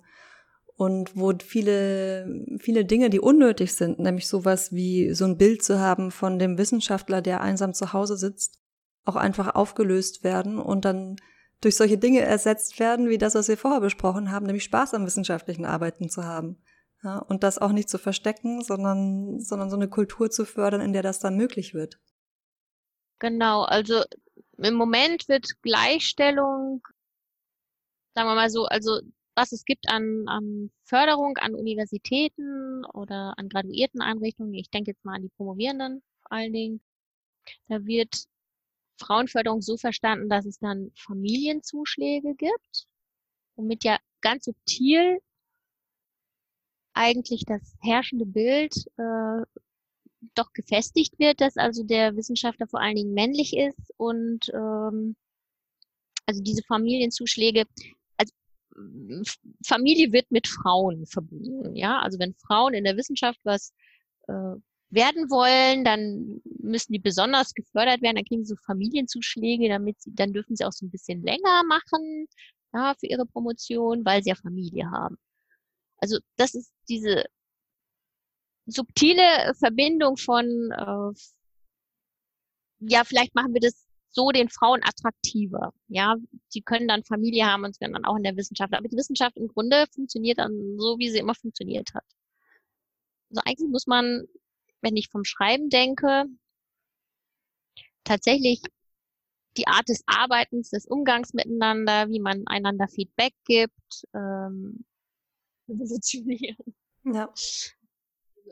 und 0.77 1.17
wo 1.17 1.33
viele, 1.39 2.45
viele 2.59 2.85
Dinge, 2.85 3.11
die 3.11 3.21
unnötig 3.21 3.75
sind, 3.75 3.99
nämlich 3.99 4.27
sowas 4.27 4.73
wie 4.73 5.15
so 5.15 5.25
ein 5.25 5.39
Bild 5.39 5.63
zu 5.63 5.79
haben 5.79 6.11
von 6.11 6.39
dem 6.39 6.59
Wissenschaftler, 6.59 7.23
der 7.23 7.41
einsam 7.41 7.75
zu 7.75 7.93
Hause 7.93 8.17
sitzt, 8.17 8.59
auch 9.05 9.17
einfach 9.17 9.55
aufgelöst 9.55 10.25
werden 10.25 10.59
und 10.59 10.85
dann 10.85 11.17
durch 11.61 11.77
solche 11.77 11.99
Dinge 11.99 12.21
ersetzt 12.21 12.79
werden, 12.81 13.09
wie 13.09 13.19
das, 13.19 13.35
was 13.35 13.49
wir 13.49 13.57
vorher 13.57 13.81
besprochen 13.81 14.33
haben, 14.33 14.47
nämlich 14.47 14.65
Spaß 14.65 14.95
am 14.95 15.07
wissenschaftlichen 15.07 15.65
Arbeiten 15.65 16.09
zu 16.09 16.25
haben. 16.25 16.59
Ja, 17.03 17.19
und 17.19 17.43
das 17.43 17.59
auch 17.59 17.73
nicht 17.73 17.89
zu 17.89 17.99
verstecken, 17.99 18.63
sondern, 18.63 19.39
sondern 19.39 19.71
so 19.71 19.77
eine 19.77 19.89
Kultur 19.89 20.31
zu 20.31 20.45
fördern, 20.45 20.81
in 20.81 20.93
der 20.93 21.03
das 21.03 21.21
dann 21.21 21.37
möglich 21.37 21.75
wird. 21.75 22.01
Genau, 23.19 23.63
also 23.63 24.03
im 24.57 24.75
Moment 24.75 25.29
wird 25.29 25.63
Gleichstellung, 25.63 26.83
sagen 28.15 28.29
wir 28.29 28.35
mal 28.35 28.51
so, 28.51 28.65
also 28.65 29.01
was 29.35 29.53
es 29.53 29.65
gibt 29.65 29.89
an, 29.89 30.25
an 30.29 30.71
Förderung 30.85 31.37
an 31.39 31.55
Universitäten 31.55 32.85
oder 32.93 33.35
an 33.37 33.49
Graduierteneinrichtungen, 33.49 34.55
ich 34.55 34.71
denke 34.71 34.93
jetzt 34.93 35.05
mal 35.05 35.17
an 35.17 35.23
die 35.23 35.33
Promovierenden 35.37 36.03
vor 36.23 36.33
allen 36.33 36.53
Dingen, 36.53 36.81
da 37.69 37.85
wird 37.85 38.25
Frauenförderung 38.99 39.61
so 39.61 39.77
verstanden, 39.77 40.29
dass 40.29 40.47
es 40.47 40.59
dann 40.59 40.93
Familienzuschläge 40.97 42.35
gibt, 42.35 42.87
womit 43.57 43.85
ja 43.85 43.99
ganz 44.21 44.45
subtil 44.45 45.19
eigentlich 46.95 47.45
das 47.45 47.77
herrschende 47.81 48.27
Bild 48.27 48.75
äh, 48.97 49.43
doch 50.35 50.53
gefestigt 50.53 51.19
wird, 51.19 51.41
dass 51.41 51.57
also 51.57 51.83
der 51.83 52.17
Wissenschaftler 52.17 52.67
vor 52.69 52.81
allen 52.81 52.97
Dingen 52.97 53.15
männlich 53.15 53.57
ist 53.57 53.93
und 53.97 54.49
ähm, 54.55 55.17
also 56.27 56.43
diese 56.43 56.63
Familienzuschläge, 56.63 57.65
Familie 59.65 60.13
wird 60.13 60.31
mit 60.31 60.49
Frauen 60.49 61.07
verbunden, 61.07 61.75
ja, 61.77 62.01
also 62.01 62.19
wenn 62.19 62.35
Frauen 62.35 62.75
in 62.75 62.85
der 62.85 62.97
Wissenschaft 62.97 63.39
was 63.45 63.73
äh, 64.29 64.57
werden 64.91 65.31
wollen, 65.31 65.85
dann 65.85 66.41
müssen 66.45 66.93
die 66.93 66.99
besonders 66.99 67.55
gefördert 67.55 68.03
werden, 68.03 68.17
dann 68.17 68.25
kriegen 68.25 68.45
sie 68.45 68.55
so 68.55 68.57
Familienzuschläge, 68.65 69.69
damit 69.69 70.01
sie, 70.01 70.15
dann 70.15 70.33
dürfen 70.33 70.57
sie 70.57 70.65
auch 70.65 70.73
so 70.73 70.87
ein 70.87 70.91
bisschen 70.91 71.23
länger 71.23 71.63
machen, 71.69 72.27
ja, 72.73 72.95
für 72.99 73.07
ihre 73.07 73.27
Promotion, 73.27 74.05
weil 74.05 74.23
sie 74.23 74.31
ja 74.31 74.35
Familie 74.37 74.91
haben. 74.91 75.17
Also 75.99 76.19
das 76.37 76.55
ist 76.55 76.73
diese 76.89 77.25
subtile 78.67 79.55
Verbindung 79.59 80.17
von, 80.17 80.47
äh, 80.71 81.13
ja, 82.81 83.05
vielleicht 83.05 83.35
machen 83.35 83.55
wir 83.55 83.61
das 83.61 83.84
so 84.15 84.31
den 84.31 84.49
Frauen 84.49 84.81
attraktiver. 84.85 85.73
Ja, 85.89 86.17
sie 86.49 86.63
können 86.63 86.89
dann 86.89 87.05
Familie 87.05 87.47
haben 87.47 87.65
und 87.65 87.79
können 87.79 87.95
dann 87.95 88.05
auch 88.05 88.17
in 88.17 88.23
der 88.23 88.37
Wissenschaft. 88.37 88.73
Aber 88.73 88.89
die 88.89 88.97
Wissenschaft 88.97 89.37
im 89.37 89.49
Grunde 89.49 89.87
funktioniert 89.93 90.39
dann 90.39 90.79
so, 90.79 90.99
wie 90.99 91.11
sie 91.11 91.19
immer 91.19 91.35
funktioniert 91.35 91.93
hat. 91.95 92.05
Also 93.31 93.43
eigentlich 93.45 93.71
muss 93.71 93.87
man, 93.87 94.27
wenn 94.81 94.97
ich 94.97 95.09
vom 95.11 95.25
Schreiben 95.25 95.69
denke, 95.69 96.27
tatsächlich 98.05 98.63
die 99.57 99.67
Art 99.67 99.89
des 99.89 100.03
Arbeitens, 100.07 100.71
des 100.71 100.87
Umgangs 100.87 101.33
miteinander, 101.33 102.09
wie 102.09 102.21
man 102.21 102.47
einander 102.47 102.87
Feedback 102.89 103.35
gibt, 103.45 104.05
ähm, 104.15 104.85
revolutionieren. 105.69 106.75
Ja 107.05 107.33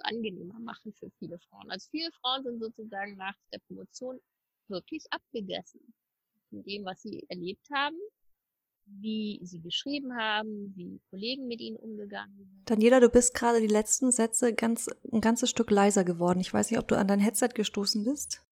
angenehmer 0.04 0.58
machen 0.60 0.92
für 0.94 1.10
viele 1.18 1.38
Frauen. 1.38 1.70
Also 1.70 1.88
viele 1.90 2.10
Frauen 2.12 2.42
sind 2.44 2.60
sozusagen 2.60 3.16
nach 3.16 3.34
der 3.52 3.58
Promotion 3.58 4.18
wirklich 4.68 5.04
abgegessen 5.10 5.80
von 6.50 6.62
dem, 6.62 6.84
was 6.84 7.02
sie 7.02 7.24
erlebt 7.28 7.66
haben, 7.72 7.96
wie 8.84 9.40
sie 9.42 9.60
geschrieben 9.60 10.16
haben, 10.16 10.72
wie 10.76 11.00
Kollegen 11.10 11.46
mit 11.46 11.60
ihnen 11.60 11.76
umgegangen 11.76 12.36
sind. 12.36 12.62
Daniela, 12.66 13.00
du 13.00 13.08
bist 13.08 13.34
gerade 13.34 13.60
die 13.60 13.66
letzten 13.66 14.10
Sätze 14.12 14.54
ganz, 14.54 14.88
ein 15.12 15.20
ganzes 15.20 15.50
Stück 15.50 15.70
leiser 15.70 16.04
geworden. 16.04 16.40
Ich 16.40 16.52
weiß 16.52 16.70
nicht, 16.70 16.80
ob 16.80 16.88
du 16.88 16.96
an 16.96 17.08
dein 17.08 17.20
Headset 17.20 17.50
gestoßen 17.54 18.04
bist. 18.04 18.44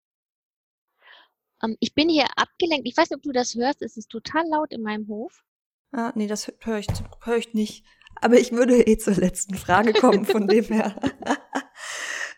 Um, 1.63 1.71
ähm, 1.71 1.77
ich 1.81 1.95
bin 1.95 2.09
hier 2.09 2.27
abgelenkt. 2.37 2.89
Ich 2.89 2.97
weiß 2.97 3.11
nicht, 3.11 3.17
ob 3.17 3.23
du 3.23 3.33
das 3.33 3.55
hörst. 3.55 3.83
Es 3.83 3.97
ist 3.97 4.09
total 4.09 4.47
laut 4.49 4.73
in 4.73 4.83
meinem 4.83 5.09
Hof. 5.09 5.45
Ah, 5.93 6.13
nee, 6.15 6.27
das 6.27 6.53
höre 6.61 6.79
ich, 6.79 6.87
hör 7.23 7.37
ich 7.37 7.53
nicht. 7.53 7.85
Aber 8.17 8.39
ich 8.39 8.53
würde 8.53 8.87
eh 8.87 8.97
zur 8.99 9.15
letzten 9.15 9.55
Frage 9.55 9.93
kommen, 9.93 10.25
von 10.25 10.47
dem 10.47 10.65
her. 10.67 10.99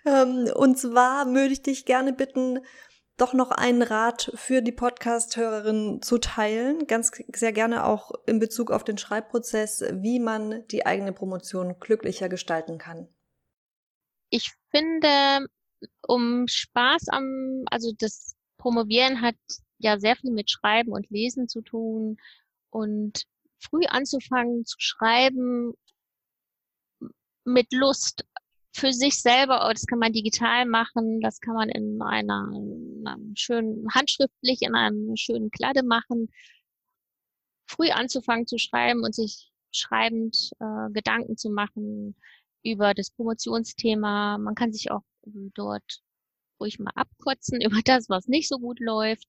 Ähm, 0.04 0.50
und 0.56 0.78
zwar 0.78 1.26
würde 1.26 1.52
ich 1.52 1.62
dich 1.62 1.84
gerne 1.84 2.12
bitten, 2.12 2.58
doch 3.22 3.34
noch 3.34 3.52
einen 3.52 3.82
Rat 3.82 4.32
für 4.34 4.62
die 4.62 4.72
Podcast-Hörerin 4.72 6.02
zu 6.02 6.18
teilen, 6.18 6.88
ganz 6.88 7.12
sehr 7.32 7.52
gerne 7.52 7.84
auch 7.84 8.10
in 8.26 8.40
Bezug 8.40 8.72
auf 8.72 8.82
den 8.82 8.98
Schreibprozess, 8.98 9.84
wie 9.92 10.18
man 10.18 10.66
die 10.72 10.86
eigene 10.86 11.12
Promotion 11.12 11.78
glücklicher 11.78 12.28
gestalten 12.28 12.78
kann. 12.78 13.06
Ich 14.28 14.52
finde, 14.72 15.46
um 16.04 16.48
Spaß 16.48 17.10
am, 17.10 17.62
also 17.70 17.92
das 17.96 18.34
Promovieren 18.58 19.22
hat 19.22 19.36
ja 19.78 20.00
sehr 20.00 20.16
viel 20.16 20.32
mit 20.32 20.50
Schreiben 20.50 20.90
und 20.90 21.08
Lesen 21.08 21.48
zu 21.48 21.62
tun 21.62 22.16
und 22.70 23.22
früh 23.60 23.84
anzufangen 23.86 24.64
zu 24.64 24.76
schreiben 24.80 25.74
mit 27.44 27.72
Lust 27.72 28.24
für 28.74 28.92
sich 28.92 29.20
selber, 29.20 29.66
oh, 29.66 29.72
das 29.72 29.86
kann 29.86 29.98
man 29.98 30.12
digital 30.12 30.66
machen, 30.66 31.20
das 31.20 31.40
kann 31.40 31.54
man 31.54 31.68
in 31.68 32.00
einer, 32.00 32.50
in 32.54 33.04
einem 33.06 33.36
schönen, 33.36 33.86
handschriftlich 33.94 34.62
in 34.62 34.74
einem 34.74 35.14
schönen 35.16 35.50
Kladde 35.50 35.82
machen, 35.82 36.28
früh 37.66 37.90
anzufangen 37.90 38.46
zu 38.46 38.58
schreiben 38.58 39.04
und 39.04 39.14
sich 39.14 39.50
schreibend 39.72 40.52
äh, 40.60 40.90
Gedanken 40.92 41.36
zu 41.36 41.50
machen 41.50 42.16
über 42.62 42.94
das 42.94 43.10
Promotionsthema. 43.10 44.38
Man 44.38 44.54
kann 44.54 44.72
sich 44.72 44.90
auch 44.90 45.02
dort 45.54 46.02
ruhig 46.60 46.78
mal 46.78 46.92
abkotzen 46.94 47.60
über 47.64 47.80
das, 47.84 48.08
was 48.08 48.26
nicht 48.26 48.48
so 48.48 48.58
gut 48.58 48.80
läuft. 48.80 49.28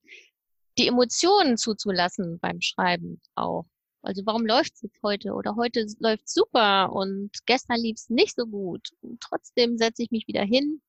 Die 0.78 0.88
Emotionen 0.88 1.58
zuzulassen 1.58 2.40
beim 2.40 2.62
Schreiben 2.62 3.22
auch. 3.36 3.66
Also 4.04 4.26
warum 4.26 4.46
läuft 4.46 4.74
es 4.76 4.82
jetzt 4.82 5.02
heute? 5.02 5.34
Oder 5.34 5.56
heute 5.56 5.86
läuft 6.00 6.28
super 6.28 6.92
und 6.92 7.32
gestern 7.46 7.80
lief 7.80 7.96
es 7.96 8.10
nicht 8.10 8.36
so 8.36 8.46
gut. 8.46 8.90
Und 9.02 9.22
trotzdem 9.22 9.78
setze 9.78 10.04
ich 10.04 10.12
mich 10.12 10.28
wieder 10.28 10.44
hin. 10.44 10.82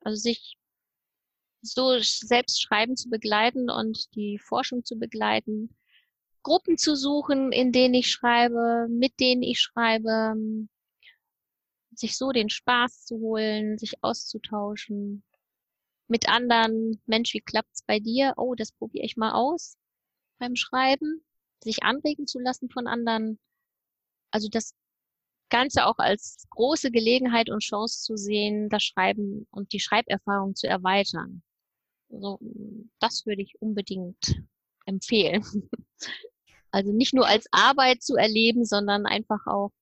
Also 0.00 0.16
sich 0.20 0.56
so 1.60 1.98
selbst 2.00 2.62
schreiben 2.62 2.96
zu 2.96 3.10
begleiten 3.10 3.68
und 3.68 4.14
die 4.14 4.38
Forschung 4.38 4.84
zu 4.84 4.96
begleiten. 4.96 5.76
Gruppen 6.44 6.78
zu 6.78 6.96
suchen, 6.96 7.50
in 7.52 7.72
denen 7.72 7.94
ich 7.94 8.10
schreibe, 8.10 8.86
mit 8.88 9.18
denen 9.18 9.42
ich 9.42 9.60
schreibe, 9.60 10.34
sich 11.94 12.16
so 12.16 12.30
den 12.30 12.48
Spaß 12.48 13.06
zu 13.06 13.18
holen, 13.18 13.76
sich 13.76 14.02
auszutauschen 14.04 15.24
mit 16.06 16.28
anderen. 16.28 17.02
Mensch, 17.06 17.34
wie 17.34 17.40
klappt's 17.40 17.82
bei 17.82 17.98
dir? 17.98 18.34
Oh, 18.36 18.54
das 18.54 18.70
probiere 18.72 19.04
ich 19.04 19.16
mal 19.16 19.32
aus 19.32 19.76
beim 20.38 20.56
Schreiben 20.56 21.24
sich 21.62 21.82
anregen 21.82 22.26
zu 22.26 22.38
lassen 22.38 22.68
von 22.70 22.86
anderen. 22.86 23.38
Also 24.30 24.48
das 24.48 24.74
Ganze 25.50 25.86
auch 25.86 25.98
als 25.98 26.46
große 26.50 26.90
Gelegenheit 26.90 27.50
und 27.50 27.60
Chance 27.60 28.02
zu 28.02 28.16
sehen, 28.16 28.68
das 28.68 28.82
Schreiben 28.82 29.46
und 29.50 29.72
die 29.72 29.80
Schreiberfahrung 29.80 30.54
zu 30.54 30.66
erweitern. 30.66 31.42
Also 32.10 32.38
das 32.98 33.26
würde 33.26 33.42
ich 33.42 33.60
unbedingt 33.60 34.42
empfehlen. 34.86 35.44
Also 36.74 36.90
nicht 36.90 37.12
nur 37.12 37.26
als 37.26 37.46
Arbeit 37.50 38.02
zu 38.02 38.16
erleben, 38.16 38.64
sondern 38.64 39.04
einfach 39.04 39.46
auch 39.46 39.72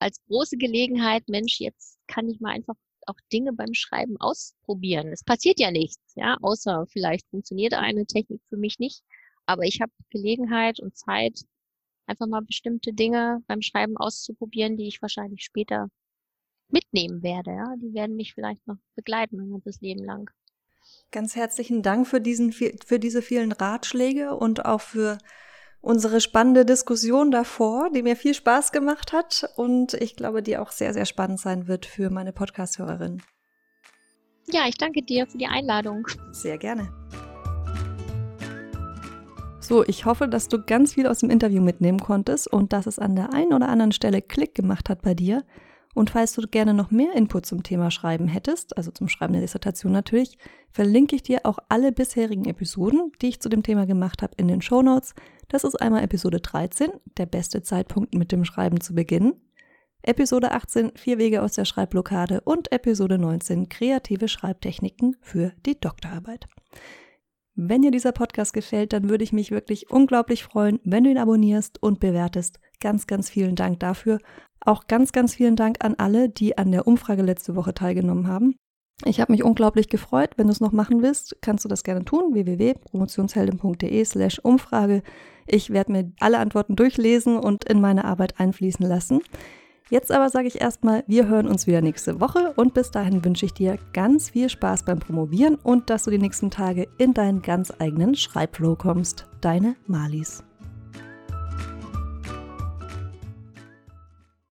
als 0.00 0.20
große 0.26 0.56
Gelegenheit, 0.56 1.28
Mensch, 1.28 1.60
jetzt 1.60 2.00
kann 2.08 2.28
ich 2.28 2.40
mal 2.40 2.50
einfach 2.50 2.74
auch 3.06 3.14
Dinge 3.32 3.52
beim 3.52 3.74
Schreiben 3.74 4.16
ausprobieren. 4.18 5.12
Es 5.12 5.22
passiert 5.22 5.60
ja 5.60 5.70
nichts, 5.70 6.14
ja, 6.16 6.36
außer 6.42 6.86
vielleicht 6.88 7.28
funktioniert 7.30 7.74
eine 7.74 8.06
Technik 8.06 8.42
für 8.48 8.56
mich 8.56 8.78
nicht. 8.78 9.02
Aber 9.46 9.62
ich 9.62 9.80
habe 9.80 9.92
Gelegenheit 10.10 10.80
und 10.80 10.96
Zeit, 10.96 11.40
einfach 12.06 12.26
mal 12.26 12.42
bestimmte 12.42 12.92
Dinge 12.92 13.42
beim 13.46 13.62
Schreiben 13.62 13.96
auszuprobieren, 13.96 14.76
die 14.76 14.88
ich 14.88 15.02
wahrscheinlich 15.02 15.44
später 15.44 15.88
mitnehmen 16.68 17.22
werde. 17.22 17.50
Ja? 17.50 17.74
Die 17.76 17.94
werden 17.94 18.16
mich 18.16 18.34
vielleicht 18.34 18.66
noch 18.66 18.76
begleiten 18.94 19.36
mein 19.36 19.50
ganzes 19.50 19.80
Leben 19.80 20.04
lang. 20.04 20.30
Ganz 21.10 21.34
herzlichen 21.34 21.82
Dank 21.82 22.06
für, 22.06 22.20
diesen, 22.20 22.52
für 22.52 22.98
diese 22.98 23.22
vielen 23.22 23.52
Ratschläge 23.52 24.36
und 24.36 24.64
auch 24.64 24.80
für 24.80 25.18
unsere 25.80 26.20
spannende 26.20 26.64
Diskussion 26.64 27.30
davor, 27.30 27.90
die 27.90 28.02
mir 28.02 28.16
viel 28.16 28.34
Spaß 28.34 28.72
gemacht 28.72 29.12
hat 29.12 29.48
und 29.56 29.94
ich 29.94 30.16
glaube, 30.16 30.42
die 30.42 30.58
auch 30.58 30.70
sehr, 30.70 30.92
sehr 30.94 31.06
spannend 31.06 31.40
sein 31.40 31.66
wird 31.68 31.86
für 31.86 32.10
meine 32.10 32.32
Podcast-Hörerin. 32.32 33.22
Ja, 34.52 34.68
ich 34.68 34.76
danke 34.76 35.02
dir 35.02 35.26
für 35.26 35.38
die 35.38 35.46
Einladung. 35.46 36.06
Sehr 36.32 36.58
gerne. 36.58 36.92
So, 39.68 39.84
ich 39.84 40.04
hoffe, 40.04 40.28
dass 40.28 40.46
du 40.46 40.62
ganz 40.62 40.94
viel 40.94 41.08
aus 41.08 41.18
dem 41.18 41.28
Interview 41.28 41.60
mitnehmen 41.60 41.98
konntest 41.98 42.46
und 42.46 42.72
dass 42.72 42.86
es 42.86 43.00
an 43.00 43.16
der 43.16 43.34
einen 43.34 43.52
oder 43.52 43.68
anderen 43.68 43.90
Stelle 43.90 44.22
Klick 44.22 44.54
gemacht 44.54 44.88
hat 44.88 45.02
bei 45.02 45.12
dir. 45.12 45.42
Und 45.92 46.10
falls 46.10 46.34
du 46.34 46.42
gerne 46.42 46.72
noch 46.72 46.92
mehr 46.92 47.16
Input 47.16 47.46
zum 47.46 47.64
Thema 47.64 47.90
Schreiben 47.90 48.28
hättest, 48.28 48.76
also 48.76 48.92
zum 48.92 49.08
Schreiben 49.08 49.32
der 49.32 49.42
Dissertation 49.42 49.90
natürlich, 49.90 50.38
verlinke 50.70 51.16
ich 51.16 51.24
dir 51.24 51.40
auch 51.42 51.58
alle 51.68 51.90
bisherigen 51.90 52.44
Episoden, 52.44 53.10
die 53.20 53.26
ich 53.26 53.40
zu 53.40 53.48
dem 53.48 53.64
Thema 53.64 53.86
gemacht 53.86 54.22
habe, 54.22 54.34
in 54.36 54.46
den 54.46 54.62
Show 54.62 54.82
Notes. 54.82 55.16
Das 55.48 55.64
ist 55.64 55.74
einmal 55.82 56.04
Episode 56.04 56.38
13, 56.38 56.92
der 57.18 57.26
beste 57.26 57.60
Zeitpunkt 57.60 58.14
mit 58.14 58.30
dem 58.30 58.44
Schreiben 58.44 58.80
zu 58.80 58.94
beginnen. 58.94 59.32
Episode 60.02 60.52
18, 60.52 60.92
vier 60.94 61.18
Wege 61.18 61.42
aus 61.42 61.54
der 61.54 61.64
Schreibblockade 61.64 62.40
und 62.42 62.70
Episode 62.70 63.18
19, 63.18 63.68
kreative 63.68 64.28
Schreibtechniken 64.28 65.16
für 65.22 65.54
die 65.66 65.80
Doktorarbeit. 65.80 66.46
Wenn 67.58 67.80
dir 67.80 67.90
dieser 67.90 68.12
Podcast 68.12 68.52
gefällt, 68.52 68.92
dann 68.92 69.08
würde 69.08 69.24
ich 69.24 69.32
mich 69.32 69.50
wirklich 69.50 69.90
unglaublich 69.90 70.44
freuen, 70.44 70.78
wenn 70.84 71.04
du 71.04 71.10
ihn 71.10 71.16
abonnierst 71.16 71.82
und 71.82 72.00
bewertest. 72.00 72.60
Ganz, 72.80 73.06
ganz 73.06 73.30
vielen 73.30 73.54
Dank 73.56 73.80
dafür. 73.80 74.18
Auch 74.60 74.88
ganz, 74.88 75.10
ganz 75.10 75.34
vielen 75.34 75.56
Dank 75.56 75.82
an 75.82 75.94
alle, 75.96 76.28
die 76.28 76.58
an 76.58 76.70
der 76.70 76.86
Umfrage 76.86 77.22
letzte 77.22 77.56
Woche 77.56 77.72
teilgenommen 77.72 78.28
haben. 78.28 78.56
Ich 79.06 79.20
habe 79.20 79.32
mich 79.32 79.42
unglaublich 79.42 79.88
gefreut. 79.88 80.32
Wenn 80.36 80.48
du 80.48 80.52
es 80.52 80.60
noch 80.60 80.72
machen 80.72 81.00
willst, 81.00 81.38
kannst 81.40 81.64
du 81.64 81.68
das 81.70 81.82
gerne 81.82 82.04
tun. 82.04 82.34
www.promotionsheldin.de 82.34 84.04
slash 84.04 84.38
Umfrage. 84.38 85.02
Ich 85.46 85.70
werde 85.70 85.92
mir 85.92 86.12
alle 86.20 86.38
Antworten 86.38 86.76
durchlesen 86.76 87.38
und 87.38 87.64
in 87.64 87.80
meine 87.80 88.04
Arbeit 88.04 88.38
einfließen 88.38 88.86
lassen. 88.86 89.22
Jetzt 89.88 90.10
aber 90.10 90.30
sage 90.30 90.48
ich 90.48 90.60
erstmal, 90.60 91.04
wir 91.06 91.28
hören 91.28 91.46
uns 91.46 91.68
wieder 91.68 91.80
nächste 91.80 92.20
Woche 92.20 92.52
und 92.56 92.74
bis 92.74 92.90
dahin 92.90 93.24
wünsche 93.24 93.46
ich 93.46 93.54
dir 93.54 93.78
ganz 93.92 94.30
viel 94.30 94.48
Spaß 94.48 94.82
beim 94.82 94.98
Promovieren 94.98 95.54
und 95.54 95.90
dass 95.90 96.04
du 96.04 96.10
die 96.10 96.18
nächsten 96.18 96.50
Tage 96.50 96.88
in 96.98 97.14
deinen 97.14 97.40
ganz 97.40 97.72
eigenen 97.78 98.16
Schreibflow 98.16 98.74
kommst. 98.74 99.26
Deine 99.40 99.76
Malis. 99.86 100.42